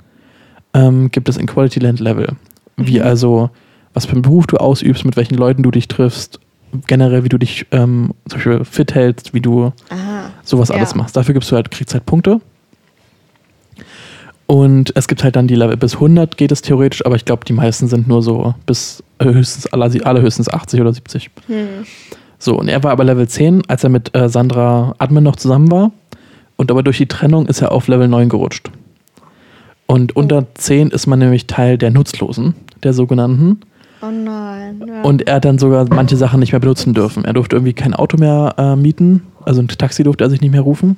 ähm, 0.73 1.11
gibt 1.11 1.29
es 1.29 1.37
in 1.37 1.45
Quality 1.45 1.79
Land 1.79 1.99
Level. 1.99 2.29
Wie 2.77 2.97
Mhm. 2.99 3.05
also, 3.05 3.49
was 3.93 4.05
für 4.07 4.13
einen 4.13 4.23
Beruf 4.23 4.47
du 4.47 4.57
ausübst, 4.57 5.05
mit 5.05 5.17
welchen 5.17 5.35
Leuten 5.35 5.61
du 5.61 5.69
dich 5.69 5.87
triffst, 5.87 6.39
generell, 6.87 7.23
wie 7.23 7.29
du 7.29 7.37
dich 7.37 7.67
ähm, 7.71 8.13
zum 8.27 8.37
Beispiel 8.39 8.65
fit 8.65 8.95
hältst, 8.95 9.33
wie 9.35 9.41
du 9.41 9.71
Aha. 9.89 10.31
sowas 10.43 10.69
Ja. 10.69 10.75
alles 10.75 10.95
machst. 10.95 11.15
Dafür 11.15 11.33
gibst 11.33 11.51
du 11.51 11.55
halt, 11.55 11.69
kriegst 11.69 11.93
halt 11.93 12.05
Punkte. 12.07 12.41
Und 14.47 14.91
es 14.95 15.07
gibt 15.07 15.23
halt 15.23 15.35
dann 15.35 15.47
die 15.47 15.55
Level 15.55 15.77
bis 15.77 15.93
100 15.95 16.35
geht 16.37 16.51
es 16.51 16.61
theoretisch, 16.61 17.05
aber 17.05 17.15
ich 17.15 17.23
glaube, 17.25 17.45
die 17.45 17.53
meisten 17.53 17.87
sind 17.87 18.07
nur 18.07 18.21
so 18.21 18.53
bis 18.65 19.01
höchstens, 19.21 19.67
alle, 19.71 19.89
alle 20.05 20.21
höchstens 20.21 20.49
80 20.49 20.81
oder 20.81 20.91
70. 20.93 21.29
Hm. 21.47 21.67
So, 22.43 22.57
und 22.57 22.69
er 22.69 22.83
war 22.83 22.91
aber 22.91 23.03
Level 23.03 23.27
10, 23.27 23.61
als 23.67 23.83
er 23.83 23.91
mit 23.91 24.17
äh, 24.17 24.27
Sandra 24.27 24.95
Admin 24.97 25.23
noch 25.23 25.35
zusammen 25.35 25.69
war. 25.69 25.91
Und 26.55 26.71
aber 26.71 26.81
durch 26.81 26.97
die 26.97 27.05
Trennung 27.05 27.45
ist 27.45 27.61
er 27.61 27.71
auf 27.71 27.87
Level 27.87 28.07
9 28.07 28.29
gerutscht. 28.29 28.71
Und 29.85 30.15
unter 30.15 30.47
10 30.55 30.89
ist 30.89 31.05
man 31.05 31.19
nämlich 31.19 31.45
Teil 31.45 31.77
der 31.77 31.91
Nutzlosen, 31.91 32.55
der 32.81 32.93
sogenannten. 32.93 33.59
Oh 34.01 34.09
nein. 34.09 34.83
Ja. 34.87 35.03
Und 35.03 35.27
er 35.27 35.35
hat 35.35 35.45
dann 35.45 35.59
sogar 35.59 35.85
manche 35.91 36.17
Sachen 36.17 36.39
nicht 36.39 36.51
mehr 36.51 36.59
benutzen 36.59 36.95
dürfen. 36.95 37.25
Er 37.25 37.33
durfte 37.33 37.57
irgendwie 37.57 37.73
kein 37.73 37.93
Auto 37.93 38.17
mehr 38.17 38.55
äh, 38.57 38.75
mieten, 38.75 39.21
also 39.45 39.61
ein 39.61 39.67
Taxi 39.67 40.01
durfte 40.01 40.23
er 40.23 40.31
sich 40.31 40.41
nicht 40.41 40.51
mehr 40.51 40.61
rufen. 40.61 40.97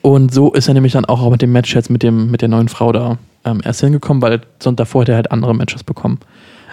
Und 0.00 0.32
so 0.32 0.54
ist 0.54 0.66
er 0.66 0.72
nämlich 0.72 0.94
dann 0.94 1.04
auch 1.04 1.30
mit 1.30 1.42
dem 1.42 1.52
Match 1.52 1.74
jetzt 1.74 1.90
mit, 1.90 2.02
dem, 2.02 2.30
mit 2.30 2.40
der 2.40 2.48
neuen 2.48 2.68
Frau 2.68 2.90
da 2.92 3.18
ähm, 3.44 3.60
erst 3.62 3.82
hingekommen, 3.82 4.22
weil 4.22 4.40
sonst 4.60 4.80
davor 4.80 5.02
hätte 5.02 5.12
er 5.12 5.16
halt 5.16 5.30
andere 5.30 5.54
Matches 5.54 5.84
bekommen. 5.84 6.20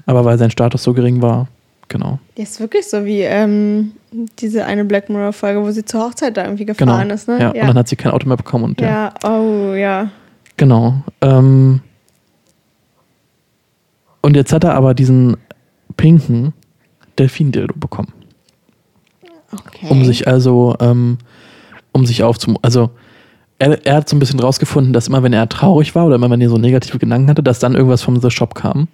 Aber 0.05 0.23
weil 0.23 0.37
sein 0.37 0.49
Status 0.49 0.81
so 0.81 0.93
gering 0.93 1.21
war, 1.21 1.49
genau. 1.89 2.19
Die 2.37 2.43
ist 2.43 2.59
wirklich 2.59 2.87
so 2.87 3.05
wie 3.05 3.21
ähm, 3.21 3.91
diese 4.39 4.65
eine 4.65 4.85
Black 4.85 5.09
Mirror 5.09 5.33
Folge, 5.33 5.61
wo 5.61 5.71
sie 5.71 5.83
zur 5.83 6.01
Hochzeit 6.05 6.37
da 6.37 6.45
irgendwie 6.45 6.65
Genau. 6.65 6.77
gefahren 6.77 7.09
ist, 7.09 7.27
ne? 7.27 7.39
ja. 7.39 7.49
Und 7.49 7.67
dann 7.67 7.77
hat 7.77 7.87
sie 7.87 7.95
kein 7.95 8.11
Auto 8.11 8.27
mehr 8.27 8.37
bekommen 8.37 8.63
und 8.63 8.81
ja. 8.81 9.13
ja. 9.23 9.29
oh 9.29 9.73
ja. 9.73 10.09
Genau. 10.57 11.03
Ähm, 11.21 11.81
und 14.21 14.35
jetzt 14.35 14.53
hat 14.53 14.63
er 14.63 14.73
aber 14.73 14.93
diesen 14.93 15.37
pinken 15.97 16.53
Delfin-Dildo 17.17 17.75
bekommen. 17.77 18.13
Okay. 19.51 19.87
Um 19.89 20.05
sich 20.05 20.27
also, 20.27 20.75
ähm, 20.79 21.17
um 21.91 22.05
sich 22.05 22.23
aufzum... 22.23 22.57
Also, 22.61 22.91
er, 23.57 23.85
er 23.85 23.95
hat 23.95 24.09
so 24.09 24.15
ein 24.15 24.19
bisschen 24.19 24.39
rausgefunden, 24.39 24.93
dass 24.93 25.07
immer, 25.07 25.23
wenn 25.23 25.33
er 25.33 25.49
traurig 25.49 25.95
war 25.95 26.05
oder 26.05 26.15
immer, 26.15 26.29
wenn 26.29 26.41
er 26.41 26.49
so 26.49 26.57
negative 26.57 26.99
Gedanken 26.99 27.29
hatte, 27.29 27.43
dass 27.43 27.59
dann 27.59 27.75
irgendwas 27.75 28.01
vom 28.01 28.19
The 28.21 28.31
Shop 28.31 28.55
kam. 28.55 28.87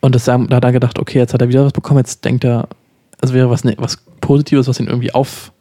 Und 0.00 0.14
das, 0.14 0.24
da 0.24 0.38
hat 0.38 0.64
er 0.64 0.72
gedacht, 0.72 0.98
okay, 0.98 1.18
jetzt 1.18 1.34
hat 1.34 1.42
er 1.42 1.48
wieder 1.48 1.64
was 1.64 1.72
bekommen, 1.72 1.98
jetzt 1.98 2.24
denkt 2.24 2.44
er, 2.44 2.68
es 3.20 3.32
wäre 3.32 3.50
was, 3.50 3.64
ne, 3.64 3.74
was 3.78 3.98
Positives, 4.20 4.68
was 4.68 4.78
ihn 4.78 4.86
irgendwie 4.86 5.12
auf, 5.14 5.52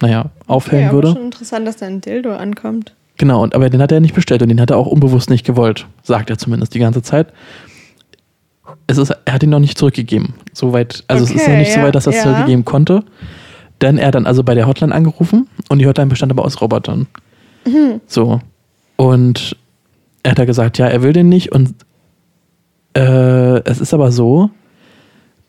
naja, 0.00 0.30
aufhellen 0.46 0.84
ja, 0.84 0.88
aber 0.88 0.98
würde. 0.98 1.12
schon 1.12 1.24
interessant, 1.24 1.66
dass 1.66 1.76
da 1.76 1.86
ein 1.86 2.00
Dildo 2.00 2.34
ankommt. 2.34 2.94
Genau, 3.18 3.42
und, 3.42 3.54
aber 3.54 3.70
den 3.70 3.80
hat 3.82 3.92
er 3.92 4.00
nicht 4.00 4.14
bestellt 4.14 4.42
und 4.42 4.48
den 4.48 4.60
hat 4.60 4.70
er 4.70 4.78
auch 4.78 4.86
unbewusst 4.86 5.30
nicht 5.30 5.44
gewollt, 5.44 5.86
sagt 6.02 6.30
er 6.30 6.38
zumindest 6.38 6.74
die 6.74 6.78
ganze 6.78 7.02
Zeit. 7.02 7.32
Es 8.86 8.98
ist, 8.98 9.10
er 9.24 9.34
hat 9.34 9.42
ihn 9.42 9.50
noch 9.50 9.58
nicht 9.58 9.78
zurückgegeben. 9.78 10.34
Soweit, 10.52 11.04
also 11.08 11.24
es 11.24 11.30
ist 11.30 11.36
noch 11.36 11.42
Okay, 11.44 11.58
nicht 11.58 11.72
so 11.72 11.80
ja, 11.80 11.86
weit, 11.86 11.94
dass 11.94 12.06
er 12.06 12.10
es 12.10 12.16
ja. 12.16 12.22
zurückgegeben 12.22 12.64
konnte. 12.64 13.04
Denn 13.80 13.98
er 13.98 14.08
hat 14.08 14.14
dann 14.14 14.26
also 14.26 14.42
bei 14.42 14.54
der 14.54 14.66
Hotline 14.66 14.94
angerufen 14.94 15.48
und 15.68 15.78
die 15.78 15.86
Hotline 15.86 16.08
bestand 16.08 16.32
aber 16.32 16.44
aus 16.44 16.60
Robotern. 16.60 17.06
Mhm. 17.66 18.00
So. 18.06 18.40
Und 18.96 19.56
er 20.22 20.32
hat 20.32 20.38
da 20.38 20.44
gesagt, 20.44 20.78
ja, 20.78 20.86
er 20.86 21.02
will 21.02 21.12
den 21.12 21.28
nicht 21.28 21.52
und 21.52 21.74
äh, 22.94 23.58
es 23.64 23.80
ist 23.80 23.94
aber 23.94 24.12
so, 24.12 24.50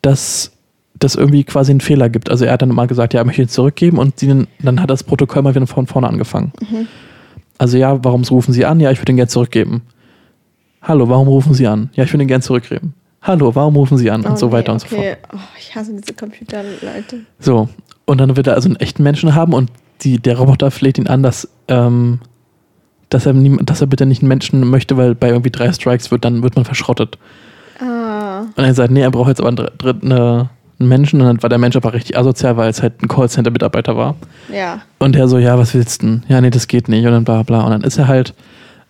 dass 0.02 0.52
das 0.98 1.14
irgendwie 1.16 1.44
quasi 1.44 1.72
einen 1.72 1.80
Fehler 1.80 2.08
gibt. 2.08 2.30
Also 2.30 2.44
er 2.44 2.52
hat 2.52 2.62
dann 2.62 2.68
mal 2.70 2.86
gesagt, 2.86 3.14
ja, 3.14 3.20
er 3.20 3.24
möchte 3.24 3.42
ihn 3.42 3.48
zurückgeben 3.48 3.98
und 3.98 4.18
sie, 4.20 4.46
dann 4.60 4.80
hat 4.80 4.90
das 4.90 5.02
Protokoll 5.02 5.42
mal 5.42 5.54
wieder 5.54 5.66
von 5.66 5.86
vorne 5.86 6.08
angefangen. 6.08 6.52
Mhm. 6.60 6.86
Also 7.58 7.76
ja, 7.78 8.02
warum 8.04 8.22
rufen 8.24 8.52
Sie 8.52 8.64
an? 8.64 8.80
Ja, 8.80 8.90
ich 8.90 9.00
würde 9.00 9.12
ihn 9.12 9.16
gerne 9.16 9.28
zurückgeben. 9.28 9.82
Hallo, 10.82 11.08
warum 11.08 11.28
rufen 11.28 11.54
Sie 11.54 11.66
an? 11.66 11.90
Ja, 11.94 12.04
ich 12.04 12.12
würde 12.12 12.24
ihn 12.24 12.28
gerne 12.28 12.42
zurückgeben. 12.42 12.94
Hallo, 13.22 13.54
warum 13.54 13.74
rufen 13.76 13.96
Sie 13.96 14.10
an? 14.10 14.22
Und 14.24 14.32
Oh, 14.32 14.36
so 14.36 14.52
weiter 14.52 14.72
und 14.72 14.80
so 14.80 14.88
fort. 14.88 14.98
okay. 15.00 15.16
Oh, 15.32 15.38
ich 15.58 15.74
hasse 15.74 15.92
diese 15.94 16.14
Computerleute. 16.14 17.20
So, 17.38 17.68
und 18.04 18.18
dann 18.18 18.36
wird 18.36 18.46
er 18.46 18.54
also 18.54 18.68
einen 18.68 18.76
echten 18.76 19.02
Menschen 19.02 19.34
haben 19.34 19.54
und 19.54 19.70
die, 20.02 20.18
der 20.18 20.36
Roboter 20.38 20.70
fleht 20.70 20.98
ihn 20.98 21.06
an, 21.06 21.22
dass, 21.22 21.48
ähm, 21.68 22.20
dass, 23.14 23.26
er 23.26 23.32
nie, 23.32 23.56
dass 23.64 23.80
er 23.80 23.86
bitte 23.86 24.06
nicht 24.06 24.22
einen 24.22 24.28
Menschen 24.28 24.68
möchte, 24.68 24.96
weil 24.96 25.14
bei 25.14 25.28
irgendwie 25.28 25.50
drei 25.50 25.72
Strikes 25.72 26.10
wird, 26.10 26.24
dann 26.24 26.42
wird 26.42 26.56
man 26.56 26.64
verschrottet. 26.64 27.18
Ah. 27.80 28.40
Und 28.56 28.64
er 28.64 28.74
sagt, 28.74 28.90
nee, 28.90 29.00
er 29.00 29.10
braucht 29.10 29.28
jetzt 29.28 29.40
aber 29.40 29.48
einen, 29.48 29.56
dr- 29.56 29.72
dr- 29.78 30.02
eine, 30.02 30.50
einen 30.78 30.88
Menschen. 30.88 31.20
Und 31.20 31.26
dann 31.26 31.42
war 31.42 31.48
der 31.48 31.58
Mensch 31.58 31.76
aber 31.76 31.92
richtig 31.92 32.18
asozial, 32.18 32.56
weil 32.56 32.68
es 32.68 32.82
halt 32.82 33.02
ein 33.02 33.08
Callcenter-Mitarbeiter 33.08 33.96
war. 33.96 34.16
Ja. 34.52 34.82
Und 34.98 35.16
er 35.16 35.28
so, 35.28 35.38
ja, 35.38 35.58
was 35.58 35.74
willst 35.74 36.02
du 36.02 36.06
denn? 36.06 36.22
Ja, 36.28 36.40
nee, 36.40 36.50
das 36.50 36.66
geht 36.68 36.88
nicht. 36.88 37.04
Und 37.06 37.12
dann 37.12 37.24
bla 37.24 37.42
bla. 37.42 37.62
Und 37.62 37.70
dann 37.70 37.82
ist 37.82 37.98
er 37.98 38.08
halt, 38.08 38.34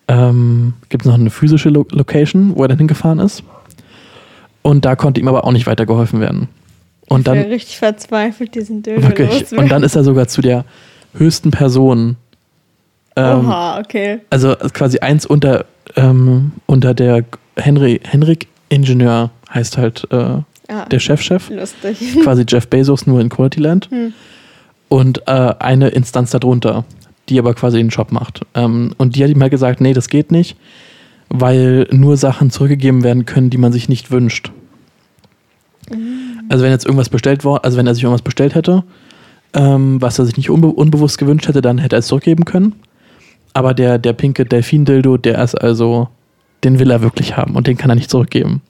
ähm, 0.08 0.74
gibt 0.88 1.04
es 1.04 1.06
noch 1.06 1.14
eine 1.18 1.30
physische 1.30 1.68
Lo 1.70 1.87
Location, 1.90 2.56
wo 2.56 2.62
er 2.62 2.68
dann 2.68 2.78
hingefahren 2.78 3.18
ist. 3.20 3.42
Und 4.62 4.84
da 4.84 4.96
konnte 4.96 5.20
ihm 5.20 5.28
aber 5.28 5.44
auch 5.44 5.52
nicht 5.52 5.66
weitergeholfen 5.66 6.20
werden. 6.20 6.48
Und 7.08 7.20
ich 7.20 7.24
bin 7.32 7.42
dann, 7.42 7.50
richtig 7.50 7.78
verzweifelt, 7.78 8.54
diesen 8.54 8.82
Dildo 8.82 9.02
wirklich, 9.02 9.28
loswerden. 9.28 9.58
und 9.58 9.70
dann 9.70 9.82
ist 9.82 9.94
er 9.94 10.04
sogar 10.04 10.26
zu 10.26 10.40
der 10.40 10.64
höchsten 11.12 11.50
Person. 11.50 12.16
Ähm, 13.16 13.46
Oha, 13.46 13.79
okay. 13.79 14.20
also 14.31 14.55
quasi 14.72 14.98
eins 14.98 15.24
unter, 15.27 15.66
ähm, 15.96 16.53
unter 16.66 16.94
der 16.94 17.24
Henry, 17.57 18.00
Henrik 18.03 18.48
Ingenieur 18.68 19.31
heißt 19.53 19.79
halt 19.79 20.07
äh, 20.11 20.38
Ah, 20.68 20.87
der 20.87 20.98
Chefchef. 20.98 21.50
lustig. 21.50 21.98
quasi 22.22 22.44
Jeff 22.48 22.68
Bezos 22.68 23.07
nur 23.07 23.20
in 23.20 23.29
Quality 23.29 23.61
Land. 23.61 23.90
Hm. 23.90 24.12
Und 24.88 25.22
äh, 25.27 25.55
eine 25.59 25.88
Instanz 25.88 26.31
darunter, 26.31 26.85
die 27.29 27.38
aber 27.38 27.55
quasi 27.55 27.77
den 27.79 27.88
Job 27.88 28.12
macht. 28.12 28.40
Ähm, 28.55 28.94
und 28.96 29.16
die 29.16 29.22
hat 29.22 29.31
ihm 29.31 29.40
halt 29.42 29.50
gesagt, 29.50 29.81
nee, 29.81 29.92
das 29.92 30.09
geht 30.09 30.33
nicht, 30.33 30.57
weil 31.29 31.87
nur 31.90 32.16
Sachen 32.16 32.50
zurückgegeben 32.50 33.03
werden 33.03 33.27
können, 33.27 33.50
die 33.50 33.59
man 33.59 33.72
sich 33.72 33.88
nicht 33.88 34.11
wünscht. 34.11 34.50
Also 36.48 36.64
wenn 36.64 36.70
jetzt 36.70 36.87
irgendwas 36.87 37.11
bestellt 37.11 37.44
worden, 37.44 37.62
also 37.64 37.77
wenn 37.77 37.87
er 37.87 37.94
sich 37.94 38.05
irgendwas 38.05 38.22
bestellt 38.22 38.55
hätte, 38.55 38.85
ähm, 39.53 40.00
was 40.00 40.18
er 40.18 40.24
sich 40.24 40.37
nicht 40.37 40.50
unbe 40.50 40.68
unbewusst 40.68 41.18
gewünscht 41.18 41.46
hätte, 41.46 41.61
dann 41.61 41.79
hätte 41.79 41.96
er 41.96 42.00
es 42.00 42.07
zurückgeben 42.07 42.44
können. 42.44 42.74
Aber 43.54 43.72
der, 43.72 43.98
der 43.98 44.12
pinke 44.12 44.44
Delfin-Dildo, 44.44 45.16
der 45.16 45.42
ist 45.42 45.54
also, 45.54 46.08
den 46.64 46.78
will 46.78 46.90
er 46.90 47.02
wirklich 47.02 47.36
haben 47.36 47.54
und 47.56 47.66
den 47.66 47.76
kann 47.76 47.88
er 47.90 47.94
nicht 47.96 48.10
zurückgeben. 48.10 48.60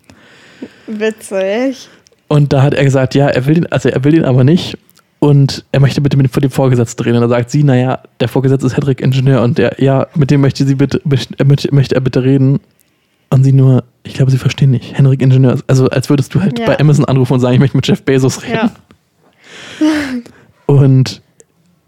Witzig. 0.86 1.88
Und 2.28 2.52
da 2.52 2.62
hat 2.62 2.74
er 2.74 2.84
gesagt, 2.84 3.14
ja, 3.14 3.28
er 3.28 3.46
will 3.46 3.54
den, 3.54 3.66
also 3.72 3.88
er 3.88 4.04
will 4.04 4.12
den 4.12 4.24
aber 4.24 4.44
nicht. 4.44 4.78
Und 5.20 5.64
er 5.72 5.80
möchte 5.80 6.02
bitte 6.02 6.18
mit 6.18 6.34
dem 6.34 6.50
Vorgesetzten 6.50 7.02
reden. 7.02 7.16
Und 7.16 7.22
da 7.22 7.28
sagt 7.28 7.50
sie, 7.50 7.62
naja, 7.64 8.00
der 8.20 8.28
Vorgesetzte 8.28 8.66
ist 8.66 8.76
Hedrick 8.76 9.00
Ingenieur 9.00 9.42
und 9.42 9.56
der, 9.56 9.76
ja, 9.82 10.06
mit 10.14 10.30
dem 10.30 10.42
möchte 10.42 10.66
sie 10.66 10.74
bitte, 10.74 11.00
er 11.38 11.46
möchte, 11.46 11.74
möchte 11.74 11.94
er 11.94 12.00
bitte 12.02 12.22
reden. 12.22 12.60
Und 13.30 13.42
sie 13.42 13.52
nur, 13.52 13.84
ich 14.02 14.14
glaube, 14.14 14.30
sie 14.30 14.36
verstehen 14.38 14.70
nicht. 14.70 14.96
Henrik 14.98 15.22
Ingenieur, 15.22 15.58
also 15.66 15.88
als 15.88 16.10
würdest 16.10 16.34
du 16.34 16.42
halt 16.42 16.58
Ja. 16.58 16.66
bei 16.66 16.78
Amazon 16.78 17.06
anrufen 17.06 17.32
und 17.32 17.40
sagen, 17.40 17.54
ich 17.54 17.60
möchte 17.60 17.76
mit 17.76 17.88
Jeff 17.88 18.02
Bezos 18.02 18.42
reden. 18.42 18.70
Ja. 19.80 19.86
Und 20.66 21.22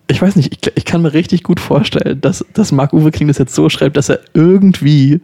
ich 0.08 0.22
weiß 0.22 0.36
nicht, 0.36 0.52
ich, 0.52 0.72
ich 0.76 0.84
kann 0.84 1.02
mir 1.02 1.12
richtig 1.12 1.42
gut 1.42 1.60
vorstellen, 1.60 2.20
dass, 2.20 2.44
dass 2.52 2.72
Marc-Uwe 2.72 3.10
Kling 3.10 3.28
das 3.28 3.38
jetzt 3.38 3.54
so 3.54 3.68
schreibt, 3.68 3.96
dass 3.96 4.08
er 4.08 4.20
irgendwie 4.34 5.20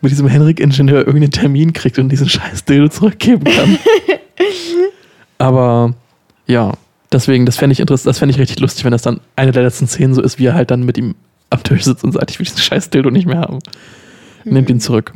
mit 0.00 0.12
diesem 0.12 0.28
Henrik 0.28 0.60
Ingenieur 0.60 1.00
irgendeinen 1.00 1.32
Termin 1.32 1.72
kriegt 1.72 1.98
und 1.98 2.08
diesen 2.08 2.28
scheiß 2.28 2.64
Dildo 2.64 2.88
zurückgeben 2.88 3.44
kann. 3.44 3.78
Aber 5.38 5.94
ja, 6.46 6.72
deswegen, 7.12 7.44
das 7.44 7.56
fände 7.56 7.72
ich 7.72 7.80
interessant, 7.80 8.08
das 8.08 8.18
fände 8.18 8.32
ich 8.32 8.38
richtig 8.38 8.60
lustig, 8.60 8.84
wenn 8.84 8.92
das 8.92 9.02
dann 9.02 9.20
eine 9.36 9.52
der 9.52 9.62
letzten 9.62 9.86
Szenen 9.86 10.14
so 10.14 10.22
ist, 10.22 10.38
wie 10.38 10.46
er 10.46 10.54
halt 10.54 10.70
dann 10.70 10.84
mit 10.84 10.96
ihm 10.96 11.14
am 11.50 11.62
Tisch 11.62 11.84
sitzt 11.84 12.04
und 12.04 12.12
sagt, 12.12 12.30
ich 12.30 12.38
will 12.38 12.46
diesen 12.46 12.60
scheiß 12.60 12.90
Dildo 12.90 13.10
nicht 13.10 13.26
mehr 13.26 13.40
haben. 13.40 13.58
Nehmt 14.44 14.70
ihn 14.70 14.80
zurück. 14.80 15.12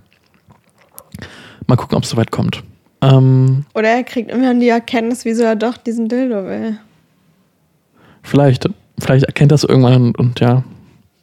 Mal 1.67 1.77
gucken, 1.77 1.97
ob 1.97 2.05
es 2.05 2.11
soweit 2.11 2.31
kommt. 2.31 2.63
Ähm, 3.01 3.65
Oder 3.75 3.89
er 3.89 4.05
kriegt 4.05 4.31
immerhin 4.31 4.61
die 4.61 4.69
Erkenntnis, 4.69 5.25
wieso 5.25 5.45
er 5.45 5.57
doch 5.57 5.77
diesen 5.77 6.09
Dildo 6.09 6.45
will. 6.45 6.79
vielleicht, 8.23 8.69
vielleicht 8.99 9.25
erkennt 9.25 9.53
das 9.53 9.65
irgendwann 9.65 9.95
und, 10.03 10.19
und 10.19 10.41
ja, 10.41 10.63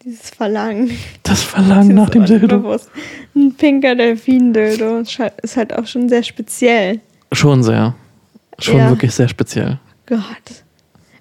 Dieses 0.03 0.29
Verlangen. 0.31 0.91
das 1.23 1.43
Verlangen 1.43 1.95
nach 1.95 2.09
dem 2.09 2.25
Dildo. 2.25 2.77
Ein 3.35 3.53
pinker 3.55 3.95
Delfin-Dildo 3.95 4.97
ist 4.99 5.19
halt- 5.19 5.39
ist 5.41 5.57
halt 5.57 5.73
auch 5.77 5.85
schon 5.87 6.09
sehr 6.09 6.23
speziell. 6.23 6.99
Schon 7.31 7.63
sehr. 7.63 7.95
Schon 8.59 8.77
Ja. 8.77 8.89
wirklich 8.89 9.13
sehr 9.13 9.27
speziell. 9.29 9.79
Gott. 10.05 10.19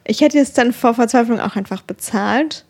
Ich 0.05 0.21
hätte 0.21 0.39
es 0.39 0.53
dann 0.53 0.73
vor 0.73 0.95
Verzweiflung 0.95 1.39
auch 1.41 1.55
einfach 1.57 1.83
bezahlt. 1.83 2.65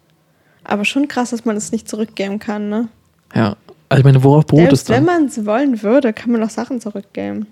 Aber 0.65 0.85
schon 0.85 1.09
krass, 1.09 1.31
dass 1.31 1.45
man 1.47 1.57
es 1.57 1.73
nicht 1.73 1.89
zurückgeben 1.89 2.39
kann, 2.39 2.69
ne? 2.69 2.89
Ja. 3.35 3.57
Also 3.89 4.01
ich 4.01 4.05
meine, 4.05 4.23
worauf 4.23 4.47
beruht 4.47 4.65
es 4.73 4.85
Selbst 4.85 4.89
wenn 4.91 5.07
dann? 5.07 5.21
man 5.23 5.25
es 5.29 5.47
wollen 5.47 5.83
würde, 5.83 6.13
kann 6.13 6.31
man 6.31 6.41
doch 6.43 6.51
Sachen 6.51 6.81
zurückgeben. 6.81 7.47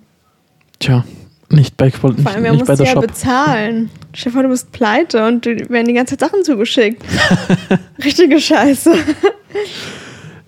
Tja, 0.78 1.04
nicht 1.50 1.76
bei, 1.76 1.90
Vor 1.90 2.12
nicht, 2.12 2.26
allem, 2.26 2.44
er 2.44 2.52
nicht 2.52 2.66
muss 2.68 2.78
bei 2.78 2.84
ja 2.84 2.92
Shop. 2.92 3.06
bezahlen. 3.06 3.90
Stell 4.12 4.30
dir 4.32 4.34
vor, 4.34 4.42
du 4.42 4.48
bist 4.50 4.70
pleite 4.72 5.26
und 5.26 5.44
dir 5.44 5.68
werden 5.70 5.86
die 5.88 5.94
ganze 5.94 6.16
Zeit 6.16 6.30
Sachen 6.30 6.44
zugeschickt. 6.44 7.02
Richtige 8.04 8.38
Scheiße. 8.40 8.92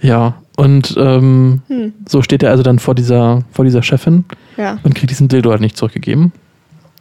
Ja. 0.01 0.35
Und 0.57 0.95
ähm, 0.99 1.63
Hm. 1.69 1.95
so 2.07 2.21
steht 2.21 2.43
er 2.43 2.51
also 2.51 2.63
dann 2.63 2.79
vor 2.79 2.95
dieser, 2.95 3.45
vor 3.51 3.65
dieser 3.65 3.83
Chefin 3.83 4.25
Ja. 4.59 4.79
und 4.83 4.95
kriegt 4.95 5.11
diesen 5.11 5.29
Dildo 5.29 5.51
halt 5.51 5.63
nicht 5.63 5.77
zurückgegeben. 5.77 6.33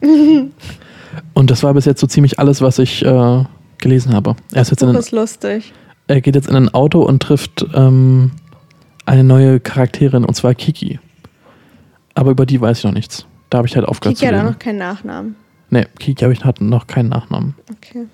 und 1.34 1.50
das 1.50 1.62
war 1.62 1.74
bis 1.74 1.84
jetzt 1.84 2.00
so 2.00 2.06
ziemlich 2.06 2.38
alles, 2.38 2.62
was 2.62 2.78
ich 2.78 3.04
äh, 3.04 3.44
gelesen 3.78 4.14
habe. 4.14 4.34
Er, 4.52 4.62
ist 4.62 4.70
jetzt 4.70 4.82
in 4.82 4.88
ein, 4.88 4.94
ist 4.96 5.10
lustig. 5.12 5.74
er 6.06 6.20
geht 6.22 6.36
jetzt 6.36 6.48
in 6.48 6.56
ein 6.56 6.68
Auto 6.72 7.02
und 7.02 7.22
trifft 7.22 7.66
ähm, 7.74 8.30
eine 9.04 9.24
neue 9.24 9.60
Charakterin, 9.60 10.24
und 10.24 10.34
zwar 10.34 10.54
Kiki. 10.54 10.98
Aber 12.14 12.30
über 12.30 12.46
die 12.46 12.60
weiß 12.62 12.78
ich 12.78 12.84
noch 12.84 12.92
nichts. 12.94 13.26
Da 13.50 13.58
habe 13.58 13.68
ich 13.68 13.76
halt 13.76 13.86
aufgehört 13.86 14.16
Kiki 14.16 14.26
hat 14.26 14.34
zu 14.34 14.38
auch 14.38 14.42
lesen. 14.44 14.52
noch 14.52 14.58
keinen 14.58 14.78
Nachnamen. 14.78 15.36
Nee, 15.70 15.86
Kiki 15.98 16.22
habe 16.22 16.32
ich 16.32 16.44
hat 16.44 16.60
noch 16.60 16.86
keinen 16.86 17.08
Nachnamen. 17.08 17.54
Okay. 17.70 18.06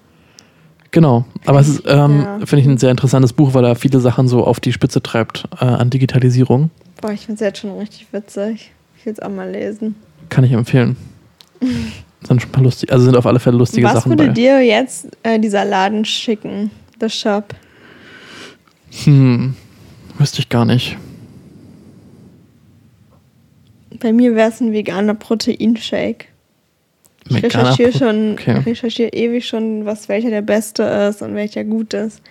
Genau, 0.92 1.24
aber 1.44 1.60
es 1.60 1.68
ist, 1.68 1.82
ähm, 1.86 2.20
Ja. 2.22 2.38
finde 2.46 2.58
ich, 2.60 2.66
ein 2.66 2.78
sehr 2.78 2.90
interessantes 2.90 3.32
Buch, 3.32 3.52
weil 3.54 3.64
er 3.64 3.74
viele 3.76 4.00
Sachen 4.00 4.28
so 4.28 4.44
auf 4.44 4.60
die 4.60 4.72
Spitze 4.72 5.02
treibt 5.02 5.46
äh, 5.60 5.64
an 5.64 5.90
Digitalisierung. 5.90 6.70
Boah, 7.00 7.12
ich 7.12 7.20
finde 7.26 7.34
es 7.34 7.40
jetzt 7.40 7.58
schon 7.60 7.76
richtig 7.78 8.06
witzig. 8.12 8.70
Ich 8.98 9.04
will 9.04 9.12
es 9.12 9.20
auch 9.20 9.28
mal 9.30 9.50
lesen. 9.50 9.94
Kann 10.30 10.44
ich 10.44 10.52
empfehlen. 10.52 10.96
sind 11.60 12.40
schon 12.40 12.48
ein 12.48 12.52
paar 12.52 12.62
lustige, 12.62 12.92
also 12.92 13.04
sind 13.04 13.16
auf 13.16 13.26
alle 13.26 13.38
Fälle 13.40 13.56
lustige 13.58 13.86
Was 13.86 13.92
Sachen 13.94 14.12
würde 14.12 14.26
bei. 14.28 14.32
dir 14.32 14.60
jetzt 14.64 15.08
äh, 15.22 15.38
dieser 15.38 15.64
Laden 15.64 16.04
schicken? 16.04 16.70
The 17.00 17.10
Shop. 17.10 17.54
Hm, 19.04 19.54
wüsste 20.18 20.38
ich 20.40 20.48
gar 20.48 20.64
nicht. 20.64 20.96
Bei 24.06 24.12
mir 24.12 24.36
wäre 24.36 24.50
es 24.50 24.60
ein 24.60 24.72
veganer 24.72 25.14
Proteinshake. 25.14 26.26
Ich 27.28 27.42
Veganer 27.42 27.70
recherchiere 27.70 27.90
Pro- 27.90 27.98
schon, 27.98 28.32
okay. 28.34 28.58
recherchiere 28.64 29.08
ewig 29.12 29.48
schon, 29.48 29.84
was 29.84 30.08
welcher 30.08 30.30
der 30.30 30.42
beste 30.42 30.84
ist 30.84 31.22
und 31.22 31.34
welcher 31.34 31.64
gut 31.64 31.92
ist. 31.92 32.22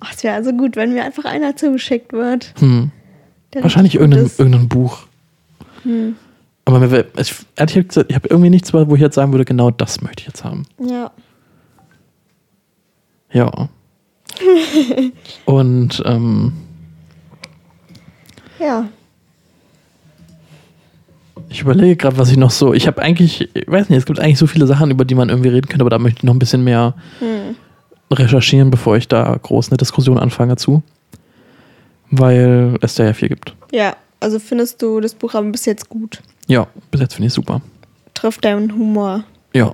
Ach, 0.00 0.12
es 0.14 0.22
wäre 0.22 0.34
also 0.34 0.52
gut, 0.52 0.76
wenn 0.76 0.92
mir 0.92 1.02
einfach 1.02 1.24
einer 1.24 1.56
zugeschickt 1.56 2.12
wird. 2.12 2.52
Hm, 2.58 2.90
wahrscheinlich 3.54 3.94
irgendein, 3.94 4.26
ist. 4.26 4.38
irgendein 4.38 4.68
Buch. 4.68 5.06
Hm. 5.84 6.16
Aber 6.66 6.78
mir 6.78 6.90
wär, 6.90 7.06
ich, 7.16 7.34
ehrlich 7.56 7.88
gesagt, 7.88 8.10
ich 8.10 8.14
habe 8.16 8.28
irgendwie 8.28 8.50
nichts, 8.50 8.74
wo 8.74 8.94
ich 8.94 9.00
jetzt 9.00 9.14
sagen 9.14 9.32
würde, 9.32 9.46
genau 9.46 9.70
das 9.70 10.02
möchte 10.02 10.20
ich 10.20 10.26
jetzt 10.26 10.44
haben. 10.44 10.66
Ja. 10.78 11.10
Ja. 13.32 13.70
Und 15.46 16.02
ähm, 16.04 16.52
Ja. 18.60 18.90
Ich 21.64 21.76
überlege 21.76 21.96
gerade, 21.96 22.18
was 22.18 22.30
ich 22.30 22.36
noch 22.36 22.50
so. 22.50 22.74
Ich 22.74 22.86
habe 22.86 23.00
eigentlich, 23.00 23.48
ich 23.54 23.66
weiß 23.66 23.88
nicht, 23.88 23.98
es 23.98 24.06
gibt 24.06 24.20
eigentlich 24.20 24.38
so 24.38 24.46
viele 24.46 24.66
Sachen, 24.66 24.90
über 24.90 25.04
die 25.04 25.14
man 25.14 25.28
irgendwie 25.30 25.48
reden 25.48 25.66
könnte, 25.68 25.82
aber 25.82 25.90
da 25.90 25.98
möchte 25.98 26.18
ich 26.18 26.24
noch 26.24 26.34
ein 26.34 26.38
bisschen 26.38 26.62
mehr 26.62 26.94
Hm. 27.20 27.56
recherchieren, 28.12 28.70
bevor 28.70 28.96
ich 28.96 29.08
da 29.08 29.36
groß 29.42 29.70
eine 29.70 29.76
Diskussion 29.78 30.18
anfange 30.18 30.56
zu. 30.56 30.82
Weil 32.10 32.76
es 32.80 32.94
da 32.94 33.04
ja 33.04 33.12
viel 33.12 33.28
gibt. 33.28 33.54
Ja, 33.72 33.96
also 34.20 34.38
findest 34.38 34.82
du 34.82 35.00
das 35.00 35.14
Buch 35.14 35.34
aber 35.34 35.48
bis 35.50 35.64
jetzt 35.64 35.88
gut? 35.88 36.20
Ja, 36.46 36.66
bis 36.90 37.00
jetzt 37.00 37.14
finde 37.14 37.28
ich 37.28 37.32
super. 37.32 37.60
Trifft 38.12 38.44
deinen 38.44 38.72
Humor? 38.72 39.24
Ja. 39.54 39.72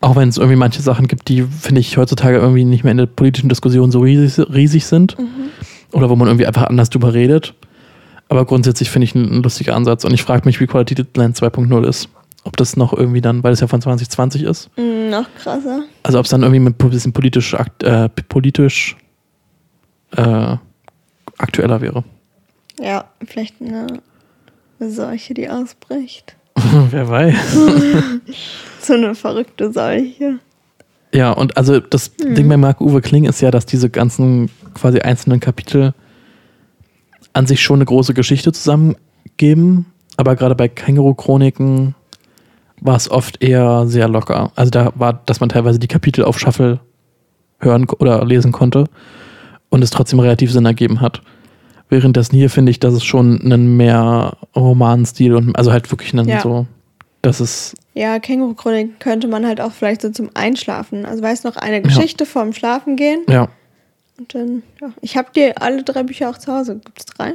Auch 0.00 0.16
wenn 0.16 0.28
es 0.28 0.36
irgendwie 0.36 0.56
manche 0.56 0.82
Sachen 0.82 1.06
gibt, 1.06 1.28
die, 1.28 1.42
finde 1.42 1.80
ich, 1.80 1.96
heutzutage 1.96 2.36
irgendwie 2.36 2.64
nicht 2.64 2.84
mehr 2.84 2.90
in 2.90 2.98
der 2.98 3.06
politischen 3.06 3.48
Diskussion 3.48 3.90
so 3.90 4.00
riesig, 4.00 4.46
riesig 4.52 4.84
sind. 4.84 5.16
Oder 5.92 6.10
wo 6.10 6.16
man 6.16 6.26
irgendwie 6.28 6.46
einfach 6.46 6.64
anders 6.64 6.90
drüber 6.90 7.14
redet. 7.14 7.54
Aber 8.34 8.44
grundsätzlich 8.46 8.90
finde 8.90 9.04
ich 9.04 9.14
ein, 9.14 9.38
ein 9.38 9.42
lustiger 9.42 9.76
Ansatz. 9.76 10.04
Und 10.04 10.12
ich 10.12 10.24
frage 10.24 10.42
mich, 10.44 10.60
wie 10.60 10.66
Quality 10.66 11.04
Land 11.14 11.36
2.0 11.36 11.86
ist. 11.86 12.08
Ob 12.42 12.56
das 12.56 12.76
noch 12.76 12.92
irgendwie 12.92 13.20
dann, 13.20 13.42
weil 13.44 13.52
es 13.52 13.60
ja 13.60 13.68
von 13.68 13.80
2020 13.80 14.42
ist. 14.42 14.70
Hm, 14.74 15.08
noch 15.08 15.26
krasser. 15.38 15.84
Also 16.02 16.18
ob 16.18 16.24
es 16.24 16.30
dann 16.30 16.42
irgendwie 16.42 16.60
mit 16.60 16.82
ein 16.82 16.90
bisschen 16.90 17.12
politisch, 17.12 17.54
akt, 17.54 17.82
äh, 17.84 18.08
politisch 18.08 18.96
äh, 20.16 20.56
aktueller 21.38 21.80
wäre. 21.80 22.02
Ja, 22.80 23.04
vielleicht 23.24 23.62
eine, 23.62 23.86
eine 24.80 24.90
Seuche, 24.90 25.32
die 25.32 25.48
ausbricht. 25.48 26.36
Wer 26.90 27.08
weiß. 27.08 27.56
So 28.80 28.92
eine 28.92 29.14
verrückte 29.14 29.72
Seuche. 29.72 30.40
Ja, 31.14 31.30
und 31.30 31.56
also 31.56 31.80
das 31.80 32.10
Mhm. 32.22 32.34
Ding 32.34 32.48
bei 32.50 32.56
Marc-Uwe 32.58 33.00
Kling 33.00 33.24
ist 33.24 33.40
ja, 33.40 33.50
dass 33.50 33.64
diese 33.64 33.88
ganzen 33.88 34.50
quasi 34.74 34.98
einzelnen 34.98 35.40
Kapitel 35.40 35.94
an 37.34 37.46
sich 37.46 37.62
schon 37.62 37.76
eine 37.78 37.84
große 37.84 38.14
Geschichte 38.14 38.52
zusammengeben. 38.52 39.86
Aber 40.16 40.36
gerade 40.36 40.54
bei 40.54 40.68
Känguru-Chroniken 40.68 41.94
war 42.80 42.96
es 42.96 43.10
oft 43.10 43.42
eher 43.42 43.86
sehr 43.86 44.08
locker. 44.08 44.52
Also 44.54 44.70
da 44.70 44.92
war, 44.94 45.20
dass 45.26 45.40
man 45.40 45.48
teilweise 45.48 45.78
die 45.78 45.88
Kapitel 45.88 46.24
auf 46.24 46.38
Shuffle 46.38 46.80
hören 47.58 47.86
oder 47.98 48.24
lesen 48.24 48.52
konnte 48.52 48.84
und 49.70 49.82
es 49.82 49.90
trotzdem 49.90 50.20
relativ 50.20 50.52
Sinn 50.52 50.66
ergeben 50.66 51.00
hat. 51.00 51.22
Währenddessen 51.88 52.36
hier 52.36 52.50
finde 52.50 52.70
ich, 52.70 52.80
dass 52.80 52.94
es 52.94 53.04
schon 53.04 53.40
einen 53.42 53.76
mehr 53.76 54.36
Romanstil 54.56 55.34
und 55.34 55.56
also 55.56 55.72
halt 55.72 55.90
wirklich 55.90 56.12
einen 56.12 56.28
Ja. 56.28 56.40
so, 56.40 56.66
dass 57.22 57.40
es 57.40 57.74
Ja, 57.94 58.18
Känguru-Chronik 58.18 59.00
könnte 59.00 59.28
man 59.28 59.46
halt 59.46 59.60
auch 59.60 59.72
vielleicht 59.72 60.02
so 60.02 60.10
zum 60.10 60.30
Einschlafen. 60.34 61.06
Also 61.06 61.22
weißt 61.22 61.44
du 61.44 61.48
noch, 61.48 61.56
eine 61.56 61.82
Geschichte 61.82 62.26
vorm 62.26 62.52
Schlafengehen. 62.52 63.22
ja, 63.28 63.48
Und 64.18 64.34
dann, 64.34 64.62
ja. 64.80 64.88
Ich 65.00 65.16
habe 65.16 65.28
dir 65.34 65.60
alle 65.60 65.82
drei 65.82 66.02
Bücher 66.02 66.30
auch 66.30 66.38
zu 66.38 66.52
Hause. 66.52 66.76
Gibt 66.84 66.98
es 67.00 67.06
drei? 67.06 67.34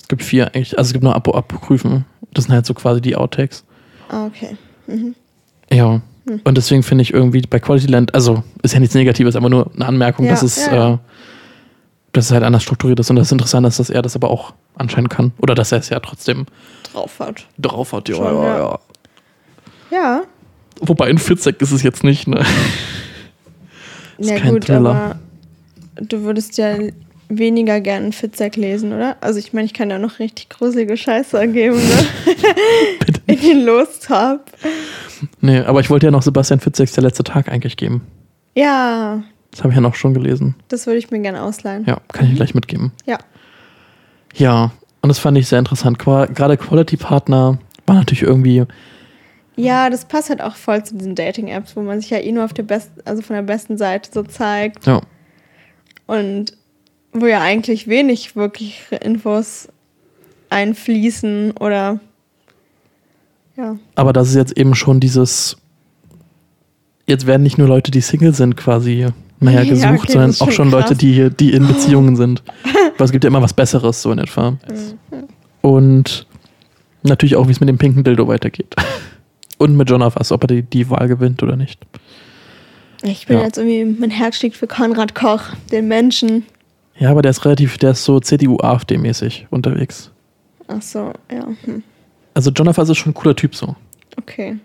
es 0.00 0.08
gibt 0.08 0.22
vier 0.22 0.46
eigentlich, 0.54 0.76
also 0.78 0.88
es 0.88 0.92
gibt 0.94 1.04
nur 1.04 1.14
Apo 1.14 1.34
Apokryphen. 1.34 2.04
Das 2.32 2.44
sind 2.46 2.54
halt 2.54 2.64
so 2.66 2.74
quasi 2.74 3.00
die 3.00 3.14
Outtakes. 3.16 3.64
Ah, 4.08 4.26
okay. 4.26 4.56
Mhm. 4.86 5.14
Ja. 5.70 6.00
Hm. 6.26 6.40
Und 6.44 6.56
deswegen 6.56 6.82
finde 6.82 7.02
ich 7.02 7.12
irgendwie 7.12 7.42
bei 7.42 7.60
Quality 7.60 7.86
Land, 7.88 8.14
also 8.14 8.42
ist 8.62 8.72
ja 8.74 8.80
nichts 8.80 8.94
Negatives, 8.94 9.36
aber 9.36 9.48
nur 9.50 9.70
eine 9.74 9.86
Anmerkung, 9.86 10.24
Ja, 10.24 10.32
dass 10.32 10.42
es, 10.42 10.66
ja. 10.66 10.94
Äh, 10.94 10.98
dass 12.12 12.26
es 12.26 12.30
halt 12.32 12.42
anders 12.42 12.62
strukturiert 12.62 12.98
ist 13.00 13.10
und 13.10 13.16
das 13.16 13.30
Interessante 13.30 13.68
ist, 13.68 13.78
dass 13.78 13.90
er 13.90 14.00
das 14.02 14.16
aber 14.16 14.30
auch 14.30 14.54
anscheinend 14.76 15.10
kann. 15.10 15.32
Oder 15.40 15.54
dass 15.54 15.72
er 15.72 15.78
es 15.78 15.90
ja 15.90 16.00
trotzdem 16.00 16.46
Drauf 16.92 17.20
hat. 17.20 17.46
drauf 17.58 17.92
hat. 17.92 18.08
Ja, 18.08 18.16
Schon, 18.16 18.24
ja, 18.42 18.58
ja. 18.58 18.78
ja. 19.90 20.22
Wobei 20.80 21.10
in 21.10 21.18
Fitzek 21.18 21.60
ist 21.60 21.70
es 21.72 21.82
jetzt 21.82 22.02
nicht, 22.02 22.26
ne? 22.26 22.44
Ist 24.16 24.30
Ja 24.30 24.38
kein 24.38 24.54
gut, 24.54 24.64
Thriller. 24.64 24.90
aber 24.90 25.18
du 26.00 26.22
würdest 26.22 26.58
ja 26.58 26.76
weniger 27.28 27.80
gern 27.80 28.12
Fitzek 28.12 28.56
lesen, 28.56 28.92
oder? 28.92 29.16
Also 29.20 29.38
ich 29.38 29.52
meine, 29.52 29.66
ich 29.66 29.74
kann 29.74 29.90
ja 29.90 29.98
noch 29.98 30.18
richtig 30.18 30.48
gruselige 30.48 30.96
Scheiße 30.96 31.38
ergeben, 31.38 31.76
ne? 31.76 32.34
Bitte. 33.04 33.20
In 33.26 33.40
den 33.40 33.64
Lostab. 33.66 34.50
Nee, 35.40 35.60
aber 35.60 35.80
ich 35.80 35.90
wollte 35.90 36.06
ja 36.06 36.10
noch 36.10 36.22
Sebastian 36.22 36.60
Fitzeks 36.60 36.92
der 36.92 37.02
letzte 37.04 37.24
Tag 37.24 37.48
eigentlich 37.50 37.76
geben. 37.76 38.02
Ja, 38.54 39.22
Das 39.50 39.60
habe 39.60 39.70
ich 39.70 39.74
ja 39.76 39.80
noch 39.82 39.94
schon 39.94 40.14
gelesen. 40.14 40.54
das 40.68 40.86
würde 40.86 40.98
ich 40.98 41.10
mir 41.10 41.20
gerne 41.20 41.42
ausleihen. 41.42 41.84
Ja, 41.86 41.98
kann 42.12 42.26
ich 42.30 42.34
gleich 42.36 42.54
mitgeben. 42.54 42.92
Ja. 43.06 43.18
Ja, 44.34 44.72
und 45.02 45.08
das 45.08 45.18
fand 45.18 45.36
ich 45.38 45.48
sehr 45.48 45.58
interessant. 45.58 45.98
Gerade 45.98 46.56
Quality 46.56 46.96
Partner 46.96 47.58
war 47.86 47.96
natürlich 47.96 48.22
irgendwie, 48.22 48.64
Ja, 49.56 49.90
das 49.90 50.06
passt 50.06 50.30
halt 50.30 50.40
auch 50.40 50.54
voll 50.56 50.82
zu 50.84 50.96
diesen 50.96 51.14
Dating-Apps, 51.14 51.76
wo 51.76 51.82
man 51.82 52.00
sich 52.00 52.10
ja 52.10 52.18
eh 52.18 52.32
nur 52.32 52.44
auf 52.44 52.52
der 52.54 52.62
besten, 52.62 53.00
also 53.04 53.20
von 53.22 53.36
der 53.36 53.42
besten 53.42 53.76
Seite 53.76 54.10
so 54.12 54.22
zeigt 54.22 54.86
ja, 54.86 55.00
und 56.08 56.54
wo 57.12 57.26
ja 57.26 57.40
eigentlich 57.40 57.86
wenig 57.86 58.34
wirklich 58.34 58.82
Infos 59.00 59.68
einfließen 60.50 61.52
oder 61.52 62.00
ja. 63.56 63.76
aber 63.94 64.12
das 64.12 64.30
ist 64.30 64.34
jetzt 64.34 64.56
eben 64.56 64.74
schon 64.74 64.98
dieses, 64.98 65.56
jetzt 67.06 67.26
werden 67.26 67.42
nicht 67.42 67.58
nur 67.58 67.68
Leute, 67.68 67.90
die 67.90 68.00
Single 68.00 68.34
sind, 68.34 68.56
quasi, 68.56 69.06
naja, 69.40 69.62
Ja, 69.62 69.70
gesucht, 69.70 70.04
okay, 70.04 70.12
sondern 70.12 70.30
ist 70.30 70.42
auch 70.42 70.46
schon 70.46 70.54
schon 70.54 70.70
Leute, 70.70 70.88
krass. 70.88 70.98
die, 70.98 71.30
die 71.30 71.52
in 71.52 71.66
Beziehungen 71.68 72.16
sind. 72.16 72.42
Weil 72.96 73.04
es 73.04 73.12
gibt 73.12 73.24
ja 73.24 73.28
immer 73.28 73.42
was 73.42 73.52
Besseres, 73.52 74.02
so 74.02 74.10
in 74.10 74.18
etwa. 74.18 74.52
Mhm. 74.52 74.58
Und 75.60 76.26
natürlich 77.02 77.36
auch, 77.36 77.46
wie 77.46 77.52
es 77.52 77.60
mit 77.60 77.68
dem 77.68 77.78
pinken 77.78 78.04
Dildo 78.04 78.26
weitergeht. 78.28 78.74
Und 79.58 79.76
mit 79.76 79.90
John 79.90 80.08
Fass, 80.10 80.30
ob 80.30 80.44
er 80.44 80.46
die, 80.46 80.62
die 80.62 80.88
Wahl 80.88 81.08
gewinnt 81.08 81.42
oder 81.42 81.56
nicht. 81.56 81.84
Ich 83.02 83.26
bin 83.26 83.38
Ja. 83.38 83.44
jetzt 83.44 83.58
irgendwie, 83.58 83.84
mein 83.84 84.10
Herz 84.10 84.36
schlägt 84.36 84.56
für 84.56 84.66
Konrad 84.66 85.14
Koch, 85.14 85.42
den 85.70 85.88
Menschen. 85.88 86.44
Ja, 86.96 87.10
aber 87.10 87.22
der 87.22 87.30
ist 87.30 87.44
relativ, 87.44 87.78
der 87.78 87.90
ist 87.92 88.04
so 88.04 88.18
CDU-AfD-mäßig 88.18 89.46
unterwegs. 89.50 90.10
Ach 90.66 90.82
so, 90.82 91.12
ja. 91.30 91.46
Hm. 91.64 91.82
Also 92.34 92.52
Fass 92.72 92.88
ist 92.88 92.98
schon 92.98 93.12
ein 93.12 93.14
cooler 93.14 93.36
Typ 93.36 93.54
so. 93.54 93.76
Okay. 94.16 94.58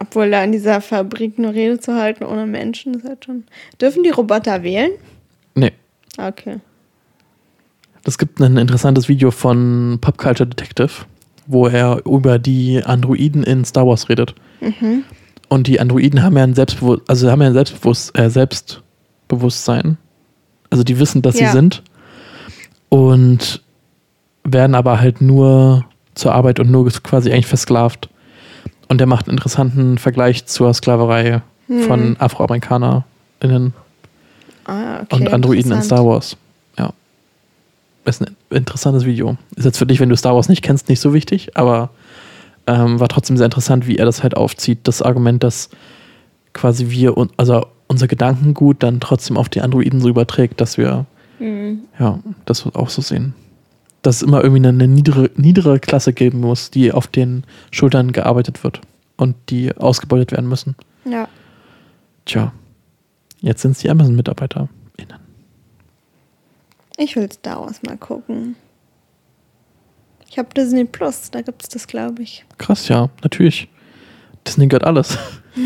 Obwohl 0.00 0.30
da 0.30 0.44
in 0.44 0.52
dieser 0.52 0.80
Fabrik 0.80 1.34
eine 1.38 1.52
Rede 1.52 1.80
zu 1.80 1.94
halten 1.94 2.24
ohne 2.24 2.46
Menschen, 2.46 2.94
ist 2.94 3.04
halt 3.04 3.24
schon. 3.24 3.44
Dürfen 3.80 4.04
die 4.04 4.10
Roboter 4.10 4.62
wählen? 4.62 4.92
Nee. 5.54 5.72
Okay. 6.16 6.58
Es 8.04 8.16
gibt 8.16 8.40
ein 8.40 8.56
interessantes 8.56 9.08
Video 9.08 9.30
von 9.30 9.98
Pop 10.00 10.16
Culture 10.16 10.48
Detective, 10.48 10.90
wo 11.46 11.66
er 11.66 12.00
über 12.06 12.38
die 12.38 12.82
Androiden 12.84 13.42
in 13.42 13.64
Star 13.64 13.86
Wars 13.86 14.08
redet. 14.08 14.34
Mhm. 14.60 15.04
Und 15.48 15.66
die 15.66 15.80
Androiden 15.80 16.22
haben 16.22 16.36
ja 16.36 16.42
ein 16.44 16.54
Selbstbewusst 16.54 17.02
also 17.08 17.30
haben 17.30 17.40
ja 17.40 17.48
ein 17.48 17.54
Selbstbewusst 17.54 18.18
äh, 18.18 18.28
Selbstbewusstsein. 18.30 19.96
Also 20.70 20.84
die 20.84 20.98
wissen, 20.98 21.22
dass 21.22 21.38
Ja. 21.38 21.46
sie 21.48 21.52
sind. 21.52 21.82
Und 22.90 23.62
werden 24.44 24.74
aber 24.74 25.00
halt 25.00 25.20
nur 25.20 25.84
zur 26.14 26.34
Arbeit 26.34 26.58
und 26.60 26.70
nur 26.70 26.88
quasi 26.88 27.30
eigentlich 27.32 27.46
versklavt. 27.46 28.08
Und 28.88 28.98
der 28.98 29.06
macht 29.06 29.28
einen 29.28 29.36
interessanten 29.36 29.98
Vergleich 29.98 30.46
zur 30.46 30.72
Sklaverei 30.72 31.42
von 31.86 32.16
AfroamerikanerInnen 32.18 33.74
Ah, 34.64 35.00
okay. 35.02 35.16
und 35.16 35.32
Androiden 35.32 35.72
in. 35.72 35.82
Star 35.82 36.04
Wars. 36.06 36.36
Ja. 36.78 36.92
Ist 38.06 38.22
ein 38.22 38.36
interessantes 38.50 39.04
Video. 39.04 39.36
Ist 39.56 39.64
jetzt 39.66 39.76
für 39.78 39.84
dich, 39.86 40.00
wenn 40.00 40.08
du 40.08 40.16
Star 40.16 40.34
Wars 40.34 40.48
nicht 40.48 40.62
kennst, 40.62 40.88
nicht 40.88 41.00
so 41.00 41.12
wichtig, 41.12 41.56
aber 41.58 41.90
ähm, 42.68 43.00
war 43.00 43.08
trotzdem 43.08 43.36
sehr 43.36 43.46
interessant, 43.46 43.88
wie 43.88 43.96
er 43.96 44.04
das 44.04 44.22
halt 44.22 44.36
aufzieht. 44.36 44.80
Das 44.84 45.02
Argument, 45.02 45.42
dass 45.42 45.70
quasi 46.52 46.90
wir, 46.90 47.16
un 47.16 47.30
also 47.36 47.66
unser 47.88 48.06
Gedankengut 48.06 48.82
dann 48.82 49.00
trotzdem 49.00 49.38
auf 49.38 49.48
die 49.48 49.62
Androiden 49.62 50.00
so 50.00 50.08
überträgt, 50.08 50.60
dass 50.60 50.76
wir, 50.76 51.06
Mhm. 51.40 51.80
ja, 51.98 52.18
das 52.44 52.66
auch 52.66 52.90
so 52.90 53.00
sehen. 53.00 53.34
Dass 54.02 54.16
es 54.16 54.22
immer 54.22 54.42
irgendwie 54.44 54.66
eine 54.68 54.86
niedere, 54.86 55.30
niedere 55.36 55.80
Klasse 55.80 56.12
geben 56.12 56.40
muss, 56.40 56.70
die 56.70 56.92
auf 56.92 57.06
den 57.06 57.44
Schultern 57.70 58.12
gearbeitet 58.12 58.62
wird 58.62 58.80
und 59.16 59.34
die 59.48 59.74
ausgebeutet 59.76 60.32
werden 60.32 60.48
müssen. 60.48 60.76
Ja. 61.04 61.28
Tja, 62.26 62.52
jetzt 63.40 63.62
sind 63.62 63.72
es 63.72 63.78
die 63.78 63.88
Amazon-MitarbeiterInnen. 63.90 64.68
Ich 66.98 67.16
will 67.16 67.30
Star 67.32 67.60
Wars 67.60 67.82
mal 67.82 67.96
gucken. 67.96 68.56
Ich 70.38 70.44
habe 70.44 70.54
Disney 70.54 70.84
Plus, 70.84 71.32
da 71.32 71.40
gibt 71.40 71.64
es 71.64 71.68
das, 71.68 71.88
glaube 71.88 72.22
ich. 72.22 72.44
Krass, 72.58 72.86
ja, 72.86 73.08
natürlich. 73.24 73.66
Disney 74.46 74.68
gehört 74.68 74.84
alles. 74.84 75.18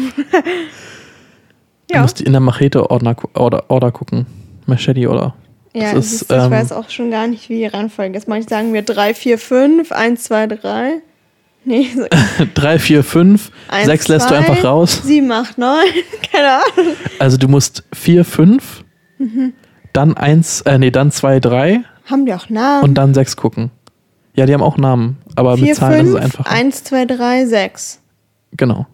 Du 1.88 1.94
Ja. 1.96 2.00
musst 2.00 2.22
in 2.22 2.32
der 2.32 2.40
Machete-Order 2.40 3.14
Order, 3.34 3.64
Order 3.68 3.92
gucken. 3.92 4.24
Machete 4.64 5.10
Order. 5.10 5.34
Ja, 5.74 5.92
Das 5.92 6.06
ist, 6.06 6.10
siehst 6.20 6.30
du, 6.30 6.36
ich 6.36 6.42
ähm, 6.44 6.50
weiß 6.50 6.72
auch 6.72 6.88
schon 6.88 7.10
gar 7.10 7.26
nicht, 7.26 7.50
wie 7.50 7.56
die 7.58 7.66
Reihenfolge 7.66 8.16
ist. 8.16 8.26
Manchmal 8.28 8.48
sagen 8.60 8.72
wir 8.72 8.80
3, 8.80 9.12
4, 9.12 9.36
5, 9.38 9.92
1, 9.92 10.22
2, 10.22 10.46
3. 10.46 11.02
Nee, 11.66 11.88
so 11.94 12.06
3, 12.54 12.78
4, 12.78 13.04
5. 13.04 13.50
Eins, 13.68 13.86
6 13.86 14.08
lässt 14.08 14.30
du 14.30 14.34
einfach 14.34 14.64
raus. 14.64 15.02
7, 15.04 15.30
8, 15.30 15.58
9. 15.58 15.84
Keine 16.32 16.48
Ahnung. 16.48 16.94
Also 17.18 17.36
du 17.36 17.48
musst 17.48 17.84
4, 17.92 18.24
5, 18.24 18.84
Mhm. 19.18 19.52
dann 19.92 20.16
1, 20.16 20.62
äh, 20.62 20.78
nee, 20.78 20.90
dann 20.90 21.10
2, 21.10 21.40
3 21.40 21.82
Haben 22.06 22.24
die 22.24 22.32
auch 22.32 22.48
Namen? 22.48 22.84
und 22.84 22.94
dann 22.94 23.12
6 23.12 23.36
gucken. 23.36 23.70
Ja, 24.34 24.46
die 24.46 24.54
haben 24.54 24.62
auch 24.62 24.78
Namen, 24.78 25.18
aber 25.36 25.56
4, 25.56 25.66
mit 25.66 25.76
Zahlen 25.76 26.06
5, 26.06 26.08
ist 26.08 26.14
es 26.14 26.24
einfacher. 26.24 26.50
1, 26.50 26.84
2, 26.84 27.04
3, 27.06 27.46
6. 27.46 28.00
Genau. 28.56 28.86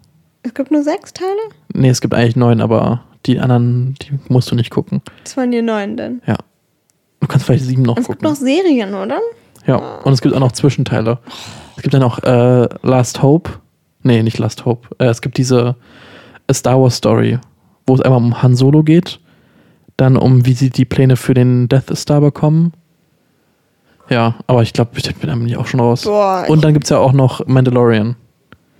Es 0.43 0.53
gibt 0.53 0.71
nur 0.71 0.83
sechs 0.83 1.13
Teile? 1.13 1.29
Nee, 1.73 1.89
es 1.89 2.01
gibt 2.01 2.13
eigentlich 2.13 2.35
9, 2.35 2.61
aber 2.61 3.01
die 3.25 3.39
anderen, 3.39 3.95
die 4.01 4.17
musst 4.29 4.49
du 4.51 4.55
nicht 4.55 4.69
gucken. 4.69 5.01
Das 5.23 5.35
waren 5.37 5.51
die 5.51 5.61
neun 5.61 5.97
denn. 5.97 6.21
Ja. 6.25 6.37
Du 7.19 7.27
kannst 7.27 7.45
vielleicht 7.45 7.65
7 7.65 7.81
noch 7.83 7.97
Und 7.97 8.01
es 8.01 8.07
gibt 8.07 8.19
gucken. 8.19 8.29
noch 8.31 8.35
Serien, 8.37 8.93
oder? 8.93 9.19
Ja, 9.65 9.75
und 10.03 10.13
es 10.13 10.21
gibt 10.21 10.33
auch 10.33 10.39
noch 10.39 10.53
Zwischenteile. 10.53 11.19
Es 11.75 11.83
gibt 11.83 11.93
dann 11.93 12.03
auch 12.03 12.19
äh, 12.19 12.67
Last 12.81 13.21
Hope. 13.21 13.51
Nee, 14.03 14.23
nicht 14.23 14.37
Last 14.39 14.65
Hope. 14.65 14.87
Äh, 14.97 15.07
es 15.07 15.21
gibt 15.21 15.37
diese 15.37 15.75
A 16.47 16.53
Star 16.53 16.81
Wars 16.81 16.95
Story, 16.95 17.37
wo 17.85 17.95
es 17.95 18.01
einmal 18.01 18.19
um 18.21 18.41
Han 18.41 18.55
Solo 18.55 18.83
geht, 18.83 19.19
dann 19.97 20.15
um, 20.15 20.45
wie 20.45 20.53
sie 20.53 20.69
die 20.69 20.85
Pläne 20.85 21.17
für 21.17 21.33
den 21.33 21.67
Death 21.67 21.95
Star 21.97 22.21
bekommen. 22.21 22.71
Ja, 24.09 24.35
aber 24.47 24.63
ich 24.63 24.73
glaube, 24.73 24.91
ich 24.95 25.15
bin 25.15 25.47
da 25.49 25.59
auch 25.59 25.67
schon 25.67 25.79
raus. 25.79 26.03
Boah, 26.03 26.45
und 26.47 26.63
dann 26.63 26.73
gibt 26.73 26.85
es 26.85 26.89
ja 26.89 26.97
auch 26.97 27.13
noch 27.13 27.45
Mandalorian. 27.47 28.15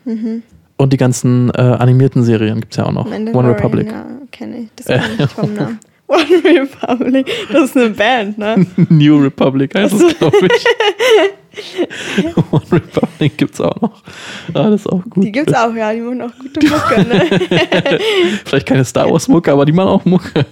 Mhm. 0.06 0.44
Und 0.78 0.94
die 0.94 0.98
ganzen 0.98 1.50
äh, 1.52 1.62
animierten 1.62 2.24
Serien 2.24 2.62
gibt 2.62 2.74
es 2.74 2.78
ja 2.78 2.86
auch 2.86 2.92
noch. 2.92 3.06
One 3.06 3.50
Republic. 3.50 3.92
Ja, 3.92 4.06
kenne 4.32 4.60
ich. 4.60 4.70
Das 4.76 4.86
kenne 4.88 5.04
ich 5.20 5.30
vom 5.30 5.54
Namen. 5.54 5.80
One 6.08 6.24
Republic. 6.44 7.30
Das 7.52 7.66
ist 7.66 7.78
eine 7.78 7.90
Band, 7.92 8.38
ne? 8.38 8.66
New 8.90 9.22
Republic 9.22 9.76
heißt 9.76 9.94
es, 9.94 10.18
glaube 10.18 10.38
ich. 10.48 10.66
One 12.52 12.64
Republic 12.72 13.38
gibt 13.38 13.54
es 13.54 13.62
auch 13.62 13.80
noch. 13.82 14.02
Ah, 14.54 14.70
das 14.70 14.82
ist 14.82 14.88
auch 14.88 15.04
gut. 15.08 15.24
Die 15.24 15.32
gibt's 15.32 15.54
auch, 15.54 15.76
ja. 15.76 15.94
Die 15.94 16.00
machen 16.00 16.22
auch 16.22 16.32
gute 16.40 16.66
Mucke, 16.66 17.06
ne? 17.06 18.00
Vielleicht 18.46 18.66
keine 18.66 18.86
Star 18.86 19.12
Wars 19.12 19.28
Mucke, 19.28 19.52
aber 19.52 19.66
die 19.66 19.72
machen 19.72 19.90
auch 19.90 20.06
Mucke. 20.06 20.46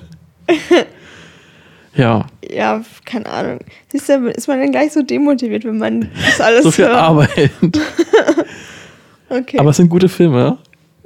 Ja, 1.97 2.25
ja, 2.49 2.81
keine 3.05 3.25
Ahnung. 3.27 3.59
Siehst 3.91 4.07
du, 4.09 4.29
ist 4.29 4.47
man 4.47 4.59
dann 4.59 4.71
gleich 4.71 4.93
so 4.93 5.01
demotiviert, 5.01 5.65
wenn 5.65 5.77
man 5.77 6.09
das 6.25 6.39
alles 6.39 6.63
so 6.63 6.71
viel 6.71 6.85
hört? 6.85 6.95
Arbeit. 6.97 7.51
Okay. 9.29 9.59
Aber 9.59 9.71
es 9.71 9.75
sind 9.77 9.89
gute 9.89 10.07
Filme. 10.07 10.57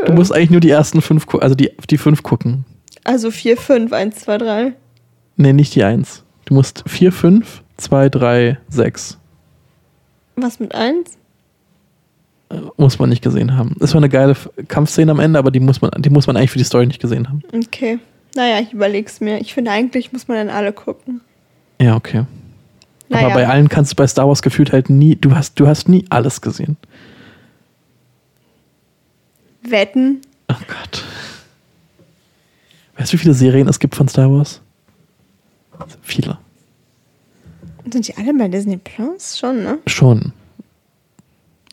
Du 0.05 0.13
musst 0.13 0.31
eigentlich 0.31 0.51
nur 0.51 0.59
die 0.59 0.69
ersten 0.69 1.01
fünf, 1.01 1.25
also 1.39 1.55
die, 1.55 1.71
die 1.89 1.97
fünf 1.97 2.21
gucken. 2.21 2.65
also 3.03 3.31
4, 3.31 3.57
5, 3.57 3.91
1, 3.91 4.15
2, 4.19 4.37
3. 4.37 4.73
Nee, 5.37 5.53
nicht 5.53 5.73
die 5.73 5.83
eins. 5.83 6.23
Du 6.45 6.53
musst 6.53 6.83
vier, 6.87 7.11
fünf, 7.11 7.63
zwei, 7.77 8.09
drei, 8.09 8.59
sechs. 8.69 9.17
Was 10.35 10.59
mit 10.59 10.75
1? 10.75 11.17
Äh, 12.49 12.57
Muss 12.77 12.99
man 12.99 13.09
nicht 13.09 13.23
gesehen 13.23 13.57
haben. 13.57 13.75
Es 13.79 13.93
war 13.93 13.99
eine 14.01 14.09
geile 14.09 14.35
Kampfszene 14.67 15.11
am 15.11 15.19
Ende, 15.19 15.39
aber 15.39 15.49
die 15.49 15.59
muss 15.59 15.81
man, 15.81 15.89
die 15.97 16.09
muss 16.11 16.27
man 16.27 16.37
eigentlich 16.37 16.51
für 16.51 16.59
die 16.59 16.63
Story 16.65 16.85
nicht 16.85 17.01
gesehen 17.01 17.27
haben. 17.27 17.41
Okay. 17.53 17.97
Naja, 18.35 18.59
ich 18.59 18.73
überleg's 18.73 19.19
mir. 19.19 19.39
Ich 19.39 19.53
finde, 19.53 19.71
eigentlich 19.71 20.13
muss 20.13 20.27
man 20.27 20.37
dann 20.37 20.49
alle 20.49 20.71
gucken. 20.73 21.21
Ja, 21.79 21.95
okay. 21.95 22.25
Naja. 23.09 23.25
Aber 23.27 23.35
bei 23.35 23.47
allen 23.47 23.67
kannst 23.67 23.91
du 23.91 23.95
bei 23.95 24.07
Star 24.07 24.27
Wars 24.27 24.41
gefühlt 24.41 24.71
halt 24.71 24.89
nie, 24.89 25.15
du 25.15 25.35
hast, 25.35 25.59
du 25.59 25.67
hast 25.67 25.89
nie 25.89 26.05
alles 26.09 26.41
gesehen. 26.41 26.77
Wetten? 29.63 30.21
Oh 30.49 30.55
Gott. 30.67 31.03
Weißt 32.97 33.11
du, 33.11 33.17
wie 33.17 33.21
viele 33.21 33.33
Serien 33.33 33.67
es 33.67 33.79
gibt 33.79 33.95
von 33.95 34.07
Star 34.07 34.31
Wars? 34.31 34.61
Viele. 36.01 36.37
Sind 37.91 38.07
die 38.07 38.15
alle 38.15 38.33
bei 38.33 38.47
Disney 38.47 38.77
Plus? 38.77 39.37
Schon, 39.37 39.63
ne? 39.63 39.79
Schon. 39.87 40.33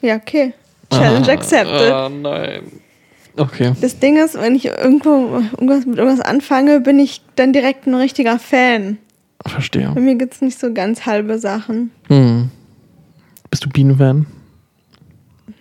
Ja, 0.01 0.17
okay. 0.17 0.55
Challenge 0.91 1.31
accepted. 1.31 1.93
Oh 1.93 2.09
nein. 2.09 2.63
Okay. 3.39 3.73
Das 3.81 3.99
Ding 3.99 4.17
ist, 4.17 4.35
wenn 4.35 4.55
ich 4.57 4.67
irgendwo 4.67 5.41
irgendwas 5.53 5.87
mit 5.87 5.99
irgendwas 5.99 6.21
anfange, 6.21 6.81
bin 6.81 6.99
ich 6.99 7.23
dann 7.37 7.53
direkt 7.53 7.87
ein 7.87 7.95
richtiger 7.95 8.39
Fan. 8.39 8.99
Verstehe. 9.47 9.91
Bei 9.95 10.01
mir 10.01 10.17
gibt 10.17 10.35
es 10.35 10.41
nicht 10.41 10.59
so 10.59 10.73
ganz 10.75 11.07
halbe 11.07 11.39
Sachen. 11.39 11.93
Hm. 12.09 12.51
Bist 13.51 13.65
du 13.65 13.69
Bienen-Fan? 13.69 14.27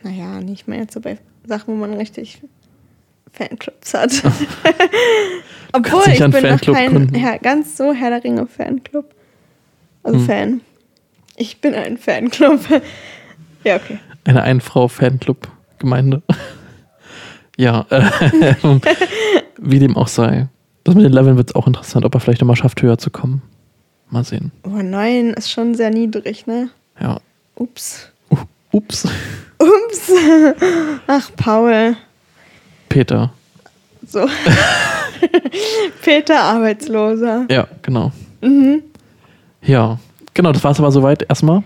Naja, 0.04 0.42
nicht 0.42 0.68
mehr 0.68 0.80
jetzt 0.80 0.94
so 0.94 1.00
bei 1.00 1.18
Sachen, 1.46 1.76
wo 1.76 1.78
man 1.78 1.94
richtig 1.94 2.42
Fanclubs 3.32 3.94
hat. 3.94 4.12
Obwohl, 5.74 6.04
ich 6.12 6.20
bin 6.20 6.32
noch 6.32 6.40
Fanclub 6.40 6.76
kein 6.76 6.92
gründen. 6.92 7.16
Herr, 7.16 7.38
ganz 7.40 7.78
so 7.78 7.94
Herr 7.94 8.10
der 8.10 8.24
Ringe 8.24 8.48
Fanclub. 8.48 9.14
Also 10.04 10.20
Hm. 10.20 10.26
Fan. 10.26 10.62
Ich 11.36 11.62
bin 11.62 11.76
ein 11.76 11.98
Fanclub. 11.98 12.62
ja, 13.64 13.76
okay. 13.76 14.00
Eine 14.24 14.42
Ein-Frau-Fanclub-Gemeinde. 14.42 16.24
Ja, 17.58 17.86
äh, 17.90 18.56
wie 19.58 19.80
dem 19.80 19.98
auch 19.98 20.08
sei. 20.08 20.48
Das 20.84 20.96
mit 20.96 21.04
den 21.04 21.12
Leveln 21.12 21.36
wird 21.36 21.50
es 21.50 21.56
auch 21.56 21.68
interessant, 21.68 22.06
ob 22.06 22.14
er 22.16 22.22
vielleicht 22.22 22.40
nochmal 22.42 22.56
schafft, 22.56 22.82
höher 22.82 22.98
zu 22.98 23.10
kommen. 23.10 23.42
Mal 24.10 24.24
sehen. 24.24 24.54
Oh, 24.64 24.70
neun 24.82 25.34
ist 25.34 25.52
schon 25.52 25.76
sehr 25.76 25.90
niedrig, 25.90 26.48
ne? 26.48 26.70
Ja. 27.02 27.20
Ups. 27.56 28.10
Uh, 28.32 28.38
ups. 28.72 29.06
Ups. 29.60 30.12
Ach, 31.08 31.30
Paul. 31.36 31.98
Peter. 32.88 33.34
So. 34.08 34.26
Peter 36.04 36.40
Arbeitsloser. 36.40 37.46
Ja, 37.50 37.68
genau. 37.82 38.14
Mhm. 38.42 38.84
Ja, 39.62 40.00
genau, 40.34 40.54
das 40.54 40.64
war 40.64 40.72
es 40.72 40.80
aber 40.80 40.92
soweit 40.92 41.26
erstmal. 41.28 41.64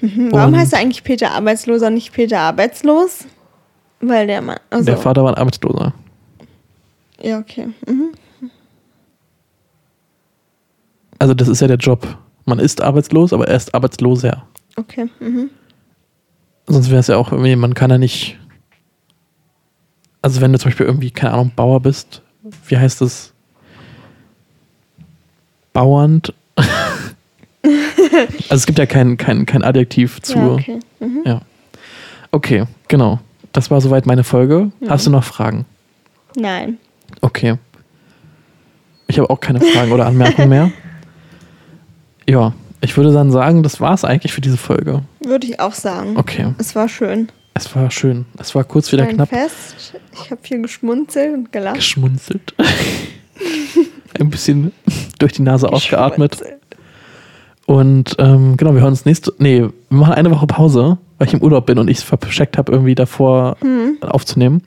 Mhm. 0.00 0.32
Warum 0.32 0.54
Und- 0.54 0.58
heißt 0.58 0.72
er 0.72 0.80
eigentlich 0.80 1.04
Peter 1.04 1.30
Arbeitsloser, 1.30 1.90
nicht 1.90 2.12
Peter 2.12 2.40
Arbeitslos? 2.40 3.26
Weil 4.00 4.26
der 4.26 4.42
Mann. 4.42 4.58
Also, 4.70 4.84
Der 4.84 4.96
Vater 4.96 5.24
war 5.24 5.32
ein 5.32 5.38
Arbeitsloser. 5.38 5.92
Ja, 7.20 7.38
okay. 7.38 7.68
Mhm. 7.86 8.12
Also, 11.18 11.34
das 11.34 11.48
ist 11.48 11.60
ja 11.60 11.66
der 11.66 11.78
Job. 11.78 12.06
Man 12.44 12.58
ist 12.58 12.80
arbeitslos, 12.80 13.32
aber 13.32 13.48
er 13.48 13.56
ist 13.56 13.74
arbeitsloser. 13.74 14.46
Okay. 14.76 15.08
Mhm. 15.18 15.50
Sonst 16.66 16.90
wäre 16.90 17.00
es 17.00 17.06
ja 17.06 17.16
auch 17.16 17.32
irgendwie, 17.32 17.56
man 17.56 17.74
kann 17.74 17.90
ja 17.90 17.98
nicht. 17.98 18.38
Also, 20.20 20.40
wenn 20.40 20.52
du 20.52 20.58
zum 20.58 20.70
Beispiel 20.70 20.86
irgendwie, 20.86 21.10
keine 21.10 21.32
Ahnung, 21.32 21.52
Bauer 21.56 21.80
bist, 21.80 22.22
wie 22.68 22.76
heißt 22.76 23.00
das? 23.00 23.32
Bauernd. 25.72 26.34
also, 26.56 26.66
es 28.50 28.66
gibt 28.66 28.78
ja 28.78 28.86
kein, 28.86 29.16
kein, 29.16 29.46
kein 29.46 29.64
Adjektiv 29.64 30.20
zu. 30.20 30.38
Ja, 30.38 30.52
okay. 30.52 30.78
Mhm. 31.00 31.22
Ja. 31.24 31.40
Okay, 32.30 32.64
genau. 32.88 33.20
Das 33.56 33.70
war 33.70 33.80
soweit 33.80 34.04
meine 34.04 34.22
Folge. 34.22 34.70
Hast 34.86 35.06
du 35.06 35.10
noch 35.10 35.24
Fragen? 35.24 35.64
Nein. 36.36 36.76
Okay. 37.22 37.56
Ich 39.06 39.18
habe 39.18 39.30
auch 39.30 39.40
keine 39.40 39.62
Fragen 39.62 39.92
oder 39.92 40.04
Anmerkungen 40.06 40.48
mehr. 40.50 40.70
Ja, 42.28 42.52
ich 42.80 42.96
würde 42.96 43.12
dann 43.12 43.30
sagen, 43.30 43.62
das 43.62 43.80
war 43.80 43.94
es 43.94 44.04
eigentlich 44.04 44.32
für 44.32 44.40
diese 44.40 44.56
Folge. 44.56 45.04
Würde 45.20 45.46
ich 45.46 45.60
auch 45.60 45.74
sagen. 45.74 46.16
Okay, 46.16 46.52
Es 46.58 46.74
war 46.74 46.88
schön. 46.88 47.28
es 47.54 47.72
war 47.76 47.88
schön. 47.92 48.26
Es 48.40 48.52
war 48.56 48.64
kurz 48.64 48.90
wieder 48.90 49.06
knapp 49.06 49.28
Fest. 49.28 49.94
Ich 50.12 50.32
habe 50.32 50.40
viel 50.42 50.60
geschmunzelt 50.60 51.32
und 51.32 51.52
gelacht. 51.52 51.76
geschmunzelt. 51.76 52.52
Ein 54.18 54.28
bisschen 54.28 54.72
durch 55.20 55.34
die 55.34 55.42
Nase 55.42 55.72
ausgeatmet. 55.72 56.42
Und 57.66 58.16
ähm, 58.18 58.56
genau, 58.56 58.74
wir 58.74 58.80
hören 58.80 58.90
uns 58.90 59.04
nächste. 59.04 59.32
Nee, 59.38 59.60
wir 59.60 59.72
machen 59.88 60.14
eine 60.14 60.32
Woche 60.32 60.48
Pause, 60.48 60.98
weil 61.18 61.28
ich 61.28 61.34
im 61.34 61.42
Urlaub 61.42 61.66
bin 61.66 61.78
und 61.78 61.88
ich 61.88 61.98
es 61.98 62.02
verscheckt 62.04 62.58
habe, 62.58 62.72
irgendwie 62.72 62.94
davor 62.94 63.56
Mhm. 63.62 63.98
aufzunehmen. 64.02 64.62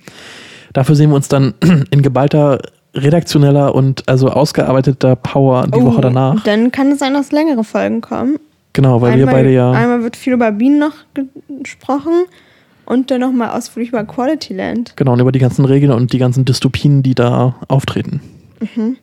Dafür 0.74 0.95
sehen 0.95 1.10
wir 1.10 1.16
uns 1.16 1.28
dann 1.28 1.54
in 1.91 2.02
geballter 2.02 2.60
redaktioneller 2.95 3.76
und 3.76 4.08
also 4.10 4.30
ausgearbeiteter 4.30 5.16
Power 5.16 5.68
die 5.68 5.78
Oh, 5.80 5.86
Woche 5.86 6.02
danach. 6.02 6.43
Dann 6.43 6.72
kann 6.72 6.91
es 6.91 7.00
sein, 7.00 7.14
dass 7.14 7.32
längere 7.32 7.64
Folgen 7.64 8.02
kommen. 8.02 8.38
Genau, 8.74 9.02
weil 9.02 9.18
wir 9.18 9.26
beide 9.26 9.52
ja. 9.52 9.72
Einmal 9.72 10.04
wird 10.04 10.16
viel 10.16 10.34
über 10.34 10.52
Bienen 10.52 10.80
noch 10.80 10.93
ge- 11.14 11.26
gesprochen 11.62 12.14
und 12.86 13.12
dann 13.12 13.22
nochmal 13.22 13.50
ausführlich 13.58 13.89
über 13.89 14.04
Quality 14.04 14.54
Land. 14.56 14.93
Genau, 14.95 15.14
und 15.14 15.20
über 15.20 15.32
die 15.32 15.39
ganzen 15.39 15.66
Regeln 15.66 15.91
und 15.91 16.14
die 16.14 16.18
ganzen 16.20 16.45
Dystopien, 16.45 17.04
die 17.04 17.14
da 17.16 17.56
auftreten. 17.68 18.22
Mhm. 18.76 18.97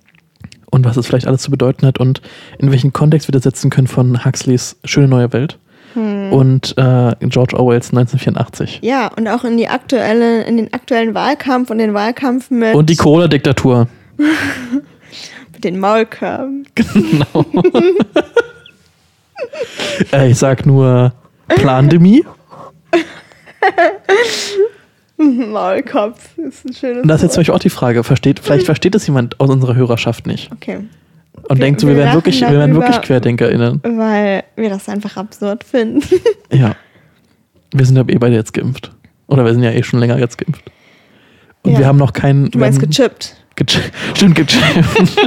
Und 0.71 0.85
was 0.85 0.97
es 0.97 1.07
vielleicht 1.07 1.27
alles 1.27 1.43
zu 1.43 1.51
bedeuten 1.51 1.87
hat 1.87 1.99
und 1.99 2.21
in 2.59 2.71
welchen 2.71 2.93
Kontext 2.93 3.29
wir 3.29 3.33
das 3.33 3.45
setzen 3.45 3.71
können 3.71 3.87
von 3.87 4.25
Huxleys 4.25 4.77
Schöne 4.85 5.09
neue 5.09 5.33
Welt 5.33 5.59
Hm. 5.97 6.31
und 6.31 6.75
äh, 6.77 7.13
George 7.21 7.59
Orwells 7.59 7.89
1984. 7.89 8.81
Ja, 8.83 9.11
und 9.17 9.27
auch 9.29 9.45
in 9.45 9.57
die 9.57 9.67
aktuelle, 9.67 10.43
in 10.43 10.59
den 10.59 10.71
aktuellen 10.75 11.15
Wahlkampf 11.15 11.71
und 11.71 11.79
den 11.79 11.95
Wahlkampf 11.95 12.51
mit, 12.51 12.75
Und 12.75 12.91
die 12.91 12.97
Corona-Diktatur. 12.97 13.89
mit 14.19 15.65
den 15.65 15.81
Maulkörben. 15.81 16.67
Genau. 16.75 17.47
äh, 20.13 20.31
ich 20.31 20.37
sag 20.37 20.67
nur 20.67 21.15
Plandemie. 21.49 22.27
Maulkopf 25.17 26.37
ist 26.37 26.67
ein 26.67 26.75
schönes 26.75 27.03
Und 27.03 27.09
das 27.09 27.21
ist 27.21 27.23
jetzt 27.23 27.33
zum. 27.33 27.41
Beispiel 27.41 27.55
auch 27.55 27.59
die 27.59 27.71
Frage, 27.71 28.05
versteht, 28.05 28.39
vielleicht 28.39 28.67
versteht 28.67 28.95
es 28.95 29.07
jemand 29.07 29.41
aus 29.41 29.49
unserer 29.49 29.75
Hörerschaft 29.75 30.27
nicht 30.27 30.53
Okay. 30.53 30.81
Und 31.49 31.61
denkt 31.63 31.81
so, 31.81 31.87
wir 31.87 31.95
wir 31.97 32.05
wären 32.05 32.15
wirklich, 32.15 32.41
wir 32.41 32.51
wären 32.51 32.75
wirklich. 32.75 33.01
QuerdenkerInnen. 33.03 33.81
Weil 33.85 34.45
wir 34.57 34.69
das 34.71 34.89
einfach 34.89 35.17
absurd 35.17 35.65
finden. 35.65 36.03
Ja. 36.53 36.75
Wir 37.75 37.85
sind 37.85 37.97
ja 37.97 38.05
eh 38.09 38.19
beide 38.19 38.35
jetzt 38.37 38.53
geimpft. 38.55 38.93
Oder 39.27 39.45
wir 39.45 39.53
sind 39.53 39.63
ja 39.63 39.71
eh 39.73 39.83
schon 39.83 39.99
länger 40.01 40.19
jetzt 40.19 40.39
geimpft. 40.39 40.63
Und 41.63 41.73
Ja. 41.73 41.79
wir 41.81 41.87
haben 41.87 41.99
noch 41.99 42.13
keinen. 42.13 42.51
Du 42.51 42.59
meinst 42.59 42.79
gechippt. 42.81 43.37
Gechi- 43.57 43.81
Stimmt, 44.15 44.37
gechippt. 44.37 44.63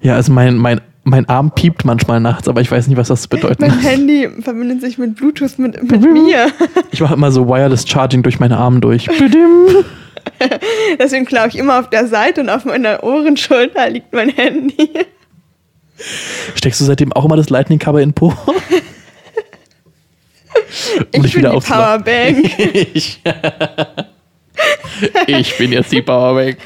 ja, 0.00 0.14
also 0.14 0.32
mein, 0.32 0.56
mein, 0.56 0.80
mein 1.04 1.28
Arm 1.28 1.50
piept 1.54 1.84
manchmal 1.84 2.20
nachts, 2.20 2.48
aber 2.48 2.60
ich 2.60 2.70
weiß 2.70 2.86
nicht, 2.88 2.96
was 2.96 3.08
das 3.08 3.26
bedeutet. 3.28 3.60
Mein 3.60 3.78
Handy 3.80 4.28
verbindet 4.40 4.80
sich 4.80 4.96
mit 4.98 5.16
Bluetooth 5.16 5.58
mit, 5.58 5.82
mit 5.90 6.00
mir. 6.02 6.46
Ich 6.90 7.00
mache 7.00 7.14
immer 7.14 7.30
so 7.32 7.46
Wireless 7.48 7.86
Charging 7.88 8.22
durch 8.22 8.40
meine 8.40 8.56
Arme 8.56 8.80
durch. 8.80 9.08
Deswegen 10.98 11.24
glaube 11.24 11.48
ich 11.48 11.56
immer 11.56 11.78
auf 11.78 11.90
der 11.90 12.06
Seite 12.06 12.40
und 12.40 12.48
auf 12.48 12.64
meiner 12.64 13.02
Ohrenschulter 13.02 13.88
liegt 13.90 14.12
mein 14.12 14.30
Handy. 14.30 14.90
Steckst 16.54 16.80
du 16.80 16.84
seitdem 16.84 17.12
auch 17.12 17.24
immer 17.24 17.36
das 17.36 17.50
Lightning-Kabel 17.50 18.02
in 18.02 18.12
Po? 18.12 18.32
Um 21.14 21.24
ich 21.24 21.32
bin 21.32 21.42
wieder 21.42 21.52
die. 21.52 21.60
Powerbank. 21.60 22.58
ich, 22.94 23.20
ich 25.26 25.58
bin 25.58 25.72
jetzt 25.72 25.90
die 25.90 26.02
Powerbank. 26.02 26.58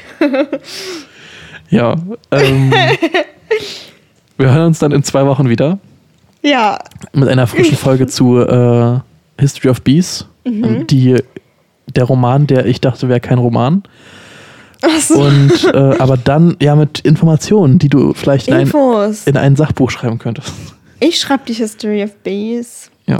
Ja. 1.69 1.95
Ähm, 2.31 2.73
wir 4.37 4.53
hören 4.53 4.67
uns 4.67 4.79
dann 4.79 4.91
in 4.91 5.03
zwei 5.03 5.25
Wochen 5.25 5.49
wieder 5.49 5.79
ja, 6.45 6.79
mit 7.13 7.27
einer 7.27 7.47
frischen 7.47 7.75
Folge 7.75 8.07
zu 8.07 8.39
äh, 8.39 8.99
History 9.39 9.69
of 9.69 9.81
Bees. 9.81 10.25
Mhm. 10.45 10.87
Die, 10.87 11.15
der 11.93 12.03
Roman, 12.05 12.47
der 12.47 12.65
ich 12.65 12.81
dachte, 12.81 13.09
wäre 13.09 13.19
kein 13.19 13.37
Roman. 13.37 13.83
Achso. 14.81 15.25
Und 15.25 15.63
äh, 15.73 15.77
aber 15.99 16.17
dann 16.17 16.57
ja 16.61 16.75
mit 16.75 16.99
Informationen, 16.99 17.79
die 17.79 17.89
du 17.89 18.13
vielleicht 18.13 18.47
in 18.47 18.53
ein, 18.55 18.71
in 19.25 19.37
ein 19.37 19.55
Sachbuch 19.55 19.89
schreiben 19.91 20.19
könntest. 20.19 20.51
Ich 20.99 21.19
schreibe 21.19 21.43
die 21.47 21.53
History 21.53 22.03
of 22.03 22.15
Bees. 22.17 22.89
Ja. 23.05 23.19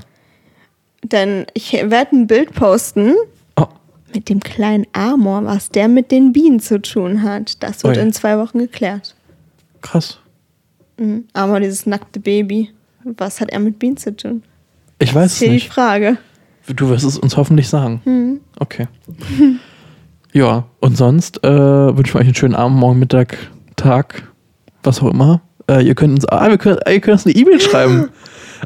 Denn 1.04 1.46
ich 1.54 1.74
werde 1.74 2.16
ein 2.16 2.28
Bild 2.28 2.54
posten 2.54 3.14
Oh, 3.56 3.68
mit 4.14 4.30
dem 4.30 4.40
kleinen 4.40 4.86
Amor, 4.94 5.46
was 5.46 5.70
der 5.70 5.88
mit 5.88 6.12
den 6.12 6.34
Bienen 6.34 6.60
zu 6.60 6.82
tun 6.82 7.22
hat. 7.24 7.62
Das 7.64 7.84
wird 7.84 7.98
Ui. 7.98 8.04
in 8.04 8.14
zwei 8.14 8.38
Wochen 8.38 8.60
geklärt. 8.60 9.16
krass. 9.82 10.20
Mhm. 10.98 11.26
Amor, 11.34 11.60
dieses 11.60 11.86
nackte 11.86 12.20
Baby. 12.20 12.72
Was 13.04 13.40
hat 13.42 13.52
er 13.52 13.60
mit 13.60 13.78
Bienen 13.80 13.98
zu 13.98 14.16
tun? 14.16 14.44
Ich 15.00 15.14
weiß 15.14 15.24
Das 15.24 15.32
ist 15.32 15.34
es 15.34 15.40
hier 15.40 15.48
die 15.50 15.54
nicht. 15.56 15.70
Frage. 15.74 16.18
Du 16.74 16.90
wirst 16.90 17.06
es 17.06 17.18
uns 17.18 17.36
hoffentlich 17.38 17.68
sagen. 17.68 18.02
Mhm. 18.06 18.40
Okay. 18.60 18.88
ja, 20.34 20.66
und 20.80 20.98
sonst 20.98 21.44
äh, 21.44 21.50
wünschen 21.50 22.14
wir 22.16 22.20
euch 22.22 22.28
einen 22.28 22.36
schönen 22.36 22.56
Abend, 22.56 22.78
morgen, 22.78 23.00
Mittag, 23.00 23.38
Tag, 23.76 24.32
was 24.84 25.02
auch 25.02 25.12
immer. 25.12 25.42
Äh, 25.70 25.86
ihr 25.86 25.96
könnt 25.96 26.14
uns, 26.14 26.26
ah, 26.28 26.48
wir 26.50 26.58
können, 26.58 26.80
ihr 26.88 27.00
könnt 27.02 27.14
uns 27.14 27.26
eine 27.26 27.36
E-Mail 27.36 27.60
schreiben 27.62 28.10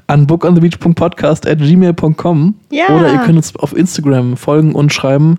an 0.07 0.27
bookonthebeach.podcast.gmail.com 0.27 2.55
Ja. 2.71 2.87
oder 2.89 3.11
ihr 3.11 3.19
könnt 3.19 3.37
uns 3.37 3.55
auf 3.55 3.75
Instagram 3.75 4.37
folgen 4.37 4.75
und 4.75 4.93
schreiben 4.93 5.37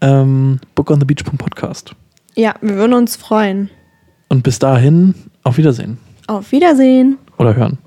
ähm, 0.00 0.58
bookonthebeach.podcast. 0.74 1.94
Ja, 2.34 2.54
wir 2.60 2.74
würden 2.76 2.94
uns 2.94 3.14
freuen. 3.16 3.70
Und 4.28 4.42
bis 4.42 4.58
dahin, 4.58 5.14
auf 5.44 5.58
Wiedersehen. 5.58 5.98
Auf 6.26 6.50
Wiedersehen. 6.52 7.18
Oder 7.38 7.54
hören. 7.54 7.56
Hören. 7.56 7.78